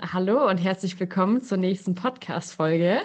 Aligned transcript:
Hallo 0.00 0.48
und 0.48 0.58
herzlich 0.58 0.98
willkommen 0.98 1.42
zur 1.42 1.58
nächsten 1.58 1.94
Podcast-Folge. 1.94 3.00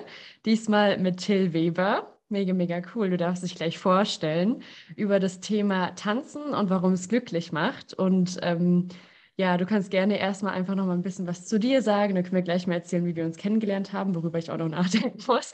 Diesmal 0.45 0.97
mit 0.97 1.17
Till 1.17 1.51
Weber. 1.51 2.17
Mega, 2.29 2.53
mega 2.53 2.81
cool. 2.95 3.09
Du 3.09 3.17
darfst 3.17 3.43
dich 3.43 3.55
gleich 3.55 3.77
vorstellen 3.77 4.61
über 4.95 5.19
das 5.19 5.39
Thema 5.39 5.95
Tanzen 5.95 6.53
und 6.53 6.69
warum 6.69 6.93
es 6.93 7.09
glücklich 7.09 7.51
macht. 7.51 7.93
Und 7.93 8.37
ähm, 8.41 8.87
ja, 9.35 9.57
du 9.57 9.65
kannst 9.65 9.91
gerne 9.91 10.19
erstmal 10.19 10.53
einfach 10.53 10.75
noch 10.75 10.85
mal 10.85 10.93
ein 10.93 11.01
bisschen 11.01 11.27
was 11.27 11.45
zu 11.45 11.59
dir 11.59 11.81
sagen. 11.81 12.15
Dann 12.15 12.23
können 12.23 12.35
wir 12.35 12.41
gleich 12.41 12.67
mal 12.67 12.75
erzählen, 12.75 13.05
wie 13.05 13.15
wir 13.15 13.25
uns 13.25 13.37
kennengelernt 13.37 13.91
haben, 13.91 14.15
worüber 14.15 14.37
ich 14.37 14.49
auch 14.49 14.57
noch 14.57 14.69
nachdenken 14.69 15.19
muss. 15.27 15.53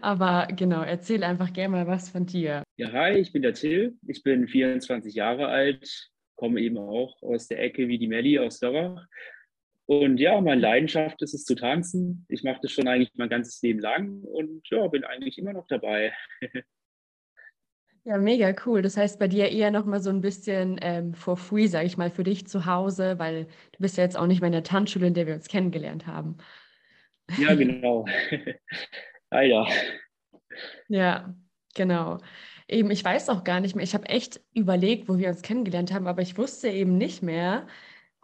Aber 0.00 0.48
genau, 0.54 0.82
erzähl 0.82 1.24
einfach 1.24 1.52
gerne 1.52 1.76
mal 1.76 1.86
was 1.86 2.10
von 2.10 2.26
dir. 2.26 2.62
Ja, 2.76 2.92
hi, 2.92 3.12
ich 3.12 3.32
bin 3.32 3.42
der 3.42 3.54
Till. 3.54 3.96
Ich 4.06 4.22
bin 4.22 4.48
24 4.48 5.14
Jahre 5.14 5.46
alt, 5.46 6.10
komme 6.34 6.60
eben 6.60 6.78
auch 6.78 7.22
aus 7.22 7.48
der 7.48 7.62
Ecke 7.62 7.88
wie 7.88 7.98
die 7.98 8.08
Melli 8.08 8.38
aus 8.38 8.60
Lörrach 8.60 9.06
und 9.86 10.18
ja, 10.18 10.40
meine 10.40 10.60
Leidenschaft 10.60 11.20
ist 11.22 11.34
es 11.34 11.44
zu 11.44 11.54
tanzen. 11.54 12.24
Ich 12.28 12.42
mache 12.42 12.60
das 12.62 12.72
schon 12.72 12.88
eigentlich 12.88 13.12
mein 13.16 13.28
ganzes 13.28 13.60
Leben 13.62 13.80
lang 13.80 14.22
und 14.22 14.68
ja, 14.70 14.86
bin 14.88 15.04
eigentlich 15.04 15.38
immer 15.38 15.52
noch 15.52 15.66
dabei. 15.66 16.12
Ja, 18.06 18.18
mega 18.18 18.54
cool. 18.66 18.82
Das 18.82 18.98
heißt, 18.98 19.18
bei 19.18 19.28
dir 19.28 19.50
eher 19.50 19.70
noch 19.70 19.86
mal 19.86 19.98
so 19.98 20.10
ein 20.10 20.20
bisschen 20.20 20.78
ähm, 20.82 21.14
for 21.14 21.38
free, 21.38 21.66
sage 21.68 21.86
ich 21.86 21.96
mal, 21.96 22.10
für 22.10 22.22
dich 22.22 22.46
zu 22.46 22.66
Hause, 22.66 23.18
weil 23.18 23.46
du 23.72 23.78
bist 23.78 23.96
ja 23.96 24.04
jetzt 24.04 24.18
auch 24.18 24.26
nicht 24.26 24.42
mehr 24.42 24.48
in 24.48 24.52
der 24.52 24.62
Tanzschule, 24.62 25.06
in 25.06 25.14
der 25.14 25.26
wir 25.26 25.34
uns 25.34 25.48
kennengelernt 25.48 26.06
haben. 26.06 26.36
Ja, 27.38 27.54
genau. 27.54 28.04
Leider. 29.30 29.66
Ja, 30.88 31.34
genau. 31.74 32.18
Eben, 32.68 32.90
ich 32.90 33.02
weiß 33.02 33.30
auch 33.30 33.42
gar 33.42 33.60
nicht 33.60 33.74
mehr. 33.74 33.84
Ich 33.84 33.94
habe 33.94 34.06
echt 34.06 34.40
überlegt, 34.52 35.08
wo 35.08 35.16
wir 35.16 35.28
uns 35.28 35.40
kennengelernt 35.40 35.92
haben, 35.92 36.06
aber 36.06 36.20
ich 36.20 36.36
wusste 36.36 36.68
eben 36.68 36.98
nicht 36.98 37.22
mehr, 37.22 37.66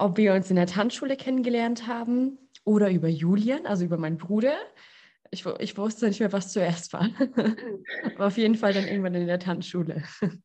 ob 0.01 0.17
wir 0.17 0.35
uns 0.35 0.51
in 0.51 0.57
der 0.57 0.67
Tanzschule 0.67 1.17
kennengelernt 1.17 1.87
haben 1.87 2.39
oder 2.65 2.91
über 2.91 3.09
Julian, 3.09 3.67
also 3.67 3.85
über 3.85 3.99
meinen 3.99 4.19
Bruder. 4.19 4.55
Ich, 5.31 5.45
ich 5.61 5.77
wusste 5.77 6.09
nicht 6.09 6.21
mehr, 6.21 6.33
was 6.33 6.53
zuerst 6.53 6.93
war. 6.93 7.09
Aber 8.15 8.27
auf 8.27 8.37
jeden 8.37 8.57
Fall 8.57 8.73
dann 8.73 8.87
irgendwann 8.87 9.15
in 9.15 9.27
der 9.27 9.39
Tanzschule. 9.39 10.03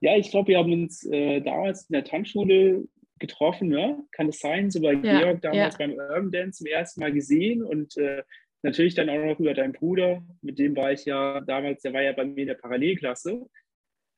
Ja, 0.00 0.16
ich 0.16 0.30
glaube, 0.30 0.46
wir 0.46 0.58
haben 0.58 0.72
uns 0.72 1.04
äh, 1.06 1.40
damals 1.40 1.88
in 1.88 1.94
der 1.94 2.04
Tanzschule 2.04 2.84
getroffen, 3.18 3.68
ne? 3.68 4.04
Kann 4.12 4.28
es 4.28 4.38
sein? 4.38 4.70
So 4.70 4.80
bei 4.80 4.92
ja, 4.92 5.18
Georg 5.18 5.42
damals 5.42 5.76
ja. 5.76 5.86
beim 5.86 5.96
Urban 5.96 6.30
Dance 6.30 6.58
zum 6.58 6.68
ersten 6.68 7.00
Mal 7.00 7.12
gesehen 7.12 7.64
und 7.64 7.96
äh, 7.96 8.22
natürlich 8.62 8.94
dann 8.94 9.08
auch 9.08 9.18
noch 9.18 9.40
über 9.40 9.54
deinen 9.54 9.72
Bruder, 9.72 10.22
mit 10.40 10.60
dem 10.60 10.76
war 10.76 10.92
ich 10.92 11.04
ja 11.04 11.40
damals, 11.40 11.82
der 11.82 11.92
war 11.94 12.02
ja 12.02 12.12
bei 12.12 12.24
mir 12.24 12.42
in 12.42 12.46
der 12.46 12.54
Parallelklasse. 12.54 13.44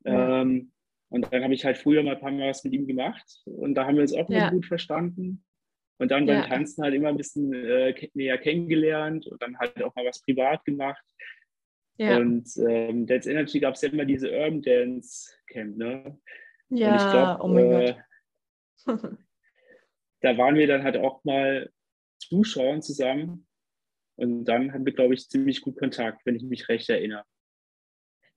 Ja. 0.05 0.43
Ähm, 0.43 0.71
und 1.11 1.33
dann 1.33 1.43
habe 1.43 1.55
ich 1.55 1.65
halt 1.65 1.77
früher 1.77 2.03
mal 2.03 2.15
ein 2.15 2.21
paar 2.21 2.31
Mal 2.31 2.49
was 2.49 2.65
mit 2.65 2.73
ihm 2.73 2.87
gemacht 2.87 3.43
und 3.45 3.75
da 3.75 3.87
haben 3.87 3.97
wir 3.97 4.03
uns 4.03 4.15
auch 4.15 4.31
ja. 4.31 4.51
gut 4.51 4.67
verstanden. 4.67 5.45
Und 5.99 6.11
dann 6.11 6.25
beim 6.25 6.37
ja. 6.37 6.47
Tanzen 6.47 6.83
halt 6.83 6.95
immer 6.95 7.09
ein 7.09 7.19
bisschen 7.19 7.53
äh, 7.53 8.09
näher 8.15 8.39
kennengelernt 8.39 9.27
und 9.27 9.43
dann 9.43 9.59
halt 9.59 9.83
auch 9.83 9.95
mal 9.95 10.07
was 10.07 10.23
privat 10.23 10.65
gemacht. 10.65 11.05
Ja. 11.99 12.17
Und 12.17 12.49
ähm, 12.57 13.07
Dance 13.07 13.31
Energy 13.31 13.61
gab 13.61 13.75
es 13.75 13.83
ja 13.83 13.91
immer 13.91 14.07
diese 14.07 14.31
Urban 14.31 14.63
Dance 14.63 15.31
Camp, 15.47 15.77
ne? 15.77 16.19
Ja, 16.71 16.93
und 16.93 16.97
ich 16.97 17.11
glaub, 17.11 17.41
oh 17.45 17.49
mein 17.49 17.73
äh, 17.73 17.97
Gott. 18.87 19.03
da 20.23 20.39
waren 20.39 20.55
wir 20.55 20.67
dann 20.67 20.85
halt 20.85 20.97
auch 20.97 21.23
mal 21.25 21.71
zuschauen 22.19 22.81
zusammen. 22.81 23.47
Und 24.17 24.45
dann 24.45 24.73
hatten 24.73 24.87
wir, 24.87 24.95
glaube 24.95 25.15
ich, 25.15 25.29
ziemlich 25.29 25.61
gut 25.61 25.79
Kontakt, 25.79 26.25
wenn 26.25 26.37
ich 26.37 26.43
mich 26.43 26.69
recht 26.71 26.89
erinnere. 26.89 27.25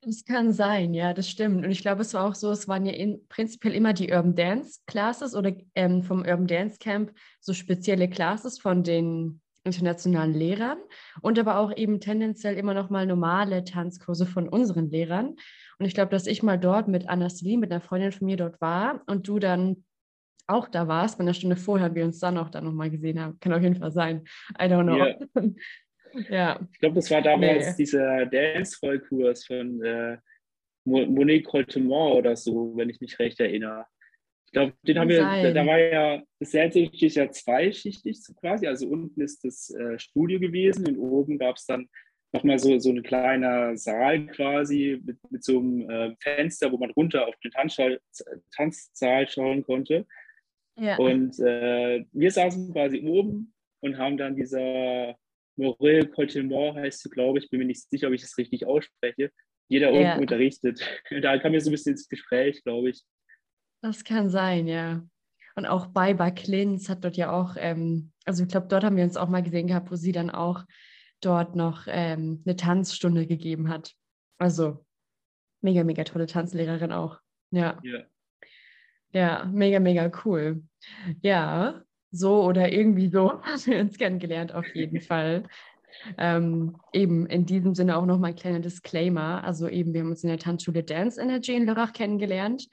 Das 0.05 0.25
kann 0.25 0.51
sein, 0.51 0.93
ja, 0.93 1.13
das 1.13 1.29
stimmt. 1.29 1.63
Und 1.63 1.71
ich 1.71 1.81
glaube, 1.81 2.01
es 2.01 2.13
war 2.13 2.25
auch 2.25 2.35
so, 2.35 2.51
es 2.51 2.67
waren 2.67 2.85
ja 2.85 2.93
in, 2.93 3.25
prinzipiell 3.27 3.73
immer 3.73 3.93
die 3.93 4.11
Urban 4.11 4.35
Dance 4.35 4.81
Classes 4.85 5.33
oder 5.35 5.53
ähm, 5.75 6.03
vom 6.03 6.19
Urban 6.19 6.47
Dance 6.47 6.77
Camp 6.79 7.13
so 7.39 7.53
spezielle 7.53 8.09
Classes 8.09 8.59
von 8.59 8.83
den 8.83 9.41
internationalen 9.63 10.33
Lehrern 10.33 10.77
und 11.21 11.39
aber 11.39 11.57
auch 11.57 11.75
eben 11.75 12.01
tendenziell 12.01 12.57
immer 12.57 12.73
noch 12.73 12.89
mal 12.89 13.05
normale 13.05 13.63
Tanzkurse 13.63 14.25
von 14.25 14.49
unseren 14.49 14.89
Lehrern. 14.89 15.35
Und 15.79 15.85
ich 15.85 15.93
glaube, 15.93 16.11
dass 16.11 16.27
ich 16.27 16.43
mal 16.43 16.59
dort 16.59 16.89
mit 16.89 17.07
Anna 17.07 17.29
Slee, 17.29 17.57
mit 17.57 17.71
einer 17.71 17.81
Freundin 17.81 18.11
von 18.11 18.25
mir 18.25 18.37
dort 18.37 18.59
war 18.59 19.01
und 19.07 19.27
du 19.27 19.39
dann 19.39 19.85
auch 20.47 20.67
da 20.67 20.89
warst, 20.89 21.17
bei 21.17 21.21
einer 21.21 21.33
Stunde 21.33 21.55
vorher 21.55 21.95
wir 21.95 22.03
uns 22.03 22.19
dann 22.19 22.37
auch 22.37 22.49
da 22.49 22.59
nochmal 22.59 22.89
gesehen 22.89 23.21
haben. 23.21 23.39
Kann 23.39 23.53
auf 23.53 23.61
jeden 23.61 23.77
Fall 23.77 23.93
sein. 23.93 24.25
I 24.59 24.63
don't 24.63 24.83
know. 24.83 24.97
Yeah. 24.97 25.17
Ja. 26.29 26.59
Ich 26.71 26.79
glaube, 26.79 26.95
das 26.95 27.09
war 27.11 27.21
damals 27.21 27.69
nee. 27.69 27.75
dieser 27.77 28.25
Dance-Vollkurs 28.25 29.45
von 29.45 29.83
äh, 29.83 30.17
Monique 30.85 31.45
Coltemont 31.45 32.15
oder 32.15 32.35
so, 32.35 32.75
wenn 32.75 32.89
ich 32.89 32.99
mich 32.99 33.17
recht 33.19 33.39
erinnere. 33.39 33.85
Ich 34.45 34.51
glaube, 34.51 34.73
den 34.83 34.99
haben 34.99 35.09
wir, 35.09 35.53
da, 35.53 35.65
war 35.65 35.79
ja, 35.79 36.21
das 36.39 36.53
ist 36.53 37.15
ja 37.15 37.31
zweischichtig 37.31 38.19
quasi. 38.39 38.67
Also 38.67 38.87
unten 38.87 39.21
ist 39.21 39.43
das 39.43 39.71
äh, 39.71 39.97
Studio 39.97 40.39
gewesen 40.39 40.87
und 40.87 40.97
oben 40.97 41.39
gab 41.39 41.55
es 41.55 41.65
dann 41.65 41.89
nochmal 42.33 42.59
so, 42.59 42.77
so 42.79 42.91
ein 42.91 43.03
kleiner 43.03 43.77
Saal 43.77 44.27
quasi 44.27 44.99
mit, 45.03 45.17
mit 45.31 45.43
so 45.43 45.59
einem 45.59 45.89
äh, 45.89 46.15
Fenster, 46.19 46.71
wo 46.71 46.77
man 46.77 46.91
runter 46.91 47.27
auf 47.27 47.35
den 47.43 47.51
Tanzsaal, 47.51 47.99
Tanzsaal 48.55 49.27
schauen 49.27 49.63
konnte. 49.63 50.05
Ja. 50.75 50.97
Und 50.97 51.39
äh, 51.39 52.05
wir 52.11 52.31
saßen 52.31 52.73
quasi 52.73 53.01
oben 53.05 53.53
und 53.81 53.97
haben 53.97 54.17
dann 54.17 54.35
dieser 54.35 55.15
Morel 55.55 56.07
Coltemont 56.07 56.77
heißt 56.77 57.01
sie, 57.01 57.09
glaube 57.09 57.39
ich, 57.39 57.49
bin 57.49 57.59
mir 57.59 57.65
nicht 57.65 57.89
sicher, 57.89 58.07
ob 58.07 58.13
ich 58.13 58.21
das 58.21 58.37
richtig 58.37 58.65
ausspreche, 58.65 59.31
jeder 59.67 59.91
ja. 59.91 60.11
unten 60.11 60.21
unterrichtet. 60.21 60.81
Da 61.21 61.37
kam 61.37 61.51
mir 61.51 61.61
so 61.61 61.69
ein 61.69 61.73
bisschen 61.73 61.93
ins 61.93 62.07
Gespräch, 62.07 62.63
glaube 62.63 62.89
ich. 62.89 63.03
Das 63.81 64.03
kann 64.03 64.29
sein, 64.29 64.67
ja. 64.67 65.03
Und 65.55 65.65
auch 65.65 65.87
bei 65.87 66.13
Baklins 66.13 66.89
hat 66.89 67.03
dort 67.03 67.17
ja 67.17 67.31
auch, 67.31 67.55
ähm, 67.57 68.11
also 68.25 68.43
ich 68.43 68.49
glaube, 68.49 68.67
dort 68.67 68.83
haben 68.83 68.95
wir 68.95 69.03
uns 69.03 69.17
auch 69.17 69.29
mal 69.29 69.43
gesehen 69.43 69.67
gehabt, 69.67 69.91
wo 69.91 69.95
sie 69.95 70.11
dann 70.11 70.29
auch 70.29 70.65
dort 71.21 71.55
noch 71.55 71.85
ähm, 71.87 72.41
eine 72.45 72.55
Tanzstunde 72.55 73.27
gegeben 73.27 73.69
hat. 73.69 73.93
Also 74.37 74.85
mega, 75.61 75.83
mega 75.83 76.03
tolle 76.03 76.25
Tanzlehrerin 76.25 76.91
auch. 76.91 77.19
Ja. 77.51 77.79
Ja, 77.83 78.03
ja 79.11 79.45
mega, 79.45 79.79
mega 79.79 80.11
cool. 80.25 80.63
Ja, 81.21 81.83
so 82.13 82.43
oder 82.43 82.71
irgendwie 82.71 83.09
so 83.09 83.31
haben 83.41 83.65
wir 83.65 83.81
uns 83.81 83.97
kennengelernt, 83.97 84.53
auf 84.53 84.73
jeden 84.73 85.01
Fall. 85.01 85.43
Ähm, 86.17 86.77
eben 86.91 87.25
in 87.27 87.45
diesem 87.45 87.75
Sinne 87.75 87.97
auch 87.97 88.05
nochmal 88.05 88.31
ein 88.31 88.35
kleiner 88.35 88.59
Disclaimer. 88.59 89.43
Also 89.43 89.67
eben, 89.67 89.93
wir 89.93 90.01
haben 90.01 90.09
uns 90.09 90.23
in 90.23 90.29
der 90.29 90.39
Tanzschule 90.39 90.83
Dance 90.83 91.21
Energy 91.21 91.53
in 91.53 91.65
Lörrach 91.65 91.93
kennengelernt. 91.93 92.67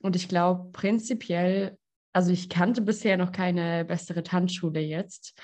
Und 0.00 0.16
ich 0.16 0.28
glaube 0.28 0.70
prinzipiell, 0.72 1.76
also 2.12 2.32
ich 2.32 2.48
kannte 2.48 2.80
bisher 2.80 3.16
noch 3.16 3.32
keine 3.32 3.84
bessere 3.84 4.22
Tanzschule 4.22 4.80
jetzt. 4.80 5.38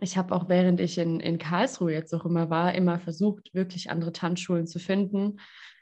Ich 0.00 0.16
habe 0.16 0.34
auch 0.34 0.48
während 0.48 0.80
ich 0.80 0.98
in, 0.98 1.20
in 1.20 1.38
Karlsruhe 1.38 1.92
jetzt 1.92 2.14
auch 2.14 2.24
immer 2.24 2.48
war, 2.48 2.74
immer 2.74 3.00
versucht, 3.00 3.52
wirklich 3.52 3.90
andere 3.90 4.12
Tanzschulen 4.12 4.66
zu 4.66 4.78
finden. 4.78 5.40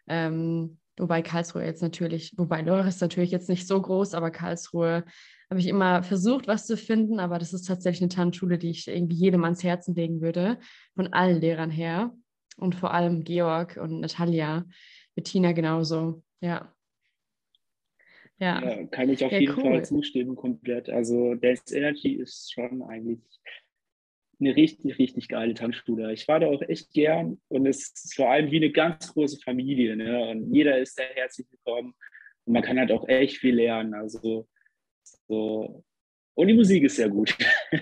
Ähm, 0.09 0.79
wobei 0.99 1.23
Karlsruhe 1.23 1.65
jetzt 1.65 1.83
natürlich, 1.83 2.33
wobei 2.37 2.63
Lörrach 2.63 2.89
ist 2.89 3.03
natürlich 3.03 3.31
jetzt 3.31 3.51
nicht 3.51 3.67
so 3.67 3.81
groß, 3.81 4.15
aber 4.15 4.31
Karlsruhe 4.31 5.05
habe 5.51 5.61
ich 5.61 5.67
immer 5.67 6.03
versucht, 6.03 6.47
was 6.47 6.67
zu 6.67 6.77
finden, 6.77 7.21
aber 7.21 7.39
das 7.39 7.53
ist 7.53 7.67
tatsächlich 7.67 8.03
eine 8.03 8.09
Tanzschule, 8.11 8.59
die 8.59 8.71
ich 8.71 8.87
irgendwie 8.87 9.17
jedem 9.17 9.45
ans 9.45 9.65
Herzen 9.65 9.95
legen 9.95 10.21
würde, 10.21 10.59
von 10.95 11.13
allen 11.13 11.41
Lehrern 11.41 11.71
her 11.71 12.15
und 12.57 12.75
vor 12.75 12.93
allem 12.93 13.25
Georg 13.25 13.79
und 13.79 14.01
Natalia, 14.01 14.67
Bettina 15.15 15.53
genauso, 15.53 16.23
ja. 16.41 16.75
Ja, 18.39 18.63
ja 18.63 18.87
kann 18.87 19.09
ich 19.09 19.25
auf 19.25 19.33
ja, 19.33 19.41
jeden 19.41 19.55
cool. 19.57 19.63
Fall 19.63 19.85
zustimmen, 19.85 20.37
komplett. 20.37 20.89
Also 20.91 21.35
Dance 21.35 21.77
Energy 21.77 22.13
ist 22.13 22.53
schon 22.53 22.83
eigentlich 22.83 23.21
eine 24.41 24.55
richtig, 24.55 24.99
richtig 24.99 25.29
geile 25.29 25.55
Tanzschule. 25.55 26.13
Ich 26.13 26.29
war 26.29 26.39
da 26.41 26.47
auch 26.47 26.63
echt 26.63 26.93
gern 26.93 27.41
und 27.49 27.67
es 27.67 27.91
ist 27.91 28.15
vor 28.15 28.31
allem 28.31 28.51
wie 28.51 28.59
eine 28.59 28.71
ganz 28.71 29.13
große 29.13 29.41
Familie. 29.41 29.97
Ne? 29.97 30.29
Und 30.29 30.55
jeder 30.55 30.79
ist 30.79 30.99
da 30.99 31.03
herzlich 31.03 31.49
willkommen 31.51 31.95
und 32.45 32.53
man 32.53 32.63
kann 32.63 32.79
halt 32.79 32.93
auch 32.93 33.09
echt 33.09 33.39
viel 33.39 33.57
lernen. 33.57 33.95
Also 33.95 34.47
so. 35.29 35.85
Und 36.35 36.47
die 36.47 36.55
Musik 36.55 36.85
ist 36.85 36.97
sehr 36.97 37.09
gut. 37.09 37.37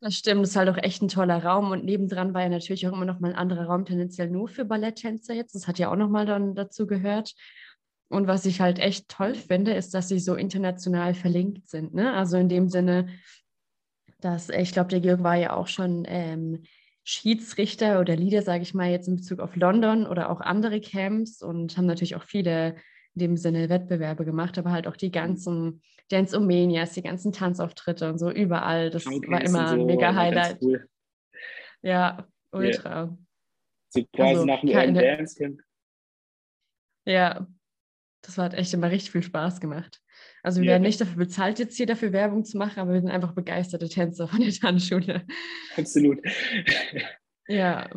Das 0.00 0.14
stimmt, 0.14 0.42
das 0.42 0.50
ist 0.50 0.56
halt 0.56 0.68
auch 0.68 0.76
echt 0.76 1.02
ein 1.02 1.08
toller 1.08 1.42
Raum. 1.42 1.72
Und 1.72 1.84
nebendran 1.84 2.32
war 2.32 2.42
ja 2.42 2.48
natürlich 2.48 2.86
auch 2.86 2.92
immer 2.92 3.04
noch 3.04 3.18
mal 3.18 3.30
ein 3.30 3.36
anderer 3.36 3.66
Raum, 3.66 3.84
tendenziell 3.84 4.30
nur 4.30 4.48
für 4.48 4.64
Balletttänzer 4.64 5.34
jetzt. 5.34 5.56
Das 5.56 5.66
hat 5.66 5.80
ja 5.80 5.90
auch 5.90 5.96
noch 5.96 6.08
mal 6.08 6.24
dann 6.24 6.54
dazu 6.54 6.86
gehört. 6.86 7.34
Und 8.08 8.26
was 8.26 8.46
ich 8.46 8.60
halt 8.60 8.78
echt 8.78 9.08
toll 9.08 9.34
finde, 9.34 9.74
ist, 9.74 9.94
dass 9.94 10.08
sie 10.08 10.20
so 10.20 10.34
international 10.34 11.14
verlinkt 11.14 11.68
sind. 11.68 11.94
Ne? 11.94 12.12
Also 12.12 12.36
in 12.36 12.48
dem 12.48 12.68
Sinne, 12.68 13.08
dass 14.20 14.48
ich 14.50 14.72
glaube, 14.72 14.88
der 14.88 15.00
Georg 15.00 15.22
war 15.24 15.34
ja 15.34 15.54
auch 15.56 15.66
schon 15.66 16.04
ähm, 16.06 16.62
Schiedsrichter 17.02 18.00
oder 18.00 18.16
Leader, 18.16 18.42
sage 18.42 18.62
ich 18.62 18.74
mal, 18.74 18.90
jetzt 18.90 19.08
in 19.08 19.16
Bezug 19.16 19.40
auf 19.40 19.56
London 19.56 20.06
oder 20.06 20.30
auch 20.30 20.40
andere 20.40 20.80
Camps 20.80 21.42
und 21.42 21.76
haben 21.76 21.86
natürlich 21.86 22.14
auch 22.14 22.24
viele 22.24 22.76
in 23.18 23.30
dem 23.30 23.36
Sinne 23.36 23.68
Wettbewerbe 23.68 24.24
gemacht, 24.24 24.56
aber 24.58 24.70
halt 24.70 24.86
auch 24.86 24.96
die 24.96 25.10
ganzen 25.10 25.82
Dance 26.08 26.36
Omanias, 26.36 26.92
die 26.92 27.02
ganzen 27.02 27.32
Tanzauftritte 27.32 28.08
und 28.08 28.18
so 28.18 28.30
überall. 28.30 28.90
Das 28.90 29.06
okay, 29.06 29.28
war 29.28 29.42
immer 29.42 29.70
ein 29.72 29.86
mega 29.86 30.14
Highlight. 30.14 30.62
Cool. 30.62 30.88
Ja, 31.82 32.26
ultra. 32.52 33.04
Yeah. 33.04 33.18
So 33.90 34.04
quasi 34.14 34.28
also, 34.30 34.44
nach 34.44 34.60
dem 34.60 34.94
Dance 34.94 35.36
Camp. 35.36 35.60
Ja, 37.06 37.46
das 38.22 38.38
hat 38.38 38.54
echt 38.54 38.72
immer 38.74 38.90
richtig 38.90 39.10
viel 39.10 39.22
Spaß 39.22 39.60
gemacht. 39.60 40.00
Also 40.42 40.60
wir 40.60 40.66
ja. 40.66 40.72
werden 40.72 40.82
nicht 40.82 41.00
dafür 41.00 41.16
bezahlt, 41.16 41.58
jetzt 41.58 41.76
hier 41.76 41.86
dafür 41.86 42.12
Werbung 42.12 42.44
zu 42.44 42.58
machen, 42.58 42.80
aber 42.80 42.92
wir 42.92 43.00
sind 43.00 43.10
einfach 43.10 43.34
begeisterte 43.34 43.88
Tänzer 43.88 44.28
von 44.28 44.40
der 44.40 44.52
Tanzschule. 44.52 45.26
Absolut. 45.76 46.20
ja, 47.48 47.88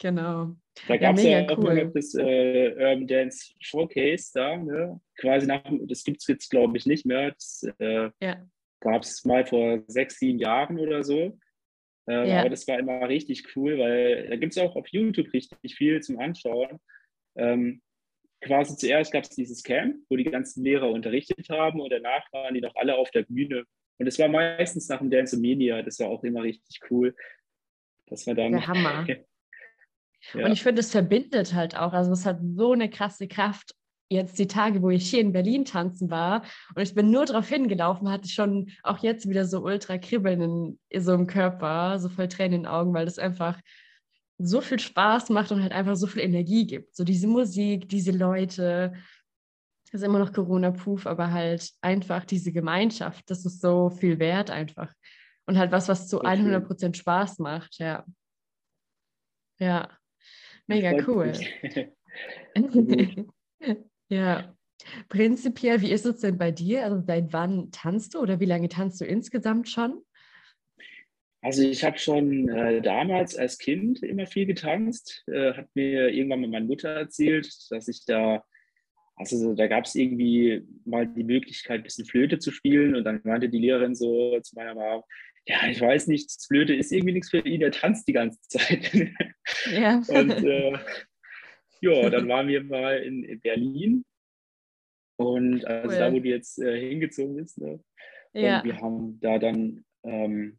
genau. 0.00 0.56
Da 0.86 0.96
gab 0.96 1.16
es 1.16 1.24
ja, 1.24 1.40
ja 1.40 1.48
auch 1.48 1.58
cool. 1.58 1.90
das 1.94 2.14
äh, 2.14 2.72
Urban 2.72 3.06
Dance 3.06 3.52
Showcase 3.60 4.30
da, 4.34 4.56
ne? 4.56 5.00
quasi 5.16 5.46
nach, 5.46 5.62
das 5.86 6.04
gibt 6.04 6.20
es 6.20 6.26
jetzt 6.26 6.48
glaube 6.50 6.76
ich 6.76 6.86
nicht 6.86 7.06
mehr. 7.06 7.32
Das 7.32 7.66
äh, 7.78 8.10
ja. 8.20 8.46
gab 8.80 9.02
es 9.02 9.24
mal 9.24 9.44
vor 9.44 9.82
sechs, 9.88 10.18
sieben 10.18 10.38
Jahren 10.38 10.78
oder 10.78 11.02
so. 11.02 11.38
Äh, 12.08 12.28
ja. 12.28 12.40
Aber 12.40 12.50
das 12.50 12.66
war 12.68 12.78
immer 12.78 13.08
richtig 13.08 13.56
cool, 13.56 13.78
weil 13.78 14.28
da 14.28 14.36
gibt 14.36 14.52
es 14.52 14.58
auch 14.58 14.76
auf 14.76 14.88
YouTube 14.88 15.32
richtig 15.32 15.74
viel 15.74 16.00
zum 16.00 16.18
Anschauen. 16.18 16.78
Ähm, 17.36 17.82
quasi 18.40 18.76
zuerst 18.76 19.12
gab 19.12 19.24
es 19.24 19.30
dieses 19.30 19.62
Camp, 19.62 19.96
wo 20.08 20.16
die 20.16 20.24
ganzen 20.24 20.64
Lehrer 20.64 20.90
unterrichtet 20.90 21.48
haben 21.50 21.80
und 21.80 21.90
danach 21.90 22.32
waren 22.32 22.54
die 22.54 22.60
noch 22.60 22.74
alle 22.76 22.96
auf 22.96 23.10
der 23.10 23.22
Bühne. 23.22 23.64
Und 23.98 24.06
es 24.06 24.18
war 24.18 24.28
meistens 24.28 24.88
nach 24.88 25.00
dem 25.00 25.10
Dance 25.10 25.38
Media, 25.38 25.82
das 25.82 25.98
war 25.98 26.08
auch 26.08 26.22
immer 26.22 26.42
richtig 26.42 26.80
cool. 26.90 27.14
Dass 28.06 28.26
man 28.26 28.36
dann. 28.36 28.52
Der 28.52 28.66
Hammer. 28.66 29.06
ja. 30.34 30.44
Und 30.44 30.52
ich 30.52 30.62
finde, 30.62 30.80
es 30.80 30.90
verbindet 30.90 31.54
halt 31.54 31.76
auch. 31.76 31.92
Also 31.92 32.12
es 32.12 32.26
hat 32.26 32.40
so 32.56 32.72
eine 32.72 32.90
krasse 32.90 33.28
Kraft. 33.28 33.74
Jetzt 34.10 34.38
die 34.38 34.46
Tage, 34.46 34.80
wo 34.80 34.88
ich 34.88 35.10
hier 35.10 35.20
in 35.20 35.32
Berlin 35.32 35.66
tanzen 35.66 36.10
war 36.10 36.42
und 36.74 36.80
ich 36.80 36.94
bin 36.94 37.10
nur 37.10 37.26
darauf 37.26 37.46
hingelaufen, 37.46 38.10
hatte 38.10 38.24
ich 38.24 38.32
schon 38.32 38.70
auch 38.82 39.02
jetzt 39.02 39.28
wieder 39.28 39.44
so 39.44 39.62
ultra 39.62 39.98
Kribbeln 39.98 40.78
in 40.88 41.02
so 41.02 41.12
im 41.12 41.26
Körper, 41.26 41.98
so 41.98 42.08
voll 42.08 42.26
Tränen 42.26 42.54
in 42.54 42.62
den 42.62 42.66
Augen, 42.66 42.94
weil 42.94 43.04
das 43.04 43.18
einfach 43.18 43.60
so 44.38 44.62
viel 44.62 44.78
Spaß 44.78 45.28
macht 45.28 45.52
und 45.52 45.60
halt 45.60 45.72
einfach 45.72 45.96
so 45.96 46.06
viel 46.06 46.22
Energie 46.22 46.66
gibt. 46.66 46.96
So 46.96 47.04
diese 47.04 47.26
Musik, 47.26 47.88
diese 47.90 48.12
Leute, 48.12 48.94
das 49.90 50.00
ist 50.00 50.06
immer 50.06 50.20
noch 50.20 50.32
Corona-proof, 50.32 51.06
aber 51.06 51.30
halt 51.30 51.70
einfach 51.82 52.24
diese 52.24 52.52
Gemeinschaft, 52.52 53.28
das 53.28 53.44
ist 53.44 53.60
so 53.60 53.90
viel 53.90 54.18
wert 54.18 54.50
einfach. 54.50 54.92
Und 55.44 55.58
halt 55.58 55.72
was, 55.72 55.88
was 55.88 56.08
zu 56.08 56.22
100 56.22 56.66
Prozent 56.66 56.96
Spaß 56.96 57.40
macht, 57.40 57.78
ja. 57.78 58.06
Ja, 59.58 59.97
mega 60.68 60.92
cool. 61.06 61.32
ja, 64.08 64.54
prinzipiell, 65.08 65.80
wie 65.80 65.90
ist 65.90 66.06
es 66.06 66.20
denn 66.20 66.38
bei 66.38 66.50
dir? 66.50 66.84
Also 66.84 67.02
seit 67.06 67.32
wann 67.32 67.70
tanzt 67.70 68.14
du 68.14 68.20
oder 68.20 68.40
wie 68.40 68.46
lange 68.46 68.68
tanzt 68.68 69.00
du 69.00 69.04
insgesamt 69.04 69.68
schon? 69.68 70.02
Also 71.40 71.62
ich 71.62 71.84
habe 71.84 71.98
schon 71.98 72.48
äh, 72.48 72.82
damals 72.82 73.36
als 73.36 73.58
Kind 73.58 74.02
immer 74.02 74.26
viel 74.26 74.46
getanzt. 74.46 75.24
Äh, 75.28 75.52
hat 75.54 75.68
mir 75.74 76.10
irgendwann 76.10 76.40
mal 76.40 76.48
meine 76.48 76.66
Mutter 76.66 76.88
erzählt, 76.88 77.48
dass 77.70 77.86
ich 77.86 78.04
da, 78.04 78.44
also 79.14 79.54
da 79.54 79.68
gab 79.68 79.84
es 79.84 79.94
irgendwie 79.94 80.66
mal 80.84 81.06
die 81.06 81.22
Möglichkeit, 81.22 81.80
ein 81.80 81.84
bisschen 81.84 82.06
Flöte 82.06 82.38
zu 82.38 82.50
spielen. 82.50 82.96
Und 82.96 83.04
dann 83.04 83.20
meinte 83.22 83.48
die 83.48 83.60
Lehrerin 83.60 83.94
so 83.94 84.38
zu 84.40 84.56
meiner 84.56 84.74
Mama, 84.74 85.04
ja, 85.46 85.68
ich 85.70 85.80
weiß 85.80 86.08
nicht, 86.08 86.30
Flöte 86.46 86.74
ist 86.74 86.92
irgendwie 86.92 87.14
nichts 87.14 87.30
für 87.30 87.38
ihn, 87.38 87.60
der 87.60 87.70
tanzt 87.70 88.08
die 88.08 88.12
ganze 88.12 88.40
Zeit. 88.48 88.90
Ja. 89.72 90.02
Und 90.08 90.30
äh, 90.30 90.78
ja, 91.80 92.10
dann 92.10 92.28
waren 92.28 92.48
wir 92.48 92.62
mal 92.64 92.98
in, 92.98 93.24
in 93.24 93.40
Berlin. 93.40 94.04
Und 95.16 95.64
also 95.64 95.88
cool. 95.88 95.98
da, 95.98 96.12
wo 96.12 96.20
du 96.20 96.28
jetzt 96.28 96.58
äh, 96.58 96.78
hingezogen 96.78 97.36
bist. 97.36 97.58
Ne? 97.58 97.80
Ja. 98.32 98.58
Und 98.58 98.64
wir 98.64 98.80
haben 98.80 99.20
da 99.20 99.38
dann 99.38 99.84
ähm, 100.04 100.58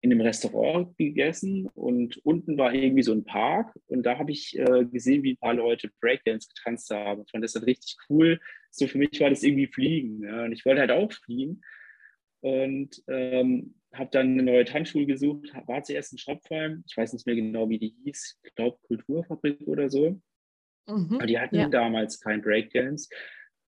in 0.00 0.12
einem 0.12 0.20
Restaurant 0.20 0.96
gegessen 0.96 1.68
und 1.74 2.18
unten 2.24 2.56
war 2.56 2.72
irgendwie 2.72 3.02
so 3.02 3.12
ein 3.12 3.24
Park 3.24 3.76
und 3.86 4.04
da 4.04 4.18
habe 4.18 4.30
ich 4.30 4.56
äh, 4.56 4.84
gesehen, 4.84 5.24
wie 5.24 5.32
ein 5.32 5.38
paar 5.38 5.54
Leute 5.54 5.90
Breakdance 6.00 6.48
getanzt 6.54 6.90
haben. 6.90 7.22
Ich 7.24 7.30
fand 7.32 7.42
das 7.42 7.54
dann 7.54 7.64
richtig 7.64 7.96
cool. 8.08 8.40
So 8.70 8.86
für 8.86 8.98
mich 8.98 9.20
war 9.20 9.30
das 9.30 9.42
irgendwie 9.42 9.66
Fliegen 9.66 10.22
ja? 10.22 10.44
und 10.44 10.52
ich 10.52 10.64
wollte 10.64 10.80
halt 10.80 10.92
auch 10.92 11.12
fliegen 11.12 11.62
und 12.40 13.02
ähm, 13.08 13.74
habe 13.94 14.10
dann 14.12 14.32
eine 14.32 14.42
neue 14.42 14.64
Tanzschule 14.64 15.06
gesucht, 15.06 15.50
war 15.66 15.82
zuerst 15.82 16.12
in 16.12 16.18
Schopfheim, 16.18 16.84
ich 16.86 16.96
weiß 16.96 17.12
nicht 17.12 17.26
mehr 17.26 17.36
genau, 17.36 17.68
wie 17.68 17.78
die 17.78 17.94
hieß, 18.04 18.40
ich 18.42 18.54
glaube 18.54 18.78
Kulturfabrik 18.86 19.66
oder 19.66 19.88
so. 19.90 20.20
Mhm, 20.86 21.14
Aber 21.16 21.26
die 21.26 21.38
hatten 21.38 21.56
ja. 21.56 21.68
damals 21.68 22.20
kein 22.20 22.42
Breakdance. 22.42 23.08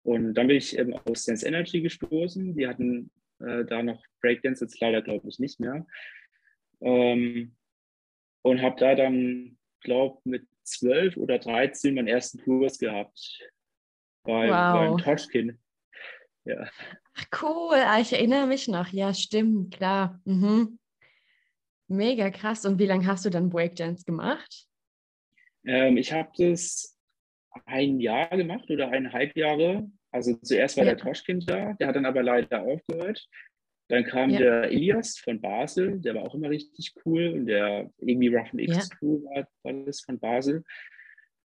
Und 0.04 0.34
dann 0.34 0.48
bin 0.48 0.58
ich 0.58 0.78
ähm, 0.78 0.94
aus 0.94 1.24
Sense 1.24 1.46
Energy 1.46 1.82
gestoßen. 1.82 2.56
Die 2.56 2.68
hatten 2.68 3.12
äh, 3.40 3.66
da 3.66 3.84
noch 3.84 4.04
Breakdance, 4.22 4.64
jetzt 4.64 4.80
leider 4.80 5.02
glaube 5.02 5.28
ich 5.28 5.40
nicht 5.40 5.60
mehr. 5.60 5.86
Ähm, 6.82 7.56
und 8.42 8.62
habe 8.62 8.80
da 8.80 8.96
dann, 8.96 9.58
glaube 9.82 10.20
mit 10.24 10.48
12 10.64 11.18
oder 11.18 11.40
13 11.40 11.96
meinen 11.96 12.08
ersten 12.08 12.42
Kurs 12.42 12.80
gehabt 12.80 13.40
bei, 14.24 14.50
wow. 14.50 14.74
beim 14.74 14.98
Toschkin. 14.98 15.60
Ja. 16.46 16.70
Ach 17.20 17.42
cool, 17.42 17.76
ah, 17.76 18.00
ich 18.00 18.14
erinnere 18.14 18.48
mich 18.48 18.68
noch. 18.68 18.88
Ja, 18.90 19.14
stimmt, 19.14 19.76
klar. 19.76 20.22
Mhm. 20.26 20.80
Mega 21.88 22.30
krass. 22.30 22.66
Und 22.66 22.80
wie 22.80 22.86
lange 22.86 23.06
hast 23.08 23.26
du 23.26 23.30
dann 23.30 23.50
Breakdance 23.50 24.06
gemacht? 24.06 24.68
Ähm, 25.66 25.98
ich 25.98 26.14
habe 26.14 26.30
das 26.38 26.98
ein 27.66 28.00
Jahr 28.00 28.30
gemacht 28.30 28.70
oder 28.70 28.90
eineinhalb 28.90 29.36
Jahre. 29.36 29.90
Also 30.12 30.36
zuerst 30.36 30.78
war 30.78 30.86
ja. 30.86 30.92
der 30.96 31.00
Toschkin 31.00 31.42
da, 31.42 31.74
der 31.74 31.88
hat 31.88 31.96
dann 31.96 32.06
aber 32.06 32.24
leider 32.24 32.62
aufgehört. 32.62 33.28
Dann 33.90 34.06
kam 34.06 34.30
ja. 34.30 34.40
der 34.40 34.64
Elias 34.66 35.18
von 35.18 35.42
Basel, 35.42 36.00
der 36.00 36.16
war 36.16 36.24
auch 36.24 36.36
immer 36.36 36.50
richtig 36.50 36.94
cool 37.04 37.30
und 37.30 37.48
der 37.48 37.92
irgendwie 37.98 38.28
Rough 38.28 38.54
X 38.54 38.76
ja. 38.76 38.96
Crew 38.98 39.24
war, 39.26 39.48
war 39.64 39.74
das 39.86 40.02
von 40.02 40.20
Basel. 40.20 40.64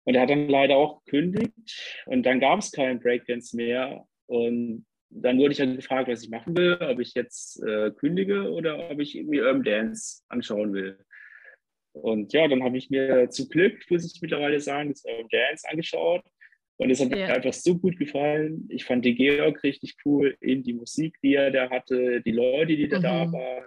Und 0.04 0.12
der 0.12 0.22
hat 0.22 0.30
dann 0.30 0.48
leider 0.48 0.76
auch 0.76 1.02
gekündigt 1.04 2.04
und 2.06 2.24
dann 2.24 2.38
gab 2.38 2.58
es 2.58 2.70
keinen 2.70 3.00
Breakdance 3.00 3.56
mehr. 3.56 4.06
Und 4.26 4.84
dann 5.16 5.38
wurde 5.38 5.52
ich 5.52 5.58
dann 5.58 5.76
gefragt, 5.76 6.08
was 6.08 6.22
ich 6.22 6.30
machen 6.30 6.56
will, 6.56 6.76
ob 6.80 6.98
ich 6.98 7.14
jetzt 7.14 7.62
äh, 7.62 7.90
kündige 7.92 8.50
oder 8.50 8.90
ob 8.90 8.98
ich 9.00 9.16
irgendwie 9.16 9.40
Urban 9.40 9.62
Dance 9.62 10.22
anschauen 10.28 10.72
will. 10.72 10.98
Und 11.92 12.32
ja, 12.32 12.48
dann 12.48 12.64
habe 12.64 12.76
ich 12.76 12.90
mir 12.90 13.30
zu 13.30 13.48
Glück, 13.48 13.88
muss 13.88 14.04
ich 14.04 14.20
mittlerweile 14.20 14.58
sagen, 14.60 14.90
das 14.90 15.04
Urban 15.04 15.28
Dance 15.30 15.68
angeschaut 15.68 16.22
und 16.76 16.90
es 16.90 17.00
hat 17.00 17.10
ja. 17.10 17.16
mir 17.16 17.34
einfach 17.34 17.52
so 17.52 17.78
gut 17.78 17.96
gefallen. 17.98 18.66
Ich 18.68 18.84
fand 18.84 19.04
den 19.04 19.14
Georg 19.14 19.62
richtig 19.62 19.94
cool, 20.04 20.36
in 20.40 20.64
die 20.64 20.74
Musik, 20.74 21.16
die 21.22 21.34
er 21.34 21.52
da 21.52 21.70
hatte, 21.70 22.20
die 22.22 22.32
Leute, 22.32 22.76
die 22.76 22.88
da, 22.88 22.98
mhm. 22.98 23.02
da 23.02 23.32
waren. 23.32 23.64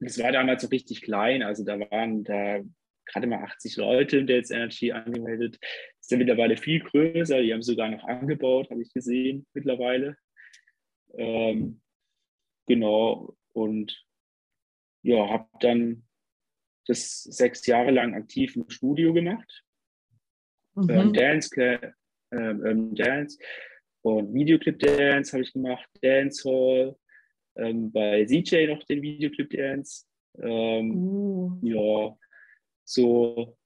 Es 0.00 0.20
war 0.20 0.32
damals 0.32 0.62
so 0.62 0.68
richtig 0.68 1.02
klein, 1.02 1.42
also 1.42 1.64
da 1.64 1.78
waren 1.78 2.24
da 2.24 2.60
gerade 3.06 3.26
mal 3.26 3.42
80 3.44 3.76
Leute 3.76 4.18
in 4.18 4.26
Dance 4.26 4.54
Energy 4.54 4.92
angemeldet. 4.92 5.58
Das 5.60 6.02
ist 6.02 6.10
ja 6.10 6.18
mittlerweile 6.18 6.56
viel 6.56 6.80
größer, 6.80 7.40
die 7.42 7.52
haben 7.52 7.62
sogar 7.62 7.88
noch 7.88 8.04
angebaut, 8.04 8.70
habe 8.70 8.82
ich 8.82 8.92
gesehen 8.92 9.46
mittlerweile. 9.54 10.16
Ähm, 11.14 11.80
genau, 12.66 13.36
und 13.52 14.04
ja, 15.02 15.28
habe 15.28 15.48
dann 15.60 16.04
das 16.86 17.22
sechs 17.22 17.66
Jahre 17.66 17.90
lang 17.90 18.14
aktiv 18.14 18.56
im 18.56 18.68
Studio 18.70 19.12
gemacht 19.12 19.64
ähm, 20.76 21.08
mhm. 21.08 21.12
Dance, 21.12 21.94
ähm, 22.32 22.94
Dance 22.94 23.38
und 24.02 24.34
Videoclip 24.34 24.78
Dance 24.78 25.32
habe 25.32 25.42
ich 25.42 25.52
gemacht, 25.52 25.88
Dancehall, 26.00 26.96
ähm, 27.56 27.92
bei 27.92 28.24
CJ 28.24 28.66
noch 28.68 28.82
den 28.84 29.02
Videoclip 29.02 29.50
Dance. 29.50 30.06
Ähm, 30.40 30.96
uh. 30.96 31.58
Ja, 31.62 32.16
so 32.92 33.56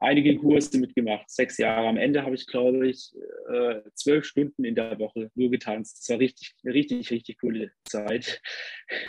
einige 0.00 0.36
Kurse 0.36 0.78
mitgemacht, 0.78 1.28
sechs 1.30 1.58
Jahre. 1.58 1.88
Am 1.88 1.96
Ende 1.96 2.22
habe 2.22 2.34
ich, 2.34 2.46
glaube 2.46 2.88
ich, 2.88 3.14
äh, 3.52 3.80
zwölf 3.94 4.24
Stunden 4.24 4.64
in 4.64 4.74
der 4.74 4.98
Woche 4.98 5.30
nur 5.34 5.50
getanzt. 5.50 5.98
Das 6.00 6.08
war 6.10 6.18
richtig, 6.18 6.54
richtig, 6.64 7.10
richtig 7.10 7.40
coole 7.40 7.72
Zeit. 7.84 8.40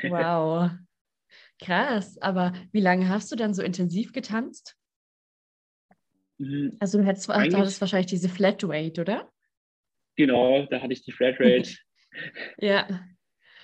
Wow. 0.04 0.72
Krass, 1.62 2.18
aber 2.22 2.54
wie 2.72 2.80
lange 2.80 3.10
hast 3.10 3.32
du 3.32 3.36
dann 3.36 3.54
so 3.54 3.62
intensiv 3.62 4.14
getanzt? 4.14 4.78
Mhm. 6.38 6.78
Also 6.80 7.00
du 7.00 7.06
hättest, 7.06 7.28
hattest 7.28 7.82
wahrscheinlich 7.82 8.08
diese 8.08 8.30
Flatrate, 8.30 9.02
oder? 9.02 9.32
Genau, 10.16 10.66
da 10.68 10.82
hatte 10.82 10.94
ich 10.94 11.04
die 11.04 11.12
Flatrate. 11.12 11.76
ja. 12.58 13.06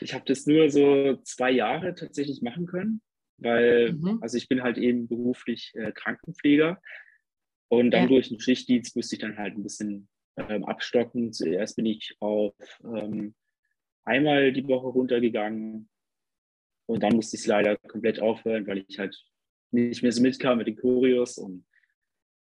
Ich 0.02 0.14
habe 0.14 0.26
das 0.26 0.46
nur 0.46 0.70
so 0.70 1.16
zwei 1.24 1.52
Jahre 1.52 1.96
tatsächlich 1.96 2.42
machen 2.42 2.66
können, 2.66 3.02
weil, 3.38 3.94
mhm. 3.94 4.20
also 4.22 4.38
ich 4.38 4.48
bin 4.48 4.64
halt 4.64 4.78
eben 4.78 5.08
beruflich 5.08 5.72
äh, 5.76 5.92
Krankenpfleger 5.92 6.82
und 7.68 7.92
dann 7.92 8.04
ja. 8.04 8.08
durch 8.08 8.30
den 8.30 8.40
Schichtdienst 8.40 8.96
musste 8.96 9.16
ich 9.16 9.22
dann 9.22 9.38
halt 9.38 9.56
ein 9.56 9.64
bisschen 9.64 10.08
ähm, 10.38 10.64
abstocken. 10.66 11.34
Zuerst 11.34 11.76
bin 11.76 11.86
ich 11.86 12.16
auf 12.20 12.54
ähm, 12.84 13.36
einmal 14.04 14.54
die 14.54 14.68
Woche 14.68 14.88
runtergegangen 14.88 15.90
und 16.88 17.04
dann 17.04 17.16
musste 17.16 17.36
ich 17.36 17.42
es 17.42 17.48
leider 17.48 17.78
komplett 17.78 18.22
aufhören, 18.22 18.68
weil 18.68 18.86
ich 18.88 19.00
halt 19.00 19.20
nicht 19.72 20.04
mehr 20.04 20.12
so 20.12 20.22
mitkam 20.22 20.60
mit 20.60 20.68
den 20.68 20.78
Choreos 20.78 21.38
und 21.38 21.66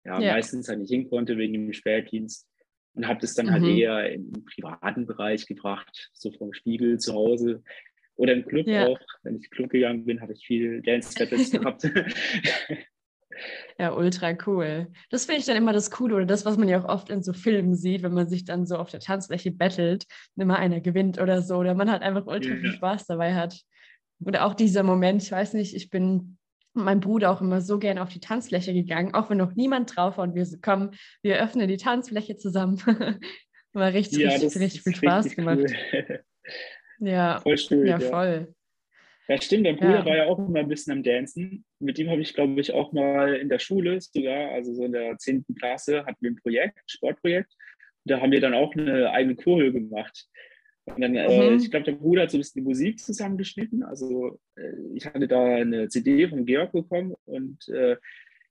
ja, 0.04 0.18
ja. 0.18 0.32
meistens 0.32 0.68
halt 0.68 0.80
nicht 0.80 0.90
hin 0.90 1.09
konnte 1.09 1.37
wegen 1.37 1.52
dem 1.52 1.73
Spätdienst 1.73 2.49
und 2.94 3.06
habe 3.06 3.20
das 3.20 3.35
dann 3.35 3.50
halt 3.50 3.62
mhm. 3.62 3.66
halt 3.66 3.78
eher 3.78 4.12
im 4.12 4.44
privaten 4.47 5.06
Bereich 5.06 5.47
gebracht, 5.47 6.11
so 6.14 6.32
vom 6.32 6.52
Spiegel 6.52 6.99
zu 6.99 7.12
Hause 7.12 7.62
oder 8.20 8.34
im 8.34 8.44
Club 8.44 8.66
ja. 8.66 8.86
auch. 8.86 9.00
Wenn 9.22 9.36
ich 9.36 9.50
Club 9.50 9.70
gegangen 9.70 10.04
bin, 10.04 10.20
habe 10.20 10.34
ich 10.34 10.46
viel 10.46 10.82
Dance 10.82 11.14
Battles 11.18 11.50
gehabt. 11.50 11.90
Ja, 13.78 13.94
ultra 13.94 14.36
cool. 14.46 14.88
Das 15.08 15.24
finde 15.24 15.40
ich 15.40 15.46
dann 15.46 15.56
immer 15.56 15.72
das 15.72 15.90
Coole 15.90 16.16
oder 16.16 16.26
das, 16.26 16.44
was 16.44 16.58
man 16.58 16.68
ja 16.68 16.84
auch 16.84 16.88
oft 16.88 17.08
in 17.08 17.22
so 17.22 17.32
Filmen 17.32 17.74
sieht, 17.74 18.02
wenn 18.02 18.12
man 18.12 18.28
sich 18.28 18.44
dann 18.44 18.66
so 18.66 18.76
auf 18.76 18.90
der 18.90 19.00
Tanzfläche 19.00 19.50
battelt 19.52 20.04
und 20.36 20.42
immer 20.42 20.58
einer 20.58 20.80
gewinnt 20.80 21.18
oder 21.18 21.40
so, 21.40 21.56
oder 21.56 21.74
man 21.74 21.90
halt 21.90 22.02
einfach 22.02 22.26
ultra 22.26 22.54
viel 22.56 22.72
Spaß 22.72 23.06
dabei 23.06 23.34
hat. 23.34 23.58
Oder 24.22 24.44
auch 24.44 24.52
dieser 24.52 24.82
Moment, 24.82 25.22
ich 25.22 25.32
weiß 25.32 25.54
nicht, 25.54 25.74
ich 25.74 25.88
bin 25.88 26.36
mit 26.74 26.84
meinem 26.84 27.00
Bruder 27.00 27.30
auch 27.30 27.40
immer 27.40 27.62
so 27.62 27.78
gerne 27.78 28.02
auf 28.02 28.10
die 28.10 28.20
Tanzfläche 28.20 28.74
gegangen, 28.74 29.14
auch 29.14 29.30
wenn 29.30 29.38
noch 29.38 29.54
niemand 29.54 29.96
drauf 29.96 30.18
war 30.18 30.24
und 30.24 30.34
wir 30.34 30.44
so, 30.44 30.58
komm, 30.60 30.90
wir 31.22 31.42
öffnen 31.42 31.66
die 31.68 31.78
Tanzfläche 31.78 32.36
zusammen. 32.36 32.76
War 33.72 33.92
richtig, 33.92 34.18
ja, 34.18 34.30
richtig, 34.30 34.60
richtig 34.60 34.82
viel 34.82 34.96
Spaß 34.96 35.26
richtig 35.26 35.36
gemacht. 35.36 35.72
Ja, 37.00 37.40
voll 37.40 37.59
schön, 37.59 37.87
ja, 37.87 37.99
voll. 37.99 38.54
Ja, 39.28 39.40
stimmt. 39.40 39.64
Dein 39.66 39.76
Bruder 39.76 40.00
ja. 40.00 40.04
war 40.04 40.16
ja 40.16 40.26
auch 40.26 40.38
immer 40.38 40.59
ein 40.59 40.69
bisschen 40.69 40.92
am 40.92 41.02
Dancen. 41.02 41.64
Mit 41.78 41.99
ihm 41.99 42.11
habe 42.11 42.21
ich, 42.21 42.35
glaube 42.35 42.61
ich, 42.61 42.73
auch 42.73 42.92
mal 42.92 43.37
in 43.37 43.49
der 43.49 43.61
Schule 43.61 44.00
sogar, 44.00 44.50
also 44.50 44.75
so 44.75 44.85
in 44.85 44.92
der 44.92 45.16
10. 45.19 45.45
Klasse, 45.57 46.04
hatten 46.04 46.16
wir 46.21 46.33
ein 46.33 46.37
Projekt, 46.37 46.78
ein 46.78 46.88
Sportprojekt. 46.88 47.52
Und 48.04 48.11
da 48.11 48.21
haben 48.21 48.33
wir 48.33 48.40
dann 48.40 48.54
auch 48.54 48.75
eine 48.75 49.11
eigene 49.12 49.37
Choreo 49.37 49.73
gemacht. 49.73 50.26
Und 50.85 51.00
dann, 51.00 51.14
äh, 51.14 51.50
mhm. 51.50 51.59
ich 51.59 51.71
glaube, 51.71 51.85
der 51.85 51.92
Bruder 51.92 52.23
hat 52.23 52.33
so 52.33 52.38
ein 52.38 52.40
bisschen 52.40 52.62
die 52.62 52.69
Musik 52.69 52.99
zusammengeschnitten. 52.99 53.83
Also 53.85 54.40
äh, 54.57 54.73
ich 54.95 55.07
hatte 55.07 55.28
da 55.28 55.45
eine 55.45 55.88
CD 55.88 56.28
von 56.28 56.45
Georg 56.45 56.73
bekommen 56.73 57.14
und 57.25 57.69
äh, 57.69 57.97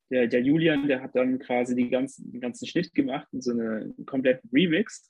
der, 0.09 0.27
der, 0.27 0.41
Julian, 0.41 0.87
der 0.87 1.01
hat 1.01 1.15
dann 1.15 1.39
quasi 1.39 1.75
die 1.75 1.89
ganzen, 1.89 2.31
den 2.31 2.41
ganzen 2.41 2.67
Schnitt 2.67 2.95
gemacht 2.95 3.27
und 3.31 3.43
so 3.43 3.51
eine, 3.51 3.93
einen 3.97 4.05
kompletten 4.05 4.49
Remix. 4.51 5.07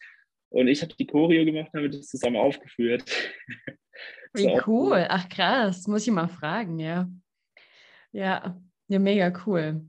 Und 0.49 0.67
ich 0.67 0.81
habe 0.81 0.93
die 0.95 1.05
Choreo 1.05 1.45
gemacht 1.45 1.71
habe 1.73 1.89
das 1.89 2.07
zusammen 2.07 2.37
aufgeführt. 2.37 3.03
Wie 4.33 4.47
cool. 4.47 4.63
cool. 4.67 5.05
Ach 5.09 5.27
krass, 5.29 5.87
muss 5.87 6.07
ich 6.07 6.13
mal 6.13 6.27
fragen, 6.27 6.79
ja. 6.79 7.09
Ja, 8.11 8.59
ja, 8.87 8.99
mega 8.99 9.31
cool. 9.45 9.85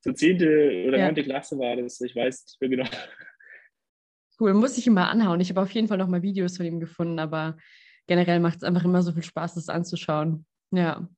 So 0.00 0.12
zehnte 0.12 0.84
oder 0.86 0.98
neunte 0.98 1.20
ja. 1.20 1.26
Klasse 1.26 1.58
war 1.58 1.76
das, 1.76 2.00
ich 2.00 2.14
weiß 2.14 2.44
nicht 2.44 2.60
mehr 2.60 2.70
genau. 2.70 2.88
Cool, 4.38 4.54
muss 4.54 4.76
ich 4.76 4.86
immer 4.86 5.08
anhauen. 5.08 5.40
Ich 5.40 5.50
habe 5.50 5.62
auf 5.62 5.70
jeden 5.70 5.88
Fall 5.88 5.98
noch 5.98 6.08
mal 6.08 6.22
Videos 6.22 6.56
von 6.56 6.66
ihm 6.66 6.78
gefunden, 6.78 7.18
aber 7.18 7.56
generell 8.06 8.40
macht 8.40 8.58
es 8.58 8.64
einfach 8.64 8.84
immer 8.84 9.02
so 9.02 9.12
viel 9.12 9.22
Spaß, 9.22 9.54
das 9.54 9.68
anzuschauen. 9.68 10.46
Ja. 10.72 11.08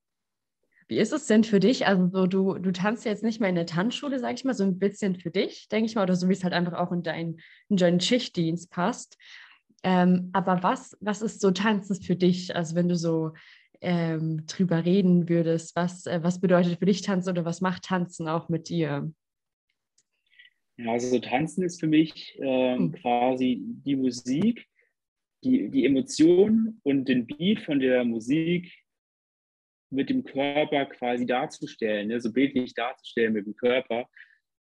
Wie 0.89 0.97
ist 0.97 1.13
es 1.13 1.27
denn 1.27 1.43
für 1.43 1.59
dich? 1.59 1.85
Also 1.85 2.09
so, 2.11 2.25
du, 2.25 2.57
du 2.57 2.71
tanzt 2.71 3.05
jetzt 3.05 3.23
nicht 3.23 3.39
mehr 3.39 3.49
in 3.49 3.55
der 3.55 3.67
Tanzschule, 3.67 4.17
sage 4.17 4.33
ich 4.33 4.43
mal, 4.43 4.55
so 4.55 4.63
ein 4.63 4.79
bisschen 4.79 5.15
für 5.15 5.29
dich, 5.29 5.67
denke 5.69 5.85
ich 5.85 5.93
mal, 5.93 6.01
oder 6.01 6.15
so 6.15 6.27
wie 6.27 6.33
es 6.33 6.43
halt 6.43 6.53
einfach 6.53 6.73
auch 6.73 6.91
in, 6.91 7.03
dein, 7.03 7.37
in 7.69 7.77
deinen 7.77 7.99
Schichtdienst 7.99 8.71
passt. 8.71 9.15
Ähm, 9.83 10.31
aber 10.33 10.63
was, 10.63 10.97
was 10.99 11.21
ist 11.21 11.41
so 11.41 11.51
Tanzen 11.51 12.01
für 12.01 12.15
dich? 12.15 12.55
Also 12.55 12.75
wenn 12.75 12.89
du 12.89 12.95
so 12.95 13.33
ähm, 13.81 14.47
drüber 14.47 14.83
reden 14.83 15.29
würdest, 15.29 15.75
was, 15.75 16.07
äh, 16.07 16.23
was 16.23 16.41
bedeutet 16.41 16.79
für 16.79 16.87
dich 16.87 17.03
Tanzen 17.03 17.29
oder 17.29 17.45
was 17.45 17.61
macht 17.61 17.83
Tanzen 17.83 18.27
auch 18.27 18.49
mit 18.49 18.67
dir? 18.67 19.13
Ja, 20.77 20.91
also 20.91 21.07
so 21.07 21.19
Tanzen 21.19 21.63
ist 21.63 21.79
für 21.79 21.87
mich 21.87 22.35
ähm, 22.41 22.81
mhm. 22.81 22.91
quasi 22.93 23.61
die 23.61 23.95
Musik, 23.95 24.65
die, 25.43 25.69
die 25.69 25.85
Emotion 25.85 26.79
und 26.81 27.07
den 27.07 27.27
Beat 27.27 27.61
von 27.61 27.79
der 27.79 28.03
Musik 28.05 28.73
mit 29.91 30.09
dem 30.09 30.23
Körper 30.23 30.85
quasi 30.85 31.25
darzustellen, 31.25 32.07
ne? 32.09 32.19
so 32.21 32.31
bildlich 32.31 32.73
darzustellen 32.73 33.33
mit 33.33 33.45
dem 33.45 33.55
Körper 33.55 34.07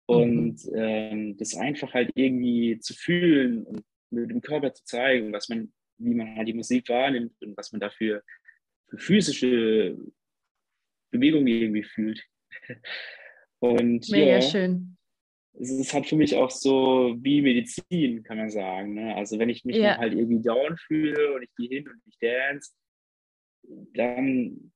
und 0.06 0.64
mhm. 0.64 0.74
ähm, 0.74 1.36
das 1.36 1.54
einfach 1.54 1.92
halt 1.92 2.10
irgendwie 2.14 2.78
zu 2.80 2.94
fühlen 2.94 3.64
und 3.64 3.84
mit 4.10 4.30
dem 4.30 4.40
Körper 4.40 4.72
zu 4.72 4.84
zeigen, 4.84 5.32
was 5.32 5.48
man, 5.48 5.72
wie 5.98 6.14
man 6.14 6.36
halt 6.36 6.48
die 6.48 6.54
Musik 6.54 6.88
wahrnimmt 6.88 7.34
und 7.42 7.56
was 7.56 7.70
man 7.72 7.80
dafür 7.80 8.22
für 8.88 8.98
physische 8.98 9.96
Bewegungen 11.10 11.46
irgendwie 11.46 11.84
fühlt. 11.84 12.22
Und 13.60 14.08
Mega 14.08 14.32
ja, 14.32 14.40
schön. 14.40 14.96
Es 15.52 15.70
ist 15.70 15.92
halt 15.92 16.06
für 16.06 16.16
mich 16.16 16.34
auch 16.36 16.50
so 16.50 17.14
wie 17.20 17.42
Medizin, 17.42 18.22
kann 18.22 18.38
man 18.38 18.50
sagen. 18.50 18.94
Ne? 18.94 19.14
Also 19.14 19.38
wenn 19.38 19.50
ich 19.50 19.64
mich 19.64 19.76
ja. 19.76 19.98
halt 19.98 20.14
irgendwie 20.14 20.40
down 20.40 20.76
fühle 20.78 21.34
und 21.34 21.42
ich 21.42 21.54
gehe 21.56 21.68
hin 21.68 21.88
und 21.88 22.00
ich 22.06 22.18
dance, 22.18 22.72
dann, 23.94 24.72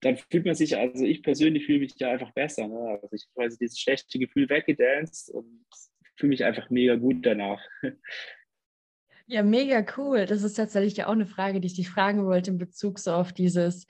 dann 0.00 0.16
fühlt 0.16 0.44
man 0.44 0.54
sich, 0.54 0.76
also 0.76 1.04
ich 1.04 1.22
persönlich 1.22 1.66
fühle 1.66 1.80
mich 1.80 1.94
ja 1.98 2.10
einfach 2.10 2.32
besser. 2.32 2.68
Ne? 2.68 2.78
Also 2.78 3.08
ich 3.12 3.26
habe 3.34 3.44
also 3.44 3.56
dieses 3.58 3.78
schlechte 3.78 4.18
Gefühl 4.18 4.48
weggedanced 4.48 5.30
und 5.30 5.66
fühle 6.16 6.30
mich 6.30 6.44
einfach 6.44 6.70
mega 6.70 6.96
gut 6.96 7.24
danach. 7.24 7.62
Ja, 9.28 9.42
mega 9.42 9.84
cool. 9.96 10.24
Das 10.24 10.44
ist 10.44 10.54
tatsächlich 10.54 10.96
ja 10.96 11.08
auch 11.08 11.12
eine 11.12 11.26
Frage, 11.26 11.60
die 11.60 11.66
ich 11.66 11.74
dich 11.74 11.90
fragen 11.90 12.26
wollte 12.26 12.52
in 12.52 12.58
Bezug 12.58 13.00
so 13.00 13.12
auf 13.12 13.32
dieses 13.32 13.88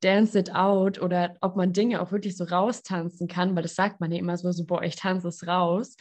Dance 0.00 0.38
It 0.38 0.54
Out 0.54 1.00
oder 1.00 1.36
ob 1.40 1.56
man 1.56 1.72
Dinge 1.72 2.00
auch 2.00 2.12
wirklich 2.12 2.36
so 2.36 2.44
raustanzen 2.44 3.26
kann, 3.26 3.56
weil 3.56 3.64
das 3.64 3.74
sagt 3.74 4.00
man 4.00 4.12
ja 4.12 4.18
immer 4.18 4.36
so, 4.36 4.52
so 4.52 4.64
boah, 4.64 4.84
ich 4.84 4.94
tanze 4.94 5.26
es 5.26 5.44
raus. 5.48 5.96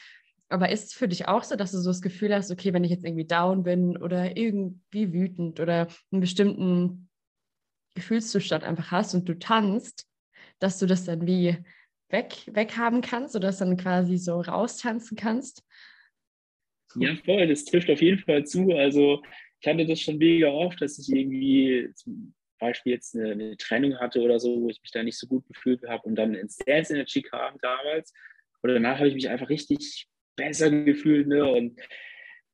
Aber 0.50 0.70
ist 0.70 0.86
es 0.86 0.94
für 0.94 1.08
dich 1.08 1.28
auch 1.28 1.44
so, 1.44 1.56
dass 1.56 1.72
du 1.72 1.80
so 1.80 1.90
das 1.90 2.04
Gefühl 2.04 2.32
hast, 2.36 2.52
okay, 2.52 2.74
wenn 2.74 2.84
ich 2.84 2.92
jetzt 2.92 3.04
irgendwie 3.04 3.26
down 3.26 3.64
bin 3.64 3.98
oder 3.98 4.38
irgendwie 4.38 5.12
wütend 5.12 5.60
oder 5.60 5.88
einen 6.12 6.22
bestimmten 6.22 7.10
Gefühlszustand 7.96 8.64
einfach 8.64 8.92
hast 8.92 9.14
und 9.14 9.28
du 9.28 9.38
tanzt, 9.38 10.08
dass 10.60 10.78
du 10.80 10.86
das 10.86 11.06
dann 11.06 11.26
wie 11.26 11.58
weg, 12.10 12.36
weghaben 12.48 13.02
kannst 13.02 13.36
oder 13.36 13.48
das 13.48 13.58
dann 13.58 13.78
quasi 13.78 14.18
so 14.18 14.40
raustanzen 14.42 15.18
kannst? 15.18 15.64
Ja, 16.96 17.16
voll, 17.16 17.48
das 17.48 17.66
trifft 17.66 17.90
auf 17.90 18.02
jeden 18.02 18.20
Fall 18.20 18.46
zu. 18.46 18.72
Also 18.72 19.22
ich 19.60 19.68
hatte 19.68 19.86
das 19.86 20.00
schon 20.00 20.18
mega 20.18 20.48
oft, 20.48 20.82
dass 20.82 21.00
ich 21.00 21.10
irgendwie 21.10 21.90
zum 21.96 22.34
Beispiel 22.60 22.94
jetzt 22.94 23.16
eine, 23.16 23.32
eine 23.32 23.58
Trennung 23.58 23.98
hatte 24.00 24.22
oder 24.22 24.40
so, 24.40 24.62
wo 24.62 24.70
ich 24.70 24.82
mich 24.82 24.92
da 24.92 25.04
nicht 25.04 25.18
so 25.18 25.28
gut 25.28 25.46
gefühlt 25.48 25.84
habe 25.88 26.04
und 26.08 26.16
dann 26.16 26.36
ins 26.36 26.58
Dance 26.58 26.94
Energy 26.94 27.22
kam 27.22 27.58
damals. 27.62 28.14
Und 28.62 28.70
danach 28.70 28.98
habe 28.98 29.10
ich 29.10 29.16
mich 29.16 29.30
einfach 29.30 29.50
richtig 29.50 30.08
besser 30.36 30.70
gefühlt 30.70 31.28
ne? 31.28 31.46
und 31.46 31.80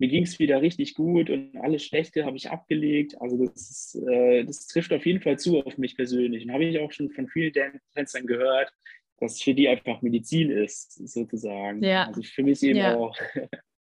mir 0.02 0.08
ging 0.08 0.24
es 0.24 0.40
wieder 0.40 0.64
richtig 0.64 0.96
gut 0.96 1.30
und 1.30 1.56
alles 1.58 1.84
Schlechte 1.84 2.26
habe 2.26 2.36
ich 2.36 2.50
abgelegt. 2.50 3.22
Also 3.22 3.46
das, 3.46 3.70
ist, 3.70 3.96
äh, 4.08 4.44
das 4.44 4.66
trifft 4.66 4.92
auf 4.94 5.06
jeden 5.06 5.22
Fall 5.22 5.38
zu 5.38 5.64
auf 5.64 5.78
mich 5.78 5.96
persönlich. 5.96 6.44
Und 6.44 6.54
habe 6.54 6.66
ich 6.66 6.80
auch 6.80 6.92
schon 6.92 7.12
von 7.12 7.28
vielen 7.28 7.54
Tänzern 7.94 8.26
gehört, 8.26 8.74
dass 9.20 9.34
es 9.34 9.44
für 9.44 9.54
die 9.54 9.70
einfach 9.70 10.02
Medizin 10.02 10.50
ist, 10.50 11.08
sozusagen. 11.08 11.84
Ja. 11.84 12.08
Also 12.08 12.24
für 12.24 12.42
mich 12.42 12.64
eben 12.64 12.80
ja. 12.80 12.98
auch. 12.98 13.16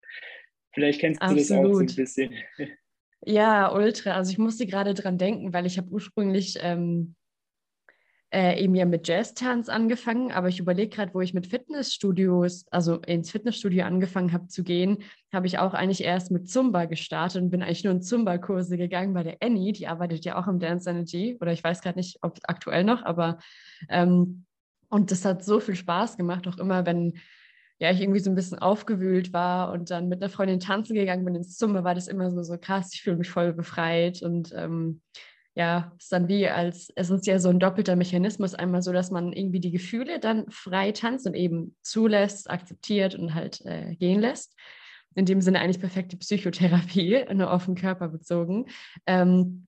Vielleicht 0.75 0.98
kennst 0.98 1.22
du 1.22 1.26
Absolut. 1.26 1.40
das 1.40 1.52
auch 1.52 1.72
so 1.72 1.78
ein 1.78 1.87
bisschen. 1.87 2.34
Ja, 3.26 3.75
ultra. 3.75 4.12
Also 4.12 4.30
ich 4.30 4.38
musste 4.38 4.64
gerade 4.64 4.94
dran 4.94 5.18
denken, 5.18 5.52
weil 5.52 5.66
ich 5.66 5.76
habe 5.76 5.88
ursprünglich 5.88 6.56
ähm, 6.62 7.16
äh, 8.30 8.62
eben 8.62 8.75
ja 8.75 8.85
mit 8.85 9.08
Jazz-Tanz 9.08 9.68
angefangen, 9.68 10.32
aber 10.32 10.49
ich 10.49 10.61
überlege 10.61 10.94
gerade, 10.94 11.14
wo 11.14 11.20
ich 11.20 11.32
mit 11.32 11.47
Fitnessstudios, 11.47 12.66
also 12.70 12.97
ins 12.97 13.30
Fitnessstudio 13.30 13.85
angefangen 13.85 14.32
habe 14.32 14.49
zu 14.49 14.62
gehen, 14.62 14.99
habe 15.32 15.47
ich 15.47 15.58
auch 15.58 15.73
eigentlich 15.73 16.04
erst 16.04 16.30
mit 16.30 16.50
Zumba 16.50 16.85
gestartet 16.85 17.42
und 17.42 17.50
bin 17.50 17.62
eigentlich 17.62 17.85
nur 17.85 17.94
in 17.94 18.02
Zumba-Kurse 18.02 18.76
gegangen 18.76 19.14
bei 19.14 19.23
der 19.23 19.38
Annie, 19.40 19.73
die 19.73 19.87
arbeitet 19.87 20.25
ja 20.25 20.38
auch 20.38 20.47
im 20.47 20.58
Dance 20.58 20.90
Energy 20.90 21.38
oder 21.40 21.52
ich 21.52 21.64
weiß 21.64 21.80
gerade 21.80 21.99
nicht, 21.99 22.18
ob 22.20 22.38
aktuell 22.44 22.85
noch, 22.85 23.02
aber 23.02 23.38
ähm, 23.88 24.44
und 24.90 25.11
das 25.11 25.25
hat 25.25 25.44
so 25.44 25.61
viel 25.61 25.76
Spaß 25.76 26.16
gemacht, 26.16 26.47
auch 26.49 26.58
immer, 26.58 26.85
wenn 26.85 27.14
ja, 27.78 27.92
ich 27.92 28.00
irgendwie 28.00 28.20
so 28.20 28.30
ein 28.30 28.35
bisschen 28.35 28.58
aufgewühlt 28.58 29.32
war 29.32 29.73
und 29.73 29.90
dann 29.90 30.08
mit 30.08 30.20
einer 30.20 30.30
Freundin 30.30 30.61
tanzen 30.61 30.94
gegangen 30.94 31.25
bin 31.25 31.37
ins 31.37 31.56
Zimmer, 31.56 31.85
war 31.85 31.94
das 31.94 32.08
immer 32.08 32.30
so, 32.30 32.42
so 32.42 32.58
krass, 32.58 32.92
ich 32.92 33.02
fühle 33.02 33.16
mich 33.16 33.30
voll 33.30 33.52
befreit 33.52 34.20
und 34.23 34.52
ähm, 34.54 35.00
ja, 35.58 35.92
ist 35.98 36.12
dann 36.12 36.28
wie 36.28 36.48
als, 36.48 36.92
es 36.94 37.10
ist 37.10 37.26
ja 37.26 37.40
so 37.40 37.48
ein 37.48 37.58
doppelter 37.58 37.96
Mechanismus, 37.96 38.54
einmal 38.54 38.80
so, 38.80 38.92
dass 38.92 39.10
man 39.10 39.32
irgendwie 39.32 39.58
die 39.58 39.72
Gefühle 39.72 40.20
dann 40.20 40.48
frei 40.50 40.92
tanzt 40.92 41.26
und 41.26 41.34
eben 41.34 41.74
zulässt, 41.82 42.48
akzeptiert 42.48 43.16
und 43.16 43.34
halt 43.34 43.60
äh, 43.66 43.96
gehen 43.96 44.20
lässt. 44.20 44.54
In 45.16 45.24
dem 45.24 45.40
Sinne 45.40 45.58
eigentlich 45.58 45.80
perfekte 45.80 46.16
Psychotherapie, 46.16 47.24
nur 47.34 47.52
auf 47.52 47.64
den 47.64 47.74
Körper 47.74 48.06
bezogen. 48.06 48.66
Ähm, 49.04 49.66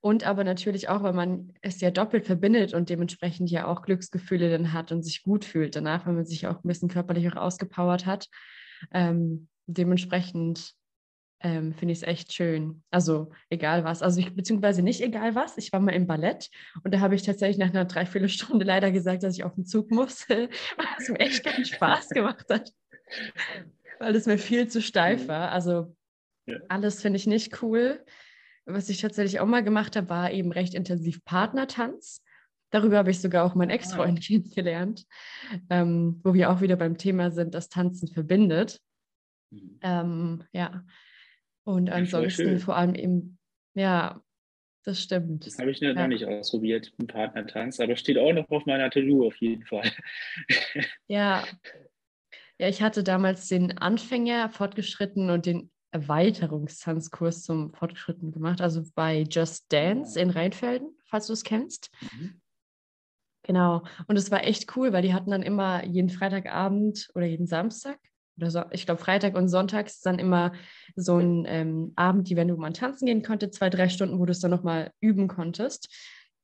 und 0.00 0.26
aber 0.26 0.42
natürlich 0.42 0.88
auch, 0.88 1.04
weil 1.04 1.12
man 1.12 1.52
es 1.62 1.80
ja 1.80 1.92
doppelt 1.92 2.26
verbindet 2.26 2.74
und 2.74 2.90
dementsprechend 2.90 3.52
ja 3.52 3.68
auch 3.68 3.82
Glücksgefühle 3.82 4.50
dann 4.50 4.72
hat 4.72 4.90
und 4.90 5.04
sich 5.04 5.22
gut 5.22 5.44
fühlt 5.44 5.76
danach, 5.76 6.06
wenn 6.06 6.16
man 6.16 6.26
sich 6.26 6.48
auch 6.48 6.56
ein 6.56 6.68
bisschen 6.68 6.88
körperlich 6.88 7.30
auch 7.30 7.36
ausgepowert 7.36 8.04
hat. 8.04 8.26
Ähm, 8.92 9.46
dementsprechend 9.68 10.74
ähm, 11.42 11.74
finde 11.74 11.92
ich 11.92 11.98
es 11.98 12.06
echt 12.06 12.32
schön. 12.32 12.82
Also 12.90 13.30
egal 13.48 13.84
was. 13.84 14.02
Also 14.02 14.20
ich, 14.20 14.34
beziehungsweise 14.34 14.82
nicht 14.82 15.00
egal 15.00 15.34
was. 15.34 15.56
Ich 15.56 15.72
war 15.72 15.80
mal 15.80 15.94
im 15.94 16.06
Ballett 16.06 16.50
und 16.84 16.92
da 16.92 17.00
habe 17.00 17.14
ich 17.14 17.22
tatsächlich 17.22 17.58
nach 17.58 17.70
einer 17.70 17.86
Dreiviertelstunde 17.86 18.64
leider 18.64 18.90
gesagt, 18.90 19.22
dass 19.22 19.36
ich 19.36 19.44
auf 19.44 19.54
den 19.54 19.64
Zug 19.64 19.90
muss, 19.90 20.28
was 20.28 21.08
mir 21.08 21.20
echt 21.20 21.44
keinen 21.44 21.64
Spaß 21.64 22.10
gemacht 22.10 22.46
hat. 22.50 22.70
weil 23.98 24.14
es 24.14 24.26
mir 24.26 24.38
viel 24.38 24.68
zu 24.68 24.82
steif 24.82 25.24
mhm. 25.24 25.28
war. 25.28 25.52
Also 25.52 25.96
ja. 26.46 26.58
alles 26.68 27.00
finde 27.00 27.16
ich 27.16 27.26
nicht 27.26 27.62
cool. 27.62 28.04
Was 28.66 28.88
ich 28.88 29.00
tatsächlich 29.00 29.40
auch 29.40 29.46
mal 29.46 29.64
gemacht 29.64 29.96
habe, 29.96 30.08
war 30.08 30.30
eben 30.30 30.52
recht 30.52 30.74
intensiv 30.74 31.24
Partnertanz. 31.24 32.22
Darüber 32.70 32.98
habe 32.98 33.10
ich 33.10 33.20
sogar 33.20 33.44
auch 33.44 33.54
meinen 33.54 33.70
ah. 33.70 33.74
Ex-Freund 33.74 34.20
kennengelernt, 34.24 35.06
ähm, 35.70 36.20
wo 36.22 36.34
wir 36.34 36.50
auch 36.50 36.60
wieder 36.60 36.76
beim 36.76 36.98
Thema 36.98 37.30
sind, 37.30 37.54
dass 37.54 37.68
Tanzen 37.68 38.08
verbindet. 38.08 38.80
Mhm. 39.50 39.78
Ähm, 39.82 40.44
ja. 40.52 40.84
Und 41.70 41.90
ansonsten 41.90 42.58
vor 42.58 42.76
allem 42.76 42.94
eben, 42.94 43.38
ja, 43.74 44.22
das 44.84 45.02
stimmt. 45.02 45.46
Das 45.46 45.58
habe 45.58 45.70
ich 45.70 45.80
noch 45.80 45.94
ja. 45.94 46.08
nicht 46.08 46.24
ausprobiert, 46.24 46.92
einen 46.98 47.06
Partnertanz, 47.06 47.80
aber 47.80 47.96
steht 47.96 48.18
auch 48.18 48.32
noch 48.32 48.48
auf 48.50 48.66
meiner 48.66 48.90
To-Do 48.90 49.26
auf 49.26 49.36
jeden 49.36 49.64
Fall. 49.64 49.90
ja. 51.08 51.44
Ja, 52.58 52.68
ich 52.68 52.82
hatte 52.82 53.02
damals 53.02 53.48
den 53.48 53.78
Anfänger 53.78 54.50
fortgeschritten 54.50 55.30
und 55.30 55.46
den 55.46 55.70
Erweiterungstanzkurs 55.92 57.42
zum 57.42 57.72
Fortgeschritten 57.72 58.32
gemacht, 58.32 58.60
also 58.60 58.84
bei 58.94 59.22
Just 59.22 59.72
Dance 59.72 60.20
in 60.20 60.28
Rheinfelden, 60.28 60.94
falls 61.06 61.28
du 61.28 61.32
es 61.32 61.42
kennst. 61.42 61.90
Mhm. 62.02 62.42
Genau. 63.44 63.82
Und 64.08 64.16
es 64.18 64.30
war 64.30 64.44
echt 64.44 64.76
cool, 64.76 64.92
weil 64.92 65.00
die 65.00 65.14
hatten 65.14 65.30
dann 65.30 65.42
immer 65.42 65.86
jeden 65.86 66.10
Freitagabend 66.10 67.08
oder 67.14 67.24
jeden 67.24 67.46
Samstag 67.46 67.98
oder 68.40 68.50
so, 68.50 68.62
ich 68.70 68.86
glaube 68.86 69.00
Freitag 69.00 69.36
und 69.36 69.48
Sonntags 69.48 70.00
dann 70.00 70.18
immer 70.18 70.52
so 70.96 71.18
ein 71.18 71.44
ähm, 71.46 71.92
Abend, 71.96 72.28
die, 72.28 72.36
wenn 72.36 72.48
du 72.48 72.56
mal 72.56 72.72
tanzen 72.72 73.06
gehen 73.06 73.22
konntest, 73.22 73.54
zwei, 73.54 73.70
drei 73.70 73.88
Stunden, 73.88 74.18
wo 74.18 74.26
du 74.26 74.32
es 74.32 74.40
dann 74.40 74.50
nochmal 74.50 74.92
üben 75.00 75.28
konntest. 75.28 75.88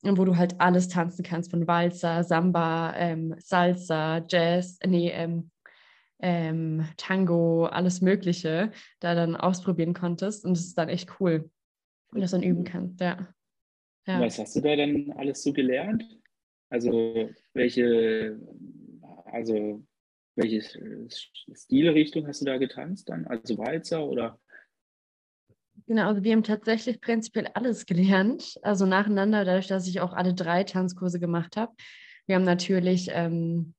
Und 0.03 0.19
wo 0.19 0.25
du 0.25 0.37
halt 0.37 0.61
alles 0.61 0.89
tanzen 0.89 1.25
kannst, 1.25 1.51
von 1.51 1.67
Walzer, 1.67 2.23
Samba, 2.23 2.95
ähm, 2.97 3.35
Salsa, 3.39 4.25
Jazz, 4.29 4.79
nee, 4.87 5.11
ähm, 5.11 5.51
ähm, 6.21 6.87
Tango, 6.97 7.67
alles 7.67 8.03
Mögliche, 8.03 8.73
da 9.01 9.15
dann 9.15 9.37
ausprobieren 9.37 9.95
konntest. 9.95 10.45
Und 10.45 10.53
es 10.53 10.67
ist 10.67 10.79
dann 10.79 10.91
echt 10.91 11.19
cool, 11.19 11.51
wenn 12.11 12.21
du 12.21 12.21
das 12.21 12.31
dann 12.31 12.43
üben 12.43 12.65
kannst, 12.65 13.01
ja. 13.01 13.27
ja. 14.07 14.21
Was 14.21 14.39
hast 14.39 14.55
du 14.55 14.61
da 14.61 14.77
dann 14.77 15.13
alles 15.17 15.43
so 15.43 15.53
gelernt? 15.53 16.05
Also 16.69 17.31
welche, 17.55 18.39
also 19.25 19.83
welche 20.37 20.63
Stilrichtung 21.55 22.27
hast 22.27 22.43
du 22.43 22.45
da 22.45 22.59
getanzt 22.59 23.09
dann? 23.09 23.27
Also 23.27 23.59
Walzer 23.59 24.05
oder? 24.05 24.39
Genau, 25.87 26.09
also 26.09 26.23
wir 26.23 26.33
haben 26.33 26.43
tatsächlich 26.43 27.01
prinzipiell 27.01 27.49
alles 27.55 27.87
gelernt, 27.87 28.59
also 28.63 28.87
nacheinander, 28.87 29.45
dadurch, 29.45 29.67
dass 29.67 29.87
ich 29.87 30.01
auch 30.01 30.13
alle 30.13 30.35
drei 30.35 30.65
Tanzkurse 30.65 31.21
gemacht 31.21 31.57
habe. 31.57 31.73
Wir 32.27 32.37
haben 32.37 32.45
natürlich 32.45 33.09
ähm, 33.13 33.75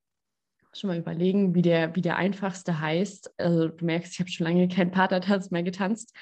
schon 0.74 0.90
mal 0.90 0.98
überlegen, 0.98 1.56
wie 1.56 1.62
der, 1.62 1.96
wie 1.96 2.02
der 2.02 2.18
einfachste 2.18 2.80
heißt. 2.80 3.34
Also 3.38 3.70
du 3.70 3.86
merkst, 3.86 4.14
ich 4.14 4.20
habe 4.20 4.30
schon 4.30 4.46
lange 4.46 4.68
keinen 4.68 4.92
Patertanz 4.92 5.52
mehr 5.52 5.64
getanzt, 5.64 6.16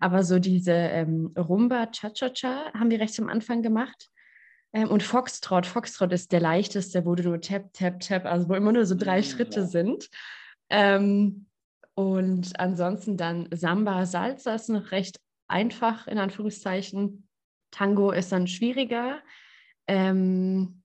aber 0.00 0.22
so 0.22 0.38
diese 0.38 0.72
ähm, 0.72 1.32
Rumba 1.36 1.86
Cha-Cha-Cha 1.86 2.72
haben 2.72 2.90
wir 2.90 3.00
recht 3.00 3.18
am 3.20 3.28
Anfang 3.28 3.62
gemacht. 3.62 4.08
Ähm, 4.72 4.88
und 4.88 5.02
Foxtrot, 5.02 5.66
Foxtrot 5.66 6.12
ist 6.12 6.32
der 6.32 6.40
leichteste, 6.40 7.04
wo 7.06 7.14
du 7.14 7.22
nur 7.22 7.40
tap, 7.40 7.72
tap, 7.72 8.00
tap, 8.00 8.26
also 8.26 8.48
wo 8.48 8.54
immer 8.54 8.72
nur 8.72 8.86
so 8.86 8.94
drei 8.94 9.18
mhm, 9.18 9.24
Schritte 9.24 9.66
sind. 9.66 10.08
Ähm, 10.70 11.46
und 11.94 12.58
ansonsten 12.60 13.16
dann 13.16 13.48
Samba, 13.50 14.06
Salsa 14.06 14.54
ist 14.54 14.68
noch 14.68 14.92
recht 14.92 15.18
einfach, 15.48 16.06
in 16.06 16.18
Anführungszeichen. 16.18 17.26
Tango 17.70 18.12
ist 18.12 18.30
dann 18.30 18.46
schwieriger. 18.46 19.20
Ähm, 19.86 20.82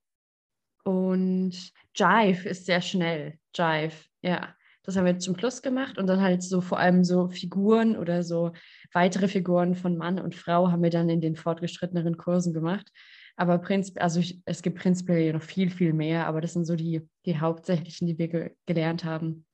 und 0.83 1.71
Jive 1.95 2.49
ist 2.49 2.65
sehr 2.65 2.81
schnell. 2.81 3.37
Jive, 3.55 3.95
ja. 4.21 4.55
Das 4.85 4.97
haben 4.97 5.05
wir 5.05 5.17
zum 5.17 5.35
Plus 5.35 5.61
gemacht 5.61 5.97
und 5.97 6.07
dann 6.07 6.21
halt 6.21 6.43
so 6.43 6.59
vor 6.59 6.77
allem 6.77 7.05
so 7.05 7.29
Figuren 7.29 7.95
oder 7.95 8.21
so 8.21 8.51
weitere 8.91 9.29
Figuren 9.29 9.75
von 9.75 9.95
Mann 9.95 10.19
und 10.19 10.35
Frau 10.35 10.71
haben 10.71 10.83
wir 10.83 10.89
dann 10.89 11.07
in 11.07 11.21
den 11.21 11.37
fortgeschritteneren 11.37 12.17
Kursen 12.17 12.53
gemacht. 12.53 12.91
Aber 13.35 13.57
prinzip, 13.57 14.01
also 14.01 14.19
ich, 14.19 14.41
es 14.45 14.61
gibt 14.61 14.77
prinzipiell 14.77 15.33
noch 15.33 15.41
viel, 15.41 15.69
viel 15.69 15.93
mehr, 15.93 16.27
aber 16.27 16.41
das 16.41 16.53
sind 16.53 16.65
so 16.65 16.75
die, 16.75 17.01
die 17.25 17.39
hauptsächlichen, 17.39 18.07
die 18.07 18.17
wir 18.17 18.27
ge 18.27 18.51
gelernt 18.65 19.03
haben. 19.03 19.45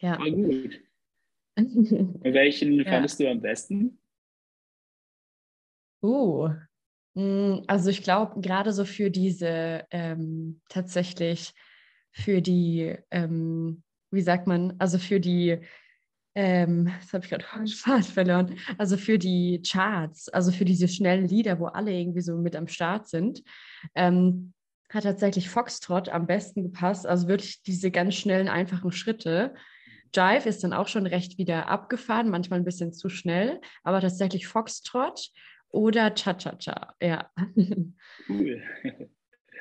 Ja. 0.00 0.18
Ah, 0.20 0.28
gut. 0.28 0.80
welchen 1.56 2.74
ja. 2.74 2.84
fandest 2.84 3.18
du 3.18 3.30
am 3.30 3.40
besten? 3.40 3.98
Uh, 6.02 6.50
also 7.66 7.88
ich 7.88 8.02
glaube, 8.02 8.40
gerade 8.42 8.72
so 8.72 8.84
für 8.84 9.10
diese 9.10 9.86
ähm, 9.90 10.60
tatsächlich 10.68 11.54
für 12.10 12.42
die, 12.42 12.94
ähm, 13.10 13.82
wie 14.10 14.20
sagt 14.20 14.46
man, 14.46 14.74
also 14.78 14.98
für 14.98 15.18
die 15.18 15.60
ähm, 16.36 16.90
das 17.00 17.14
habe 17.14 17.24
ich 17.24 17.30
gerade 17.30 17.44
Faden 17.66 18.02
verloren, 18.02 18.58
also 18.76 18.98
für 18.98 19.18
die 19.18 19.62
Charts, 19.66 20.28
also 20.28 20.52
für 20.52 20.66
diese 20.66 20.86
schnellen 20.86 21.26
Lieder, 21.26 21.58
wo 21.58 21.66
alle 21.66 21.92
irgendwie 21.92 22.20
so 22.20 22.36
mit 22.36 22.54
am 22.54 22.68
Start 22.68 23.08
sind, 23.08 23.42
ähm, 23.94 24.52
hat 24.90 25.04
tatsächlich 25.04 25.48
Foxtrot 25.48 26.10
am 26.10 26.26
besten 26.26 26.62
gepasst, 26.62 27.06
also 27.06 27.26
wirklich 27.26 27.62
diese 27.62 27.90
ganz 27.90 28.14
schnellen, 28.16 28.48
einfachen 28.48 28.92
Schritte. 28.92 29.54
Jive 30.14 30.48
ist 30.48 30.62
dann 30.62 30.74
auch 30.74 30.88
schon 30.88 31.06
recht 31.06 31.38
wieder 31.38 31.68
abgefahren, 31.68 32.28
manchmal 32.28 32.60
ein 32.60 32.66
bisschen 32.66 32.92
zu 32.92 33.08
schnell, 33.08 33.58
aber 33.82 34.02
tatsächlich 34.02 34.46
Foxtrot 34.46 35.30
oder 35.70 36.14
Cha-Cha-Cha, 36.14 36.94
ja. 37.00 37.30
Cool. 38.28 38.62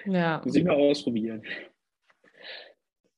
Ja. 0.07 0.41
Muss 0.45 0.55
ich 0.55 0.63
mal 0.63 0.75
ausprobieren. 0.75 1.41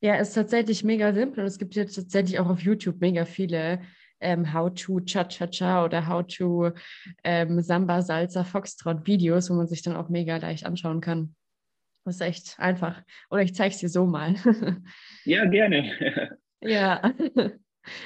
Ja, 0.02 0.16
ist 0.16 0.34
tatsächlich 0.34 0.84
mega 0.84 1.14
simpel 1.14 1.42
und 1.42 1.48
es 1.48 1.58
gibt 1.58 1.76
jetzt 1.76 1.96
tatsächlich 1.96 2.40
auch 2.40 2.50
auf 2.50 2.62
YouTube 2.62 3.02
mega 3.02 3.26
viele 3.26 3.82
ähm, 4.20 4.54
How 4.54 4.72
to 4.74 5.00
Cha-Cha-Cha 5.00 5.86
oder 5.86 6.08
How 6.08 6.26
to 6.26 6.72
ähm, 7.24 7.62
Samba 7.62 8.02
Salsa 8.02 8.44
Foxtrot 8.44 9.08
Videos, 9.08 9.50
wo 9.50 9.56
man 9.56 9.68
sich 9.68 9.82
dann 9.82 9.96
auch 9.96 10.10
mega 10.10 10.38
leicht 10.38 10.66
anschauen 10.66 11.02
kann. 11.02 11.36
Das 12.06 12.16
ist 12.16 12.22
echt 12.22 12.60
einfach. 12.60 13.04
Oder 13.30 13.42
ich 13.42 13.54
zeige 13.54 13.74
es 13.74 13.80
dir 13.80 13.90
so 13.90 14.06
mal. 14.06 14.36
ja, 15.26 15.46
gerne. 15.46 16.38
ja. 16.62 17.02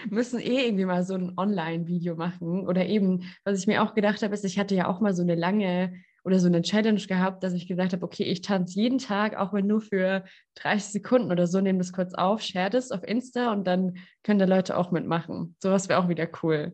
müssen 0.09 0.39
eh 0.39 0.67
irgendwie 0.67 0.85
mal 0.85 1.03
so 1.03 1.15
ein 1.15 1.33
Online-Video 1.37 2.15
machen. 2.15 2.67
Oder 2.67 2.85
eben, 2.85 3.23
was 3.43 3.59
ich 3.59 3.67
mir 3.67 3.83
auch 3.83 3.93
gedacht 3.93 4.21
habe, 4.21 4.33
ist, 4.33 4.45
ich 4.45 4.59
hatte 4.59 4.75
ja 4.75 4.87
auch 4.87 5.01
mal 5.01 5.13
so 5.13 5.23
eine 5.23 5.35
lange 5.35 5.93
oder 6.23 6.39
so 6.39 6.47
eine 6.47 6.61
Challenge 6.61 7.01
gehabt, 7.01 7.43
dass 7.43 7.53
ich 7.53 7.67
gesagt 7.67 7.93
habe, 7.93 8.05
okay, 8.05 8.23
ich 8.23 8.41
tanze 8.41 8.79
jeden 8.79 8.99
Tag, 8.99 9.35
auch 9.35 9.53
wenn 9.53 9.67
nur 9.67 9.81
für 9.81 10.23
30 10.55 10.91
Sekunden 10.91 11.31
oder 11.31 11.47
so, 11.47 11.61
nehme 11.61 11.79
das 11.79 11.93
kurz 11.93 12.13
auf, 12.13 12.41
share 12.41 12.69
das 12.69 12.91
auf 12.91 13.03
Insta 13.03 13.51
und 13.51 13.65
dann 13.65 13.97
können 14.23 14.39
da 14.39 14.45
Leute 14.45 14.77
auch 14.77 14.91
mitmachen. 14.91 15.55
Sowas 15.59 15.89
wäre 15.89 15.99
auch 15.99 16.09
wieder 16.09 16.29
cool. 16.43 16.73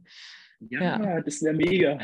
Ja, 0.59 1.03
ja. 1.03 1.21
das 1.21 1.41
wäre 1.43 1.55
mega. 1.55 1.99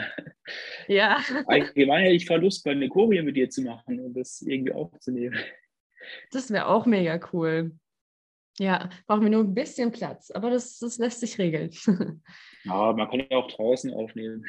Ja. 0.88 1.22
Allgemein 1.48 2.04
hätte 2.04 2.16
ich 2.16 2.26
Verlust, 2.26 2.68
eine 2.68 2.88
Choreo 2.88 3.24
mit 3.24 3.36
dir 3.36 3.50
zu 3.50 3.62
machen 3.62 4.00
und 4.00 4.14
das 4.14 4.42
irgendwie 4.42 4.74
aufzunehmen. 4.74 5.38
Das 6.32 6.52
wäre 6.52 6.68
auch 6.68 6.86
mega 6.86 7.20
cool. 7.32 7.72
Ja, 8.60 8.90
brauchen 9.08 9.24
wir 9.24 9.30
nur 9.30 9.44
ein 9.44 9.56
bisschen 9.56 9.92
Platz, 9.92 10.30
aber 10.30 10.52
das, 10.52 10.78
das 10.78 10.98
lässt 10.98 11.20
sich 11.20 11.38
regeln. 11.38 11.72
Ja, 12.66 12.94
man 12.94 13.10
kann 13.10 13.28
ja 13.30 13.38
auch 13.38 13.52
draußen 13.52 13.94
aufnehmen. 13.94 14.46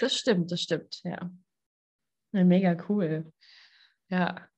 Das 0.00 0.16
stimmt, 0.16 0.52
das 0.52 0.62
stimmt, 0.62 1.00
ja. 1.02 1.30
Mega 2.44 2.76
cool. 2.88 3.32
Ja. 4.08 4.48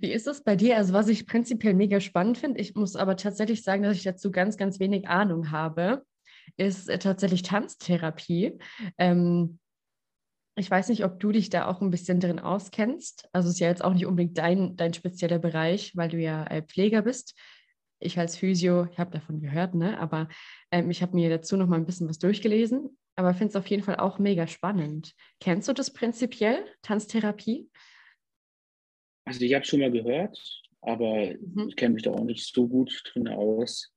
Wie 0.00 0.12
ist 0.12 0.26
es 0.26 0.42
bei 0.42 0.56
dir? 0.56 0.76
Also, 0.76 0.94
was 0.94 1.08
ich 1.08 1.26
prinzipiell 1.26 1.74
mega 1.74 2.00
spannend 2.00 2.38
finde, 2.38 2.60
ich 2.60 2.74
muss 2.74 2.96
aber 2.96 3.16
tatsächlich 3.16 3.62
sagen, 3.62 3.82
dass 3.82 3.96
ich 3.96 4.02
dazu 4.02 4.30
ganz, 4.30 4.56
ganz 4.56 4.80
wenig 4.80 5.08
Ahnung 5.08 5.50
habe, 5.50 6.04
ist 6.56 6.88
äh, 6.88 6.98
tatsächlich 6.98 7.42
Tanztherapie. 7.42 8.58
Ähm, 8.96 9.58
ich 10.56 10.70
weiß 10.70 10.88
nicht, 10.88 11.04
ob 11.04 11.18
du 11.20 11.32
dich 11.32 11.50
da 11.50 11.66
auch 11.66 11.82
ein 11.82 11.90
bisschen 11.90 12.20
drin 12.20 12.38
auskennst. 12.38 13.28
Also, 13.32 13.48
es 13.48 13.54
ist 13.54 13.60
ja 13.60 13.68
jetzt 13.68 13.84
auch 13.84 13.92
nicht 13.92 14.06
unbedingt 14.06 14.38
dein, 14.38 14.76
dein 14.76 14.94
spezieller 14.94 15.38
Bereich, 15.38 15.94
weil 15.96 16.08
du 16.08 16.18
ja 16.18 16.44
äh, 16.46 16.62
Pfleger 16.62 17.02
bist. 17.02 17.38
Ich 17.98 18.18
als 18.18 18.36
Physio, 18.36 18.86
ich 18.90 18.98
habe 18.98 19.10
davon 19.10 19.40
gehört, 19.40 19.74
ne? 19.74 19.98
aber 19.98 20.28
ähm, 20.70 20.90
ich 20.90 21.02
habe 21.02 21.14
mir 21.14 21.30
dazu 21.30 21.56
noch 21.56 21.66
mal 21.66 21.76
ein 21.76 21.86
bisschen 21.86 22.08
was 22.08 22.18
durchgelesen 22.18 22.96
aber 23.16 23.34
finde 23.34 23.50
es 23.50 23.56
auf 23.56 23.66
jeden 23.66 23.82
Fall 23.82 23.96
auch 23.96 24.18
mega 24.18 24.46
spannend. 24.46 25.14
Kennst 25.40 25.68
du 25.68 25.72
das 25.72 25.92
prinzipiell, 25.92 26.64
Tanztherapie? 26.82 27.70
Also 29.24 29.40
ich 29.42 29.54
habe 29.54 29.64
schon 29.64 29.80
mal 29.80 29.90
gehört, 29.90 30.38
aber 30.80 31.34
mhm. 31.34 31.68
ich 31.68 31.76
kenne 31.76 31.94
mich 31.94 32.02
da 32.02 32.10
auch 32.10 32.24
nicht 32.24 32.52
so 32.52 32.68
gut 32.68 33.02
drin 33.12 33.28
aus. 33.28 33.92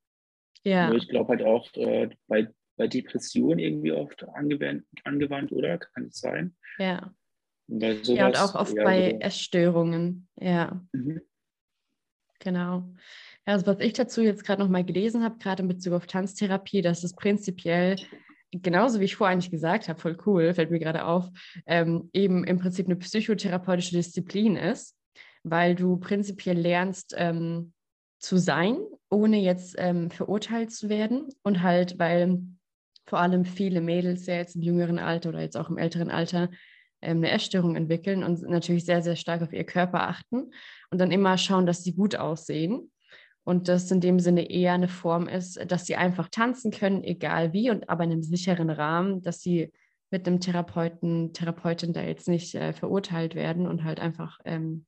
Ja. 0.64 0.92
ich 0.92 1.08
glaube 1.08 1.30
halt 1.30 1.42
auch 1.42 1.72
äh, 1.74 2.10
bei, 2.26 2.48
bei 2.76 2.88
Depressionen 2.88 3.58
irgendwie 3.58 3.92
oft 3.92 4.24
angewandt, 4.28 4.84
angewandt, 5.04 5.52
oder? 5.52 5.78
Kann 5.78 6.06
es 6.06 6.18
sein? 6.18 6.56
Ja. 6.78 7.14
Und 7.68 7.82
sowas, 8.04 8.08
ja, 8.08 8.26
und 8.26 8.38
auch 8.38 8.54
oft 8.54 8.74
bei 8.74 9.10
so. 9.10 9.18
Essstörungen, 9.18 10.28
ja. 10.36 10.84
Mhm. 10.92 11.20
Genau. 12.40 12.84
Also 13.44 13.66
was 13.66 13.80
ich 13.80 13.92
dazu 13.94 14.22
jetzt 14.22 14.44
gerade 14.44 14.62
noch 14.62 14.68
mal 14.68 14.84
gelesen 14.84 15.22
habe, 15.22 15.38
gerade 15.38 15.62
in 15.62 15.68
Bezug 15.68 15.94
auf 15.94 16.06
Tanztherapie, 16.06 16.82
dass 16.82 17.02
es 17.02 17.14
prinzipiell 17.14 17.96
genauso 18.52 19.00
wie 19.00 19.04
ich 19.04 19.16
vorher 19.16 19.32
eigentlich 19.32 19.50
gesagt 19.50 19.88
habe, 19.88 20.00
voll 20.00 20.16
cool, 20.26 20.54
fällt 20.54 20.70
mir 20.70 20.78
gerade 20.78 21.04
auf, 21.04 21.28
ähm, 21.66 22.10
eben 22.12 22.44
im 22.44 22.58
Prinzip 22.58 22.86
eine 22.86 22.96
psychotherapeutische 22.96 23.96
Disziplin 23.96 24.56
ist, 24.56 24.96
weil 25.42 25.74
du 25.74 25.96
prinzipiell 25.96 26.58
lernst 26.58 27.14
ähm, 27.16 27.72
zu 28.18 28.38
sein 28.38 28.78
ohne 29.10 29.38
jetzt 29.38 29.74
ähm, 29.78 30.10
verurteilt 30.10 30.72
zu 30.72 30.88
werden 30.88 31.28
und 31.42 31.62
halt, 31.62 31.98
weil 31.98 32.40
vor 33.06 33.20
allem 33.20 33.44
viele 33.44 33.80
Mädels 33.80 34.26
ja 34.26 34.34
jetzt 34.34 34.54
im 34.54 34.62
jüngeren 34.62 34.98
Alter 34.98 35.30
oder 35.30 35.40
jetzt 35.40 35.56
auch 35.56 35.70
im 35.70 35.78
älteren 35.78 36.10
Alter 36.10 36.50
ähm, 37.00 37.18
eine 37.18 37.30
Essstörung 37.30 37.74
entwickeln 37.74 38.22
und 38.22 38.42
natürlich 38.42 38.84
sehr, 38.84 39.02
sehr 39.02 39.16
stark 39.16 39.42
auf 39.42 39.52
ihr 39.52 39.64
Körper 39.64 40.08
achten 40.08 40.52
und 40.90 40.98
dann 40.98 41.10
immer 41.10 41.38
schauen, 41.38 41.66
dass 41.66 41.82
sie 41.82 41.94
gut 41.94 42.16
aussehen. 42.16 42.90
Und 43.48 43.66
das 43.68 43.90
in 43.90 44.02
dem 44.02 44.20
Sinne 44.20 44.50
eher 44.50 44.74
eine 44.74 44.88
Form 44.88 45.26
ist, 45.26 45.58
dass 45.72 45.86
sie 45.86 45.96
einfach 45.96 46.28
tanzen 46.28 46.70
können, 46.70 47.02
egal 47.02 47.54
wie, 47.54 47.70
und 47.70 47.88
aber 47.88 48.04
in 48.04 48.12
einem 48.12 48.22
sicheren 48.22 48.68
Rahmen, 48.68 49.22
dass 49.22 49.40
sie 49.40 49.72
mit 50.10 50.28
einem 50.28 50.38
Therapeuten, 50.38 51.32
Therapeutin 51.32 51.94
da 51.94 52.02
jetzt 52.02 52.28
nicht 52.28 52.54
äh, 52.54 52.74
verurteilt 52.74 53.34
werden 53.34 53.66
und 53.66 53.84
halt 53.84 54.00
einfach 54.00 54.38
ähm, 54.44 54.84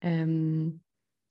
ähm, 0.00 0.80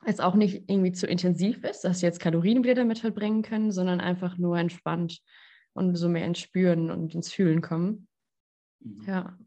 es 0.06 0.22
auch 0.22 0.36
nicht 0.36 0.70
irgendwie 0.70 0.94
zu 0.94 1.06
intensiv 1.06 1.66
ist, 1.66 1.84
dass 1.84 2.00
sie 2.00 2.06
jetzt 2.06 2.22
Kalorien 2.22 2.64
wieder 2.64 2.76
damit 2.76 3.00
verbringen 3.00 3.42
können, 3.42 3.74
sondern 3.74 4.00
einfach 4.00 4.38
nur 4.38 4.58
entspannt 4.58 5.20
und 5.74 5.96
so 5.96 6.08
mehr 6.08 6.26
ins 6.26 6.40
Spüren 6.40 6.92
und 6.92 7.14
ins 7.14 7.34
Fühlen 7.34 7.60
kommen. 7.60 8.08
Mhm. 8.80 9.04
Ja. 9.06 9.38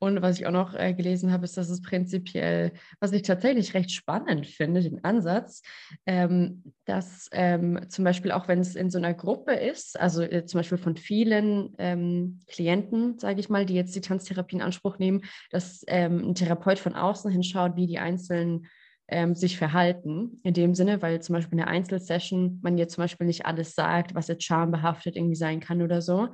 Und 0.00 0.22
was 0.22 0.38
ich 0.38 0.46
auch 0.46 0.52
noch 0.52 0.74
äh, 0.74 0.94
gelesen 0.94 1.32
habe, 1.32 1.44
ist, 1.44 1.56
dass 1.56 1.70
es 1.70 1.82
prinzipiell, 1.82 2.72
was 3.00 3.12
ich 3.12 3.22
tatsächlich 3.22 3.74
recht 3.74 3.90
spannend 3.90 4.46
finde, 4.46 4.80
den 4.80 5.04
Ansatz, 5.04 5.62
ähm, 6.06 6.62
dass 6.84 7.28
ähm, 7.32 7.80
zum 7.88 8.04
Beispiel 8.04 8.30
auch 8.30 8.46
wenn 8.46 8.60
es 8.60 8.76
in 8.76 8.90
so 8.90 8.98
einer 8.98 9.14
Gruppe 9.14 9.52
ist, 9.52 9.98
also 9.98 10.22
äh, 10.22 10.44
zum 10.44 10.60
Beispiel 10.60 10.78
von 10.78 10.96
vielen 10.96 11.74
ähm, 11.78 12.40
Klienten, 12.46 13.18
sage 13.18 13.40
ich 13.40 13.48
mal, 13.48 13.66
die 13.66 13.74
jetzt 13.74 13.94
die 13.96 14.00
Tanztherapie 14.00 14.56
in 14.56 14.62
Anspruch 14.62 14.98
nehmen, 14.98 15.22
dass 15.50 15.84
ähm, 15.88 16.30
ein 16.30 16.34
Therapeut 16.34 16.78
von 16.78 16.94
außen 16.94 17.30
hinschaut, 17.30 17.76
wie 17.76 17.86
die 17.86 17.98
einzelnen 17.98 18.66
ähm, 19.08 19.34
sich 19.34 19.56
verhalten. 19.56 20.38
In 20.44 20.54
dem 20.54 20.74
Sinne, 20.74 21.02
weil 21.02 21.20
zum 21.22 21.34
Beispiel 21.34 21.58
in 21.58 21.64
einer 21.64 21.72
Einzelsession 21.72 22.60
man 22.62 22.78
jetzt 22.78 22.94
zum 22.94 23.02
Beispiel 23.02 23.26
nicht 23.26 23.46
alles 23.46 23.74
sagt, 23.74 24.14
was 24.14 24.28
jetzt 24.28 24.44
schambehaftet 24.44 25.16
irgendwie 25.16 25.34
sein 25.34 25.60
kann 25.60 25.82
oder 25.82 26.02
so. 26.02 26.28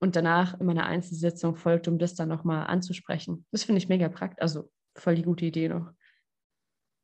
Und 0.00 0.14
danach 0.14 0.60
in 0.60 0.66
meiner 0.66 0.86
Einzelsitzung 0.86 1.56
folgt, 1.56 1.88
um 1.88 1.98
das 1.98 2.14
dann 2.14 2.28
nochmal 2.28 2.66
anzusprechen. 2.66 3.44
Das 3.50 3.64
finde 3.64 3.78
ich 3.78 3.88
mega 3.88 4.08
praktisch, 4.08 4.40
also 4.40 4.70
voll 4.96 5.16
die 5.16 5.22
gute 5.22 5.44
Idee 5.44 5.68
noch. 5.68 5.92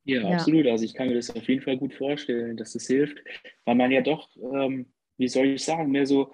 Ja, 0.05 0.21
ja, 0.21 0.29
absolut. 0.37 0.67
Also 0.67 0.85
ich 0.85 0.95
kann 0.95 1.09
mir 1.09 1.15
das 1.15 1.35
auf 1.35 1.49
jeden 1.49 1.63
Fall 1.63 1.79
gut 1.79 1.95
vorstellen, 1.95 2.57
dass 2.57 2.73
das 2.73 2.87
hilft, 2.87 3.19
weil 3.65 3.75
man 3.75 3.91
ja 3.91 4.03
doch, 4.03 4.29
ähm, 4.37 4.93
wie 5.17 5.29
soll 5.29 5.47
ich 5.47 5.65
sagen, 5.65 5.91
mehr 5.91 6.07
so 6.07 6.33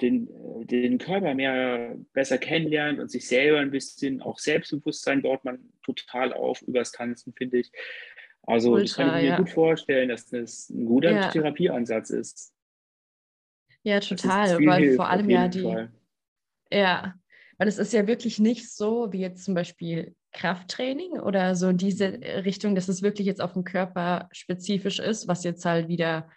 den, 0.00 0.28
äh, 0.28 0.66
den 0.66 0.98
Körper 0.98 1.34
mehr 1.34 1.96
besser 2.12 2.38
kennenlernt 2.38 2.98
und 2.98 3.10
sich 3.10 3.26
selber 3.26 3.60
ein 3.60 3.70
bisschen, 3.70 4.20
auch 4.20 4.38
Selbstbewusstsein 4.38 5.22
baut 5.22 5.44
man 5.44 5.72
total 5.82 6.32
auf 6.32 6.60
übers 6.62 6.92
Tanzen, 6.92 7.32
finde 7.32 7.58
ich. 7.58 7.70
Also 8.42 8.72
Ultra, 8.72 8.82
das 8.82 8.94
kann 8.96 9.06
ich 9.08 9.22
mir 9.22 9.28
ja. 9.28 9.36
gut 9.36 9.50
vorstellen, 9.50 10.08
dass 10.08 10.26
das 10.26 10.68
ein 10.70 10.84
guter 10.84 11.12
ja. 11.12 11.28
Therapieansatz 11.28 12.10
ist. 12.10 12.52
Ja, 13.84 14.00
total, 14.00 14.58
weil 14.64 14.82
hilft, 14.82 14.96
vor 14.96 15.08
allem 15.08 15.30
ja 15.30 15.48
die, 15.48 15.62
Fall. 15.62 15.92
Ja, 16.72 17.14
weil 17.58 17.68
es 17.68 17.78
ist 17.78 17.92
ja 17.92 18.06
wirklich 18.06 18.38
nicht 18.38 18.72
so 18.74 19.12
wie 19.12 19.20
jetzt 19.20 19.44
zum 19.44 19.54
Beispiel 19.54 20.14
Krafttraining 20.32 21.20
oder 21.20 21.54
so 21.54 21.68
in 21.68 21.76
diese 21.76 22.06
Richtung, 22.44 22.74
dass 22.74 22.88
es 22.88 23.02
wirklich 23.02 23.26
jetzt 23.26 23.42
auf 23.42 23.52
den 23.52 23.64
Körper 23.64 24.28
spezifisch 24.32 24.98
ist, 24.98 25.28
was 25.28 25.44
jetzt 25.44 25.64
halt 25.64 25.88
wieder 25.88 26.28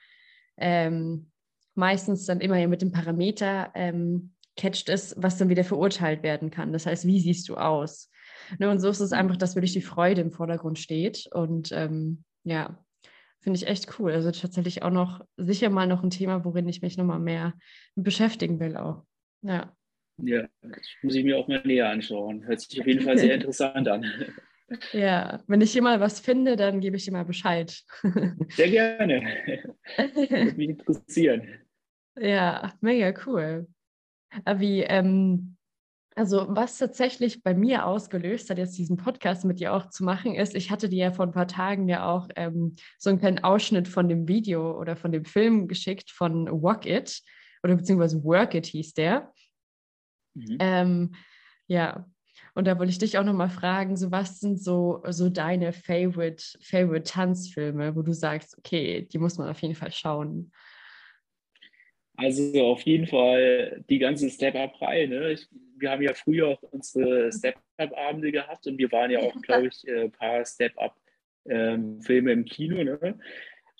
ähm, 0.57 1.31
meistens 1.75 2.25
dann 2.25 2.41
immer 2.41 2.67
mit 2.67 2.81
dem 2.81 2.91
Parameter 2.91 3.71
ähm, 3.73 4.33
catcht 4.57 4.89
ist, 4.89 5.15
was 5.17 5.37
dann 5.37 5.49
wieder 5.49 5.63
verurteilt 5.63 6.23
werden 6.23 6.49
kann. 6.51 6.73
Das 6.73 6.85
heißt, 6.85 7.05
wie 7.05 7.19
siehst 7.19 7.49
du 7.49 7.55
aus? 7.55 8.09
Ne, 8.59 8.69
und 8.69 8.79
so 8.79 8.89
ist 8.89 8.99
es 8.99 9.11
einfach, 9.11 9.37
dass 9.37 9.55
wirklich 9.55 9.73
die 9.73 9.81
Freude 9.81 10.21
im 10.21 10.31
Vordergrund 10.31 10.79
steht. 10.79 11.27
Und 11.31 11.71
ähm, 11.71 12.23
ja, 12.43 12.77
finde 13.41 13.57
ich 13.57 13.67
echt 13.67 13.99
cool. 13.99 14.11
Also 14.11 14.31
tatsächlich 14.31 14.83
auch 14.83 14.91
noch 14.91 15.21
sicher 15.37 15.69
mal 15.69 15.87
noch 15.87 16.03
ein 16.03 16.09
Thema, 16.09 16.45
worin 16.45 16.67
ich 16.67 16.81
mich 16.81 16.97
nochmal 16.97 17.19
mehr 17.19 17.53
beschäftigen 17.95 18.59
will 18.59 18.77
auch. 18.77 19.03
Ja. 19.41 19.73
Ja, 20.17 20.47
das 20.61 20.81
muss 21.01 21.15
ich 21.15 21.23
mir 21.23 21.37
auch 21.37 21.47
mal 21.47 21.61
näher 21.65 21.89
anschauen. 21.89 22.45
Hört 22.45 22.61
sich 22.61 22.79
auf 22.79 22.87
jeden 22.87 23.01
Fall 23.01 23.17
sehr 23.17 23.35
interessant 23.35 23.87
an. 23.87 24.05
Ja, 24.93 25.43
wenn 25.47 25.61
ich 25.61 25.73
hier 25.73 25.81
mal 25.81 25.99
was 25.99 26.19
finde, 26.19 26.55
dann 26.55 26.79
gebe 26.79 26.97
ich 26.97 27.05
dir 27.05 27.11
mal 27.11 27.25
Bescheid. 27.25 27.83
Sehr 28.49 28.69
gerne. 28.69 29.21
Würde 29.97 30.53
mich 30.55 30.69
interessieren. 30.69 31.47
Ja, 32.17 32.73
mega 32.81 33.13
cool. 33.25 33.67
Wie, 34.57 34.81
ähm, 34.81 35.55
also 36.15 36.45
was 36.49 36.77
tatsächlich 36.77 37.43
bei 37.43 37.53
mir 37.53 37.85
ausgelöst 37.85 38.49
hat, 38.49 38.57
jetzt 38.57 38.77
diesen 38.77 38.97
Podcast 38.97 39.43
mit 39.45 39.59
dir 39.59 39.73
auch 39.73 39.89
zu 39.89 40.03
machen, 40.03 40.33
ist, 40.33 40.55
ich 40.55 40.71
hatte 40.71 40.89
dir 40.89 41.05
ja 41.05 41.11
vor 41.11 41.25
ein 41.25 41.33
paar 41.33 41.47
Tagen 41.47 41.89
ja 41.89 42.09
auch 42.09 42.29
ähm, 42.35 42.75
so 42.97 43.09
einen 43.09 43.19
kleinen 43.19 43.43
Ausschnitt 43.43 43.87
von 43.87 44.07
dem 44.07 44.27
Video 44.27 44.79
oder 44.79 44.95
von 44.95 45.11
dem 45.11 45.25
Film 45.25 45.67
geschickt 45.67 46.11
von 46.11 46.47
Walk 46.63 46.85
It 46.85 47.21
oder 47.63 47.75
beziehungsweise 47.75 48.23
Work 48.23 48.55
It 48.55 48.65
hieß 48.65 48.93
der. 48.93 49.33
Mhm. 50.35 50.57
Ähm, 50.59 51.15
ja, 51.67 52.05
und 52.53 52.67
da 52.67 52.77
wollte 52.77 52.91
ich 52.91 52.99
dich 52.99 53.17
auch 53.17 53.23
nochmal 53.23 53.49
fragen, 53.49 53.97
so 53.97 54.11
was 54.11 54.39
sind 54.39 54.61
so, 54.61 55.03
so 55.09 55.29
deine 55.29 55.73
Favorite, 55.73 56.43
Favorite 56.61 57.03
Tanzfilme, 57.03 57.95
wo 57.95 58.01
du 58.01 58.13
sagst, 58.13 58.57
okay, 58.57 59.01
die 59.01 59.17
muss 59.17 59.37
man 59.37 59.49
auf 59.49 59.61
jeden 59.61 59.75
Fall 59.75 59.91
schauen? 59.91 60.51
Also 62.17 62.65
auf 62.65 62.81
jeden 62.83 63.07
Fall 63.07 63.83
die 63.89 63.99
ganze 63.99 64.29
Step-Up-Reihe. 64.29 65.09
Ne? 65.09 65.37
wir 65.77 65.91
haben 65.91 66.01
ja 66.01 66.13
früher 66.13 66.47
auch 66.47 66.63
unsere 66.71 67.29
Step-Up-Abende 67.31 68.31
gehabt 68.31 68.65
und 68.67 68.77
wir 68.77 68.91
waren 68.91 69.11
ja 69.11 69.19
auch, 69.19 69.35
glaube 69.41 69.67
ich, 69.67 69.83
ein 69.87 69.95
äh, 69.95 70.09
paar 70.09 70.45
Step-Up-Filme 70.45 72.31
im 72.31 72.45
Kino. 72.45 72.83
Ne? 72.83 73.19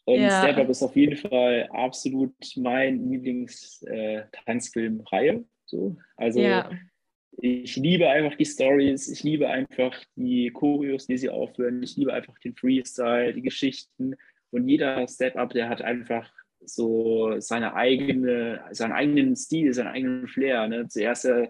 Und 0.06 0.22
ja. 0.22 0.42
Step-Up 0.42 0.70
ist 0.70 0.82
auf 0.84 0.96
jeden 0.96 1.18
Fall 1.18 1.68
absolut 1.72 2.36
mein 2.58 3.10
Lieblings-Tanzfilm-Reihe. 3.10 5.44
So. 5.66 5.98
Also 6.16 6.42
ja. 6.42 6.70
ich 7.38 7.76
liebe 7.76 8.10
einfach 8.10 8.38
die 8.38 8.46
Stories, 8.46 9.08
ich 9.08 9.24
liebe 9.24 9.50
einfach 9.50 9.96
die 10.16 10.52
Choreos, 10.52 11.08
die 11.08 11.18
sie 11.18 11.30
aufhören, 11.30 11.84
ich 11.84 11.96
liebe 11.98 12.14
einfach 12.14 12.38
den 12.40 12.56
Freestyle, 12.56 13.34
die 13.34 13.42
Geschichten. 13.42 14.16
Und 14.52 14.68
jeder 14.68 15.08
Step-Up, 15.08 15.52
der 15.52 15.70
hat 15.70 15.82
einfach 15.82 16.32
so 16.64 17.40
seine 17.40 17.76
eigene, 17.76 18.64
seinen 18.72 18.94
eigenen 18.94 19.36
Stil, 19.36 19.74
seinen 19.74 19.88
eigenen 19.88 20.28
Flair. 20.28 20.68
Ne? 20.68 20.88
Zuerst 20.88 21.26
äh, 21.26 21.50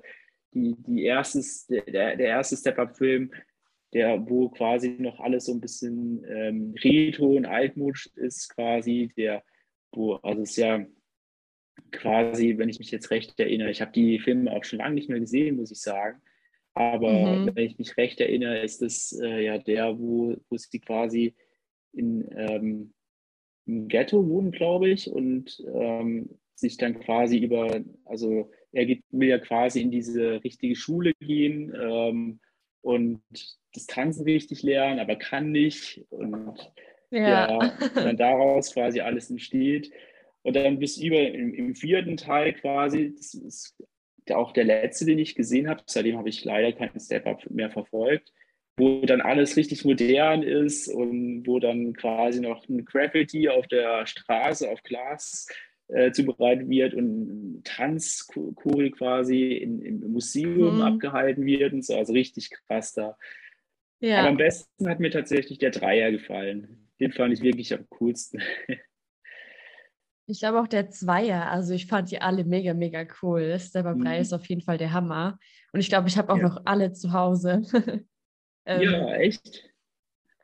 die, 0.51 0.75
die 0.87 1.03
erstes, 1.03 1.67
der, 1.67 2.15
der 2.15 2.19
erste 2.19 2.57
Step-Up-Film, 2.57 3.31
der, 3.93 4.27
wo 4.27 4.49
quasi 4.49 4.95
noch 4.99 5.19
alles 5.19 5.45
so 5.45 5.53
ein 5.53 5.61
bisschen 5.61 6.25
ähm, 6.27 6.75
retro 6.83 7.35
und 7.35 7.45
altmodisch 7.45 8.09
ist, 8.15 8.49
quasi, 8.53 9.11
der, 9.15 9.43
wo, 9.91 10.15
also 10.15 10.41
es 10.41 10.51
ist 10.51 10.57
ja 10.57 10.85
quasi, 11.91 12.57
wenn 12.57 12.69
ich 12.69 12.79
mich 12.79 12.91
jetzt 12.91 13.11
recht 13.11 13.39
erinnere, 13.39 13.71
ich 13.71 13.81
habe 13.81 13.91
die 13.91 14.19
Filme 14.19 14.51
auch 14.51 14.63
schon 14.63 14.79
lange 14.79 14.95
nicht 14.95 15.09
mehr 15.09 15.19
gesehen, 15.19 15.57
muss 15.57 15.71
ich 15.71 15.81
sagen. 15.81 16.21
Aber 16.73 17.11
mhm. 17.11 17.55
wenn 17.55 17.65
ich 17.65 17.77
mich 17.77 17.95
recht 17.97 18.19
erinnere, 18.19 18.59
ist 18.59 18.81
das 18.81 19.17
äh, 19.21 19.45
ja 19.45 19.57
der, 19.57 19.97
wo, 19.97 20.35
wo 20.49 20.57
sie 20.57 20.79
quasi 20.79 21.33
in, 21.93 22.27
ähm, 22.35 22.93
im 23.65 23.87
Ghetto 23.87 24.27
wohnen, 24.27 24.51
glaube 24.51 24.89
ich, 24.89 25.09
und 25.09 25.63
ähm, 25.73 26.29
sich 26.53 26.77
dann 26.77 26.99
quasi 26.99 27.37
über, 27.37 27.81
also 28.05 28.51
er 28.71 28.87
will 28.87 29.29
ja 29.29 29.39
quasi 29.39 29.81
in 29.81 29.91
diese 29.91 30.43
richtige 30.43 30.75
Schule 30.75 31.13
gehen 31.19 31.73
ähm, 31.81 32.39
und 32.81 33.21
das 33.73 33.87
Tanzen 33.87 34.23
richtig 34.23 34.63
lernen, 34.63 34.99
aber 34.99 35.15
kann 35.15 35.51
nicht. 35.51 36.05
Und 36.09 36.71
ja, 37.09 37.61
ja 37.61 37.77
dann 37.95 38.17
daraus 38.17 38.73
quasi 38.73 38.99
alles 38.99 39.29
entsteht. 39.29 39.91
Und 40.45 40.55
dann 40.55 40.77
bis 40.77 40.97
über 40.97 41.19
im, 41.19 41.55
im 41.55 41.73
vierten 41.73 42.17
Teil 42.17 42.53
quasi, 42.53 43.15
das 43.17 43.33
ist 43.33 43.75
auch 44.29 44.51
der 44.51 44.65
letzte, 44.65 45.05
den 45.05 45.17
ich 45.17 45.33
gesehen 45.33 45.67
habe, 45.67 45.81
seitdem 45.87 46.19
habe 46.19 46.29
ich 46.29 46.45
leider 46.45 46.71
keinen 46.71 46.99
Step-Up 46.99 47.49
mehr 47.49 47.71
verfolgt, 47.71 48.31
wo 48.77 49.03
dann 49.07 49.21
alles 49.21 49.57
richtig 49.57 49.85
modern 49.85 50.43
ist 50.43 50.87
und 50.87 51.47
wo 51.47 51.57
dann 51.57 51.93
quasi 51.93 52.41
noch 52.41 52.69
ein 52.69 52.85
Graffiti 52.85 53.49
auf 53.49 53.65
der 53.65 54.05
Straße 54.05 54.69
auf 54.69 54.83
Glas 54.83 55.47
äh, 55.87 56.11
zubereitet 56.11 56.69
wird 56.69 56.93
und 56.93 57.63
Tanzchoreo 57.63 58.91
quasi 58.91 59.53
in, 59.53 59.81
im 59.81 60.11
Museum 60.11 60.75
mhm. 60.75 60.81
abgehalten 60.83 61.43
wird 61.47 61.73
und 61.73 61.83
so, 61.83 61.97
also 61.97 62.13
richtig 62.13 62.51
krass 62.51 62.93
da. 62.93 63.17
Ja. 63.99 64.19
Aber 64.19 64.29
am 64.29 64.37
besten 64.37 64.87
hat 64.87 64.99
mir 64.99 65.09
tatsächlich 65.09 65.57
der 65.57 65.71
Dreier 65.71 66.11
gefallen. 66.11 66.87
Den 66.99 67.13
fand 67.13 67.33
ich 67.33 67.41
wirklich 67.41 67.73
am 67.73 67.89
coolsten. 67.89 68.43
Ich 70.27 70.39
glaube 70.39 70.59
auch 70.59 70.67
der 70.67 70.89
Zweier, 70.89 71.51
also 71.51 71.73
ich 71.73 71.85
fand 71.85 72.09
die 72.09 72.19
alle 72.19 72.43
mega, 72.45 72.73
mega 72.73 73.05
cool. 73.21 73.59
Stepper 73.59 73.95
mhm. 73.95 74.07
ist 74.07 74.33
auf 74.33 74.45
jeden 74.47 74.61
Fall 74.61 74.77
der 74.77 74.91
Hammer. 74.91 75.37
Und 75.71 75.79
ich 75.79 75.89
glaube, 75.89 76.07
ich 76.07 76.17
habe 76.17 76.33
auch 76.33 76.37
ja. 76.37 76.43
noch 76.43 76.61
alle 76.65 76.93
zu 76.93 77.13
Hause. 77.13 77.61
ähm, 78.65 78.81
ja, 78.81 79.13
echt? 79.15 79.69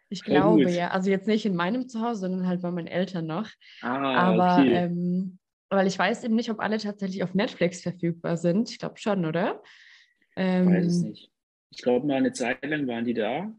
Ich 0.10 0.24
Voll 0.24 0.36
glaube 0.36 0.66
gut. 0.66 0.74
ja. 0.74 0.90
Also 0.92 1.10
jetzt 1.10 1.28
nicht 1.28 1.46
in 1.46 1.56
meinem 1.56 1.88
Zuhause, 1.88 2.22
sondern 2.22 2.48
halt 2.48 2.62
bei 2.62 2.70
meinen 2.70 2.88
Eltern 2.88 3.26
noch. 3.26 3.50
Ah, 3.82 4.34
Aber 4.34 4.62
okay. 4.62 4.74
ähm, 4.74 5.40
weil 5.70 5.88
ich 5.88 5.98
weiß 5.98 6.26
eben 6.26 6.36
nicht, 6.36 6.52
ob 6.52 6.60
alle 6.60 6.78
tatsächlich 6.78 7.24
auf 7.24 7.34
Netflix 7.34 7.82
verfügbar 7.82 8.38
sind. 8.38 8.70
Ich 8.70 8.78
glaube 8.78 9.00
schon, 9.00 9.26
oder? 9.26 9.64
Ähm, 10.36 10.68
ich 10.68 10.76
weiß 10.76 10.86
es 10.86 11.02
nicht. 11.02 11.32
Ich 11.72 11.82
glaube, 11.82 12.06
mal 12.06 12.18
eine 12.18 12.34
Zeit 12.34 12.64
lang 12.66 12.86
waren 12.88 13.06
die 13.06 13.14
da. 13.14 13.52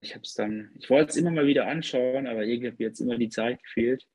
ich 0.00 0.14
habe 0.14 0.22
es 0.22 0.34
dann, 0.34 0.70
ich 0.78 0.88
wollte 0.88 1.10
es 1.10 1.16
immer 1.16 1.32
mal 1.32 1.46
wieder 1.46 1.66
anschauen, 1.66 2.28
aber 2.28 2.44
irgendwie 2.44 2.68
hat 2.68 2.78
mir 2.78 2.86
jetzt 2.86 3.00
immer 3.00 3.18
die 3.18 3.28
Zeit 3.28 3.60
gefehlt. 3.64 4.06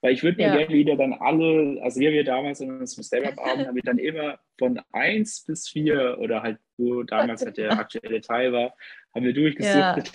Weil 0.00 0.12
ich 0.12 0.22
würde 0.22 0.36
mir 0.36 0.48
ja. 0.48 0.56
gerne 0.56 0.74
wieder 0.74 0.96
dann 0.96 1.14
alle, 1.14 1.80
also 1.82 2.00
wie 2.00 2.12
wir 2.12 2.24
damals 2.24 2.60
in 2.60 2.70
unserem 2.70 3.04
Stand-Up-Abend, 3.04 3.66
haben 3.66 3.74
wir 3.74 3.82
dann 3.82 3.98
immer 3.98 4.38
von 4.58 4.80
1 4.92 5.44
bis 5.46 5.68
4 5.68 6.18
oder 6.18 6.42
halt, 6.42 6.58
wo 6.76 7.02
damals 7.02 7.44
halt 7.44 7.56
der 7.56 7.72
aktuelle 7.72 8.20
Teil 8.20 8.52
war, 8.52 8.74
haben 9.14 9.24
wir 9.24 9.32
durchgesucht. 9.32 10.12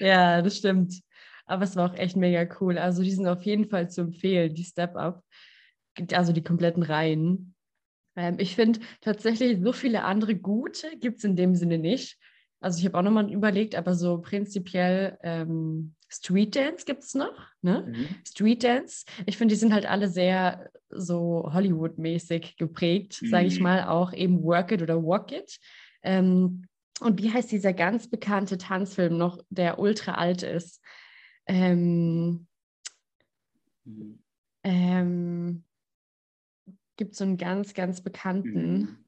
Ja. 0.00 0.06
ja, 0.06 0.42
das 0.42 0.56
stimmt. 0.56 1.00
Aber 1.46 1.64
es 1.64 1.76
war 1.76 1.90
auch 1.90 1.96
echt 1.96 2.16
mega 2.16 2.48
cool. 2.60 2.78
Also 2.78 3.02
die 3.02 3.12
sind 3.12 3.26
auf 3.26 3.42
jeden 3.42 3.68
Fall 3.68 3.90
zu 3.90 4.00
empfehlen, 4.00 4.54
die 4.54 4.64
Step-Up. 4.64 5.22
Also 6.12 6.32
die 6.32 6.42
kompletten 6.42 6.82
Reihen. 6.82 7.54
Ähm, 8.16 8.36
ich 8.38 8.54
finde 8.54 8.80
tatsächlich, 9.00 9.60
so 9.62 9.72
viele 9.72 10.02
andere 10.02 10.34
gute 10.34 10.96
gibt 10.98 11.18
es 11.18 11.24
in 11.24 11.36
dem 11.36 11.54
Sinne 11.54 11.78
nicht. 11.78 12.18
Also 12.60 12.78
ich 12.78 12.86
habe 12.86 12.98
auch 12.98 13.02
nochmal 13.02 13.30
überlegt, 13.30 13.74
aber 13.74 13.94
so 13.94 14.20
prinzipiell 14.20 15.18
ähm, 15.22 15.94
Street 16.14 16.54
Dance 16.54 16.84
gibt 16.84 17.02
es 17.02 17.14
noch. 17.14 17.34
Ne? 17.62 17.84
Mhm. 17.86 18.08
Street 18.26 18.62
Dance. 18.62 19.04
Ich 19.26 19.36
finde, 19.36 19.54
die 19.54 19.58
sind 19.58 19.72
halt 19.72 19.86
alle 19.86 20.08
sehr 20.08 20.70
so 20.90 21.50
Hollywood-mäßig 21.52 22.56
geprägt, 22.56 23.20
mhm. 23.20 23.28
sage 23.28 23.46
ich 23.46 23.60
mal, 23.60 23.84
auch 23.84 24.12
eben 24.12 24.42
Work 24.42 24.72
It 24.72 24.82
oder 24.82 25.02
Walk 25.02 25.32
It. 25.32 25.58
Ähm, 26.02 26.66
und 27.00 27.20
wie 27.20 27.32
heißt 27.32 27.50
dieser 27.50 27.72
ganz 27.72 28.08
bekannte 28.08 28.58
Tanzfilm 28.58 29.16
noch, 29.16 29.38
der 29.50 29.78
ultra 29.78 30.12
alt 30.12 30.42
ist? 30.42 30.80
Ähm, 31.46 32.46
mhm. 33.84 34.22
ähm, 34.62 35.64
gibt 36.96 37.16
so 37.16 37.24
einen 37.24 37.36
ganz, 37.36 37.74
ganz 37.74 38.00
bekannten. 38.00 38.78
Mhm. 38.78 39.03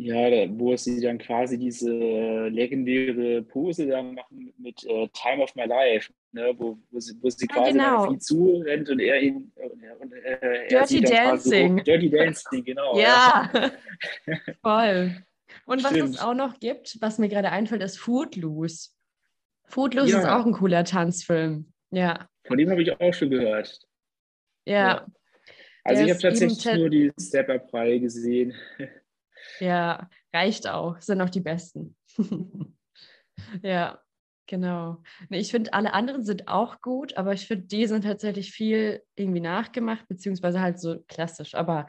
Ja, 0.00 0.30
da, 0.30 0.46
wo 0.56 0.76
sie 0.76 1.00
dann 1.00 1.18
quasi 1.18 1.58
diese 1.58 1.90
legendäre 1.90 3.42
Pose 3.42 3.88
da 3.88 4.00
machen 4.00 4.54
mit 4.56 4.84
äh, 4.84 5.08
Time 5.08 5.42
of 5.42 5.52
My 5.56 5.64
Life, 5.64 6.12
ne? 6.30 6.54
wo, 6.56 6.78
wo, 6.92 7.00
sie, 7.00 7.14
wo 7.20 7.28
sie 7.28 7.48
ja, 7.50 7.56
quasi 7.56 7.72
genau. 7.72 8.04
auf 8.04 8.12
ihn 8.12 8.20
zurennt 8.20 8.88
und 8.90 9.00
er 9.00 9.20
ihn. 9.20 9.52
Und, 9.56 10.12
äh, 10.12 10.68
Dirty 10.68 11.00
Dancing. 11.00 11.82
Dirty 11.82 12.10
Dancing, 12.10 12.64
genau. 12.64 12.96
ja, 12.96 13.50
ja. 13.52 13.70
voll. 14.62 15.16
Und 15.66 15.82
was 15.82 15.90
Stimmt. 15.90 16.14
es 16.14 16.20
auch 16.20 16.34
noch 16.34 16.60
gibt, 16.60 16.96
was 17.00 17.18
mir 17.18 17.28
gerade 17.28 17.50
einfällt, 17.50 17.82
ist 17.82 17.98
Footloose. 17.98 18.90
Footloose 19.64 20.12
ja. 20.12 20.18
ist 20.20 20.26
auch 20.26 20.46
ein 20.46 20.52
cooler 20.52 20.84
Tanzfilm. 20.84 21.72
Ja. 21.90 22.28
Von 22.46 22.56
dem 22.56 22.70
habe 22.70 22.82
ich 22.82 22.92
auch 22.92 23.12
schon 23.12 23.30
gehört. 23.30 23.80
Ja. 24.64 24.74
ja. 24.74 25.06
Also 25.82 26.04
ich 26.04 26.10
habe 26.10 26.20
tatsächlich 26.20 26.64
nur 26.76 26.88
die 26.88 27.12
Step-Up-Reihe 27.18 27.98
gesehen. 27.98 28.54
Ja, 29.60 30.08
reicht 30.32 30.68
auch. 30.68 31.00
Sind 31.00 31.20
auch 31.20 31.30
die 31.30 31.40
besten. 31.40 31.96
ja, 33.62 34.00
genau. 34.46 35.02
Ich 35.30 35.50
finde, 35.50 35.72
alle 35.72 35.92
anderen 35.94 36.24
sind 36.24 36.48
auch 36.48 36.80
gut, 36.80 37.16
aber 37.16 37.32
ich 37.32 37.46
finde, 37.46 37.66
die 37.66 37.86
sind 37.86 38.02
tatsächlich 38.02 38.52
viel 38.52 39.02
irgendwie 39.14 39.40
nachgemacht, 39.40 40.06
beziehungsweise 40.08 40.60
halt 40.60 40.80
so 40.80 41.00
klassisch. 41.08 41.54
Aber 41.54 41.86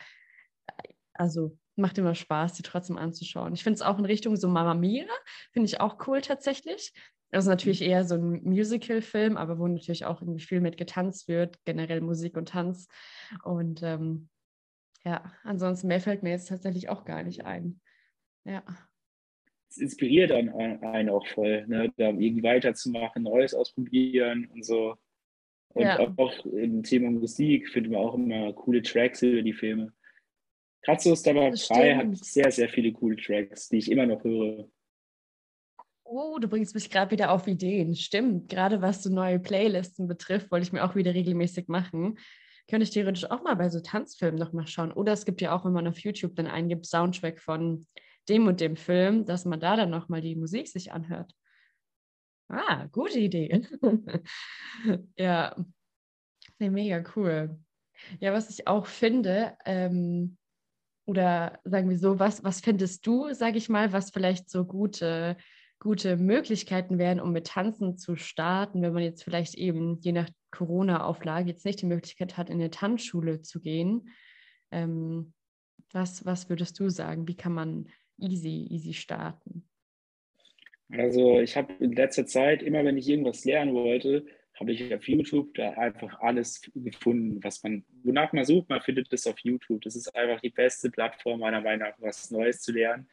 also 1.13 1.57
macht 1.75 1.97
immer 1.97 2.15
Spaß, 2.15 2.53
die 2.53 2.63
trotzdem 2.63 2.97
anzuschauen. 2.97 3.53
Ich 3.53 3.63
finde 3.63 3.75
es 3.75 3.81
auch 3.81 3.97
in 3.97 4.05
Richtung 4.05 4.35
so 4.35 4.47
Mama 4.47 4.73
Mia, 4.73 5.05
finde 5.51 5.67
ich 5.67 5.79
auch 5.79 6.07
cool 6.07 6.21
tatsächlich. 6.21 6.93
Also 7.31 7.49
natürlich 7.49 7.81
eher 7.81 8.05
so 8.05 8.15
ein 8.15 8.43
Musical-Film, 8.43 9.37
aber 9.37 9.59
wo 9.59 9.67
natürlich 9.67 10.05
auch 10.05 10.21
irgendwie 10.21 10.43
viel 10.43 10.61
mit 10.61 10.77
getanzt 10.77 11.27
wird, 11.27 11.57
generell 11.63 12.01
Musik 12.01 12.35
und 12.35 12.49
Tanz. 12.49 12.87
Und 13.43 13.83
ähm, 13.83 14.29
ja, 15.05 15.31
ansonsten 15.43 15.87
mehr 15.87 16.01
fällt 16.01 16.23
mir 16.23 16.31
jetzt 16.31 16.49
tatsächlich 16.49 16.89
auch 16.89 17.05
gar 17.05 17.23
nicht 17.23 17.45
ein. 17.45 17.79
Ja. 18.45 18.63
Es 19.69 19.77
inspiriert 19.77 20.31
einen, 20.31 20.49
einen 20.49 21.09
auch 21.09 21.27
voll, 21.27 21.65
ne? 21.67 21.93
da 21.97 22.09
irgendwie 22.09 22.43
weiterzumachen, 22.43 23.23
Neues 23.23 23.53
ausprobieren 23.53 24.47
und 24.53 24.65
so. 24.65 24.95
Und 25.73 25.83
ja. 25.83 25.99
auch 25.99 26.45
im 26.45 26.81
Thema 26.81 27.11
Musik 27.11 27.69
finden 27.69 27.91
wir 27.91 27.99
auch 27.99 28.15
immer 28.15 28.51
coole 28.53 28.81
Tracks 28.81 29.21
über 29.21 29.43
die 29.43 29.53
Filme. 29.53 29.93
Gerade 30.81 31.01
so 31.01 31.15
Star 31.15 31.33
3 31.33 31.95
hat 31.95 32.17
sehr, 32.17 32.51
sehr 32.51 32.69
viele 32.69 32.91
coole 32.91 33.15
Tracks, 33.17 33.69
die 33.69 33.77
ich 33.77 33.91
immer 33.91 34.07
noch 34.07 34.23
höre. 34.23 34.67
Oh, 36.03 36.39
du 36.39 36.47
bringst 36.47 36.73
mich 36.73 36.89
gerade 36.89 37.11
wieder 37.11 37.31
auf 37.31 37.45
Ideen. 37.45 37.93
Stimmt, 37.93 38.49
gerade 38.49 38.81
was 38.81 39.03
so 39.03 39.13
neue 39.13 39.39
Playlisten 39.39 40.07
betrifft, 40.07 40.49
wollte 40.49 40.65
ich 40.65 40.73
mir 40.73 40.83
auch 40.83 40.95
wieder 40.95 41.13
regelmäßig 41.13 41.67
machen 41.67 42.17
könnte 42.69 42.83
ich 42.83 42.91
theoretisch 42.91 43.29
auch 43.29 43.43
mal 43.43 43.55
bei 43.55 43.69
so 43.69 43.79
Tanzfilmen 43.79 44.39
noch 44.39 44.53
mal 44.53 44.67
schauen. 44.67 44.91
Oder 44.91 45.13
es 45.13 45.25
gibt 45.25 45.41
ja 45.41 45.53
auch, 45.55 45.65
wenn 45.65 45.73
man 45.73 45.87
auf 45.87 45.99
YouTube 45.99 46.35
dann 46.35 46.47
eingibt, 46.47 46.85
Soundtrack 46.85 47.39
von 47.39 47.85
dem 48.29 48.47
und 48.47 48.61
dem 48.61 48.75
Film, 48.75 49.25
dass 49.25 49.45
man 49.45 49.59
da 49.59 49.75
dann 49.75 49.89
noch 49.89 50.09
mal 50.09 50.21
die 50.21 50.35
Musik 50.35 50.67
sich 50.67 50.91
anhört. 50.91 51.33
Ah, 52.47 52.85
gute 52.91 53.19
Idee. 53.19 53.67
ja, 55.17 55.55
nee, 56.59 56.69
mega 56.69 57.03
cool. 57.15 57.59
Ja, 58.19 58.33
was 58.33 58.49
ich 58.49 58.67
auch 58.67 58.85
finde, 58.85 59.57
ähm, 59.65 60.37
oder 61.05 61.59
sagen 61.63 61.89
wir 61.89 61.97
so, 61.97 62.19
was, 62.19 62.43
was 62.43 62.61
findest 62.61 63.05
du, 63.05 63.33
sage 63.33 63.57
ich 63.57 63.67
mal, 63.67 63.91
was 63.93 64.11
vielleicht 64.11 64.49
so 64.49 64.65
gute 64.65 65.37
gute 65.79 66.17
Möglichkeiten 66.17 66.99
wären, 66.99 67.21
um 67.21 67.31
mit 67.31 67.47
Tanzen 67.47 67.97
zu 67.97 68.15
starten, 68.17 68.81
wenn 68.81 68.93
man 68.93 69.03
jetzt 69.03 69.23
vielleicht 69.23 69.55
eben 69.55 69.97
je 70.01 70.11
nach 70.11 70.29
Corona-Auflage 70.51 71.49
jetzt 71.49 71.65
nicht 71.65 71.81
die 71.81 71.85
Möglichkeit 71.87 72.37
hat, 72.37 72.49
in 72.49 72.55
eine 72.55 72.71
Tanzschule 72.71 73.41
zu 73.41 73.59
gehen. 73.59 74.09
Ähm, 74.71 75.33
was, 75.91 76.25
was 76.25 76.49
würdest 76.49 76.79
du 76.79 76.89
sagen? 76.89 77.27
Wie 77.27 77.37
kann 77.37 77.53
man 77.53 77.89
easy, 78.17 78.67
easy 78.69 78.93
starten? 78.93 79.67
Also 80.91 81.39
ich 81.39 81.55
habe 81.55 81.73
in 81.79 81.93
letzter 81.93 82.25
Zeit, 82.25 82.63
immer 82.63 82.83
wenn 82.83 82.97
ich 82.97 83.07
irgendwas 83.07 83.45
lernen 83.45 83.73
wollte, 83.73 84.25
habe 84.59 84.71
ich 84.71 84.93
auf 84.93 85.07
YouTube 85.07 85.53
da 85.53 85.71
einfach 85.71 86.19
alles 86.19 86.61
gefunden, 86.75 87.41
was 87.43 87.63
man, 87.63 87.85
wonach 88.03 88.33
man 88.33 88.43
sucht, 88.43 88.69
man 88.69 88.81
findet 88.81 89.11
das 89.13 89.25
auf 89.27 89.39
YouTube. 89.39 89.81
Das 89.81 89.95
ist 89.95 90.13
einfach 90.15 90.41
die 90.41 90.49
beste 90.49 90.89
Plattform 90.89 91.39
meiner 91.39 91.61
Meinung 91.61 91.87
nach, 91.87 91.95
was 91.99 92.29
Neues 92.31 92.61
zu 92.61 92.73
lernen. 92.73 93.07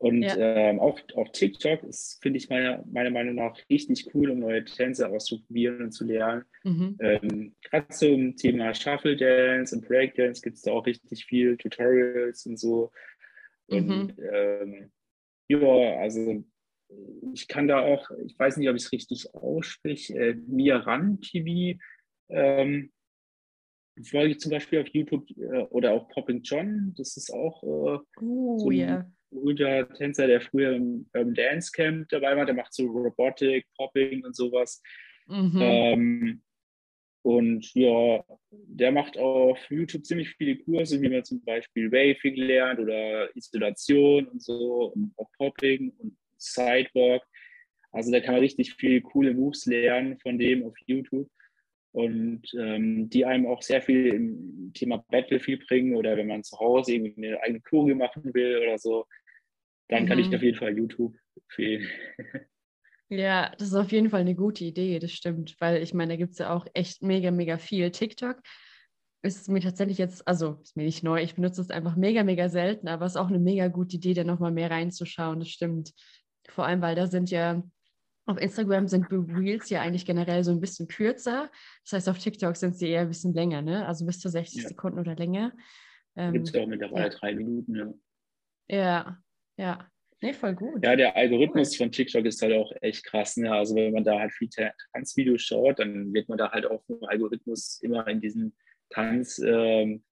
Und 0.00 0.22
ja. 0.22 0.34
ähm, 0.34 0.80
auch, 0.80 0.98
auch 1.14 1.28
TikTok 1.28 1.82
ist, 1.82 2.22
finde 2.22 2.38
ich 2.38 2.48
meiner, 2.48 2.82
meiner 2.90 3.10
Meinung 3.10 3.34
nach 3.34 3.54
richtig 3.68 4.14
cool, 4.14 4.30
um 4.30 4.38
neue 4.38 4.64
Tänze 4.64 5.06
auszuprobieren 5.06 5.82
und 5.82 5.92
zu 5.92 6.06
lernen. 6.06 6.46
Mhm. 6.64 6.96
Ähm, 7.00 7.56
Gerade 7.60 7.88
zum 7.88 8.34
Thema 8.34 8.72
Shuffle 8.72 9.14
Dance 9.14 9.76
und 9.76 9.86
Breakdance 9.86 10.40
gibt 10.40 10.56
es 10.56 10.62
da 10.62 10.72
auch 10.72 10.86
richtig 10.86 11.26
viel 11.26 11.58
Tutorials 11.58 12.46
und 12.46 12.58
so. 12.58 12.90
Und 13.66 13.88
mhm. 13.88 14.16
ähm, 14.32 14.90
ja, 15.48 15.98
also 15.98 16.44
ich 17.34 17.46
kann 17.46 17.68
da 17.68 17.80
auch, 17.80 18.10
ich 18.24 18.38
weiß 18.38 18.56
nicht, 18.56 18.70
ob 18.70 18.76
ich 18.76 18.84
es 18.84 18.92
richtig 18.92 19.34
ausspreche, 19.34 20.18
äh, 20.18 20.34
Miran 20.34 21.20
TV 21.20 21.78
ähm, 22.30 22.90
folge 24.02 24.30
ich 24.30 24.40
zum 24.40 24.50
Beispiel 24.50 24.80
auf 24.80 24.88
YouTube 24.88 25.28
äh, 25.36 25.58
oder 25.68 25.92
auch 25.92 26.08
Popping 26.08 26.40
John, 26.40 26.94
das 26.96 27.18
ist 27.18 27.30
auch 27.30 27.62
äh, 27.62 28.22
uh, 28.22 28.58
so 28.60 28.70
ein, 28.70 28.78
yeah 28.78 29.06
berühmter 29.30 29.88
Tänzer, 29.94 30.26
der 30.26 30.40
früher 30.40 30.74
im 30.76 31.06
Urban 31.14 31.34
Dance 31.34 31.70
Camp 31.72 32.08
dabei 32.08 32.36
war, 32.36 32.46
der 32.46 32.54
macht 32.54 32.72
so 32.72 32.86
Robotik, 32.86 33.66
Popping 33.76 34.24
und 34.24 34.34
sowas. 34.34 34.82
Mhm. 35.26 35.58
Ähm, 35.60 36.42
und 37.22 37.74
ja, 37.74 38.24
der 38.50 38.92
macht 38.92 39.18
auf 39.18 39.58
YouTube 39.68 40.06
ziemlich 40.06 40.30
viele 40.36 40.56
Kurse, 40.56 41.00
wie 41.02 41.08
man 41.08 41.24
zum 41.24 41.44
Beispiel 41.44 41.92
Waving 41.92 42.36
lernt 42.36 42.80
oder 42.80 43.34
Isolation 43.36 44.26
und 44.26 44.42
so, 44.42 44.92
und 44.94 45.12
auch 45.16 45.30
Popping 45.36 45.92
und 45.98 46.16
Sidewalk. 46.38 47.22
Also 47.92 48.10
da 48.10 48.20
kann 48.20 48.34
man 48.34 48.42
richtig 48.42 48.74
viele 48.74 49.02
coole 49.02 49.34
Moves 49.34 49.66
lernen 49.66 50.18
von 50.18 50.38
dem 50.38 50.64
auf 50.64 50.74
YouTube 50.86 51.28
und 51.92 52.42
ähm, 52.58 53.10
die 53.10 53.24
einem 53.24 53.46
auch 53.46 53.62
sehr 53.62 53.82
viel 53.82 54.06
im 54.06 54.70
Thema 54.74 55.04
Battlefield 55.08 55.66
bringen 55.66 55.96
oder 55.96 56.16
wenn 56.16 56.28
man 56.28 56.44
zu 56.44 56.58
Hause 56.58 56.94
irgendwie 56.94 57.26
eine 57.26 57.42
eigene 57.42 57.60
Choreo 57.60 57.96
machen 57.96 58.32
will 58.32 58.58
oder 58.62 58.78
so, 58.78 59.06
dann 59.90 60.04
mhm. 60.04 60.08
kann 60.08 60.18
ich 60.18 60.28
mhm. 60.28 60.34
auf 60.36 60.42
jeden 60.42 60.58
Fall 60.58 60.76
YouTube 60.76 61.16
empfehlen. 61.36 61.88
Ja, 63.12 63.50
das 63.58 63.68
ist 63.68 63.74
auf 63.74 63.90
jeden 63.90 64.08
Fall 64.08 64.20
eine 64.20 64.36
gute 64.36 64.64
Idee, 64.64 65.00
das 65.00 65.10
stimmt, 65.10 65.56
weil 65.58 65.82
ich 65.82 65.92
meine, 65.94 66.12
da 66.12 66.16
gibt 66.16 66.30
es 66.30 66.38
ja 66.38 66.54
auch 66.54 66.64
echt 66.74 67.02
mega, 67.02 67.32
mega 67.32 67.58
viel. 67.58 67.90
TikTok 67.90 68.40
ist 69.22 69.48
mir 69.48 69.60
tatsächlich 69.60 69.98
jetzt, 69.98 70.28
also 70.28 70.60
ist 70.62 70.76
mir 70.76 70.84
nicht 70.84 71.02
neu, 71.02 71.20
ich 71.20 71.34
benutze 71.34 71.60
es 71.60 71.70
einfach 71.70 71.96
mega, 71.96 72.22
mega 72.22 72.48
selten, 72.48 72.86
aber 72.86 73.06
es 73.06 73.12
ist 73.12 73.16
auch 73.16 73.26
eine 73.26 73.40
mega 73.40 73.66
gute 73.66 73.96
Idee, 73.96 74.14
da 74.14 74.22
nochmal 74.22 74.52
mehr 74.52 74.70
reinzuschauen, 74.70 75.40
das 75.40 75.48
stimmt. 75.48 75.92
Vor 76.48 76.66
allem, 76.66 76.82
weil 76.82 76.94
da 76.94 77.08
sind 77.08 77.32
ja, 77.32 77.60
auf 78.26 78.40
Instagram 78.40 78.86
sind 78.86 79.08
Reels 79.10 79.70
ja 79.70 79.80
eigentlich 79.80 80.06
generell 80.06 80.44
so 80.44 80.52
ein 80.52 80.60
bisschen 80.60 80.86
kürzer. 80.86 81.50
Das 81.82 81.94
heißt, 81.94 82.08
auf 82.08 82.18
TikTok 82.18 82.56
sind 82.56 82.76
sie 82.76 82.90
eher 82.90 83.00
ein 83.00 83.08
bisschen 83.08 83.34
länger, 83.34 83.60
ne? 83.60 83.88
Also 83.88 84.06
bis 84.06 84.20
zu 84.20 84.28
60 84.28 84.62
ja. 84.62 84.68
Sekunden 84.68 85.00
oder 85.00 85.16
länger. 85.16 85.52
Ähm, 86.14 86.34
Gibt 86.34 86.46
es 86.46 86.54
ja 86.54 86.62
auch 86.62 86.68
mittlerweile 86.68 87.08
ja. 87.10 87.18
drei 87.18 87.34
Minuten, 87.34 87.74
ja. 87.74 87.92
Ja, 88.68 89.18
ja, 89.60 89.78
nee, 90.22 90.32
voll 90.32 90.54
gut. 90.54 90.82
Ja, 90.82 90.96
der 90.96 91.14
Algorithmus 91.16 91.76
von 91.76 91.92
TikTok 91.92 92.24
ist 92.24 92.40
halt 92.40 92.54
auch 92.54 92.72
echt 92.80 93.04
krass. 93.04 93.36
Ne? 93.36 93.52
Also 93.52 93.74
wenn 93.76 93.92
man 93.92 94.04
da 94.04 94.18
halt 94.18 94.32
viel 94.32 94.48
Tanzvideos 94.94 95.42
schaut, 95.42 95.78
dann 95.78 96.14
wird 96.14 96.28
man 96.30 96.38
da 96.38 96.50
halt 96.50 96.64
auch 96.64 96.82
vom 96.86 97.04
Algorithmus 97.04 97.80
immer 97.82 98.06
in 98.08 98.20
diesen 98.20 98.56
Tanz, 98.88 99.38
ähm, 99.38 100.02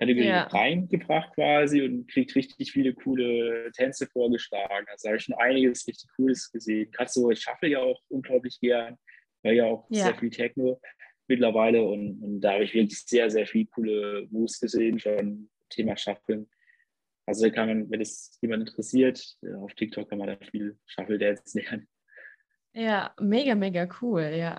ja. 0.00 0.44
reingebracht 0.44 1.34
quasi 1.34 1.82
und 1.82 2.08
kriegt 2.10 2.34
richtig 2.34 2.72
viele 2.72 2.94
coole 2.94 3.70
Tänze 3.72 4.06
vorgeschlagen. 4.06 4.86
Also 4.90 5.08
habe 5.08 5.18
ich 5.18 5.24
schon 5.24 5.36
einiges 5.36 5.86
richtig 5.86 6.08
Cooles 6.16 6.50
gesehen. 6.50 6.90
Gerade 6.92 7.10
so, 7.10 7.30
ich 7.30 7.40
schaffe 7.40 7.66
ja 7.66 7.80
auch 7.80 8.00
unglaublich 8.08 8.58
gern, 8.60 8.96
weil 9.42 9.56
ja 9.56 9.66
auch 9.66 9.86
ja. 9.90 10.04
sehr 10.04 10.14
viel 10.14 10.30
Techno 10.30 10.80
mittlerweile 11.26 11.82
und, 11.82 12.22
und 12.22 12.40
da 12.40 12.54
habe 12.54 12.64
ich 12.64 12.72
wirklich 12.72 13.00
sehr, 13.00 13.28
sehr 13.30 13.46
viele 13.46 13.66
coole 13.66 14.26
Moves 14.30 14.58
gesehen, 14.60 14.98
schon 14.98 15.50
Thema 15.68 15.94
Shufflen. 15.94 16.48
Also 17.28 17.50
kann 17.50 17.68
man, 17.68 17.90
wenn 17.90 18.00
es 18.00 18.38
jemand 18.40 18.66
interessiert, 18.66 19.22
äh, 19.42 19.54
auf 19.56 19.74
TikTok 19.74 20.08
kann 20.08 20.18
man 20.18 20.28
da 20.28 20.36
viel 20.50 20.78
Shuffle 20.86 21.18
Dance 21.18 21.60
lernen. 21.60 21.86
Ja, 22.72 23.12
mega, 23.20 23.54
mega 23.54 23.86
cool, 24.00 24.22
ja. 24.22 24.58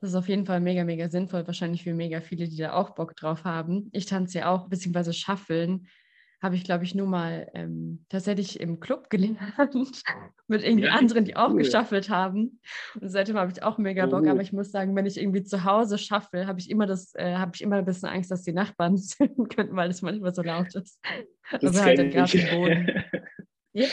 Das 0.00 0.10
ist 0.10 0.14
auf 0.16 0.28
jeden 0.28 0.46
Fall 0.46 0.60
mega, 0.60 0.84
mega 0.84 1.08
sinnvoll. 1.08 1.44
Wahrscheinlich 1.44 1.82
für 1.82 1.92
mega 1.92 2.20
viele, 2.20 2.46
die 2.46 2.58
da 2.58 2.74
auch 2.74 2.94
Bock 2.94 3.16
drauf 3.16 3.42
haben. 3.42 3.90
Ich 3.92 4.06
tanze 4.06 4.38
ja 4.38 4.50
auch, 4.52 4.68
beziehungsweise 4.68 5.12
Shuffeln 5.12 5.88
habe 6.44 6.56
ich, 6.56 6.64
glaube 6.64 6.84
ich, 6.84 6.94
nur 6.94 7.06
mal 7.06 7.50
ähm, 7.54 8.04
tatsächlich 8.10 8.60
im 8.60 8.78
Club 8.78 9.08
gelernt 9.10 9.38
mit 10.46 10.62
irgendwie 10.62 10.84
ja, 10.84 10.92
anderen, 10.92 11.24
die 11.24 11.36
auch 11.36 11.50
cool. 11.50 11.56
geschaffelt 11.56 12.10
haben. 12.10 12.60
Und 13.00 13.08
seitdem 13.08 13.38
habe 13.38 13.50
ich 13.50 13.62
auch 13.62 13.78
mega 13.78 14.04
Bock. 14.04 14.24
Oh. 14.26 14.30
Aber 14.30 14.42
ich 14.42 14.52
muss 14.52 14.70
sagen, 14.70 14.94
wenn 14.94 15.06
ich 15.06 15.18
irgendwie 15.18 15.42
zu 15.42 15.64
Hause 15.64 15.96
schaffe, 15.96 16.46
habe 16.46 16.60
ich 16.60 16.70
immer 16.70 16.86
das, 16.86 17.14
äh, 17.14 17.36
habe 17.36 17.52
ich 17.54 17.62
immer 17.62 17.76
ein 17.76 17.86
bisschen 17.86 18.10
Angst, 18.10 18.30
dass 18.30 18.42
die 18.42 18.52
Nachbarn 18.52 18.96
sehen 18.98 19.48
könnten, 19.48 19.74
weil 19.74 19.88
es 19.88 20.02
manchmal 20.02 20.34
so 20.34 20.42
laut 20.42 20.74
ist. 20.74 21.00
Das 21.50 21.62
also 21.62 21.82
halt 21.82 21.98
im 21.98 22.10
Boden. 22.10 23.04
ja. 23.72 23.86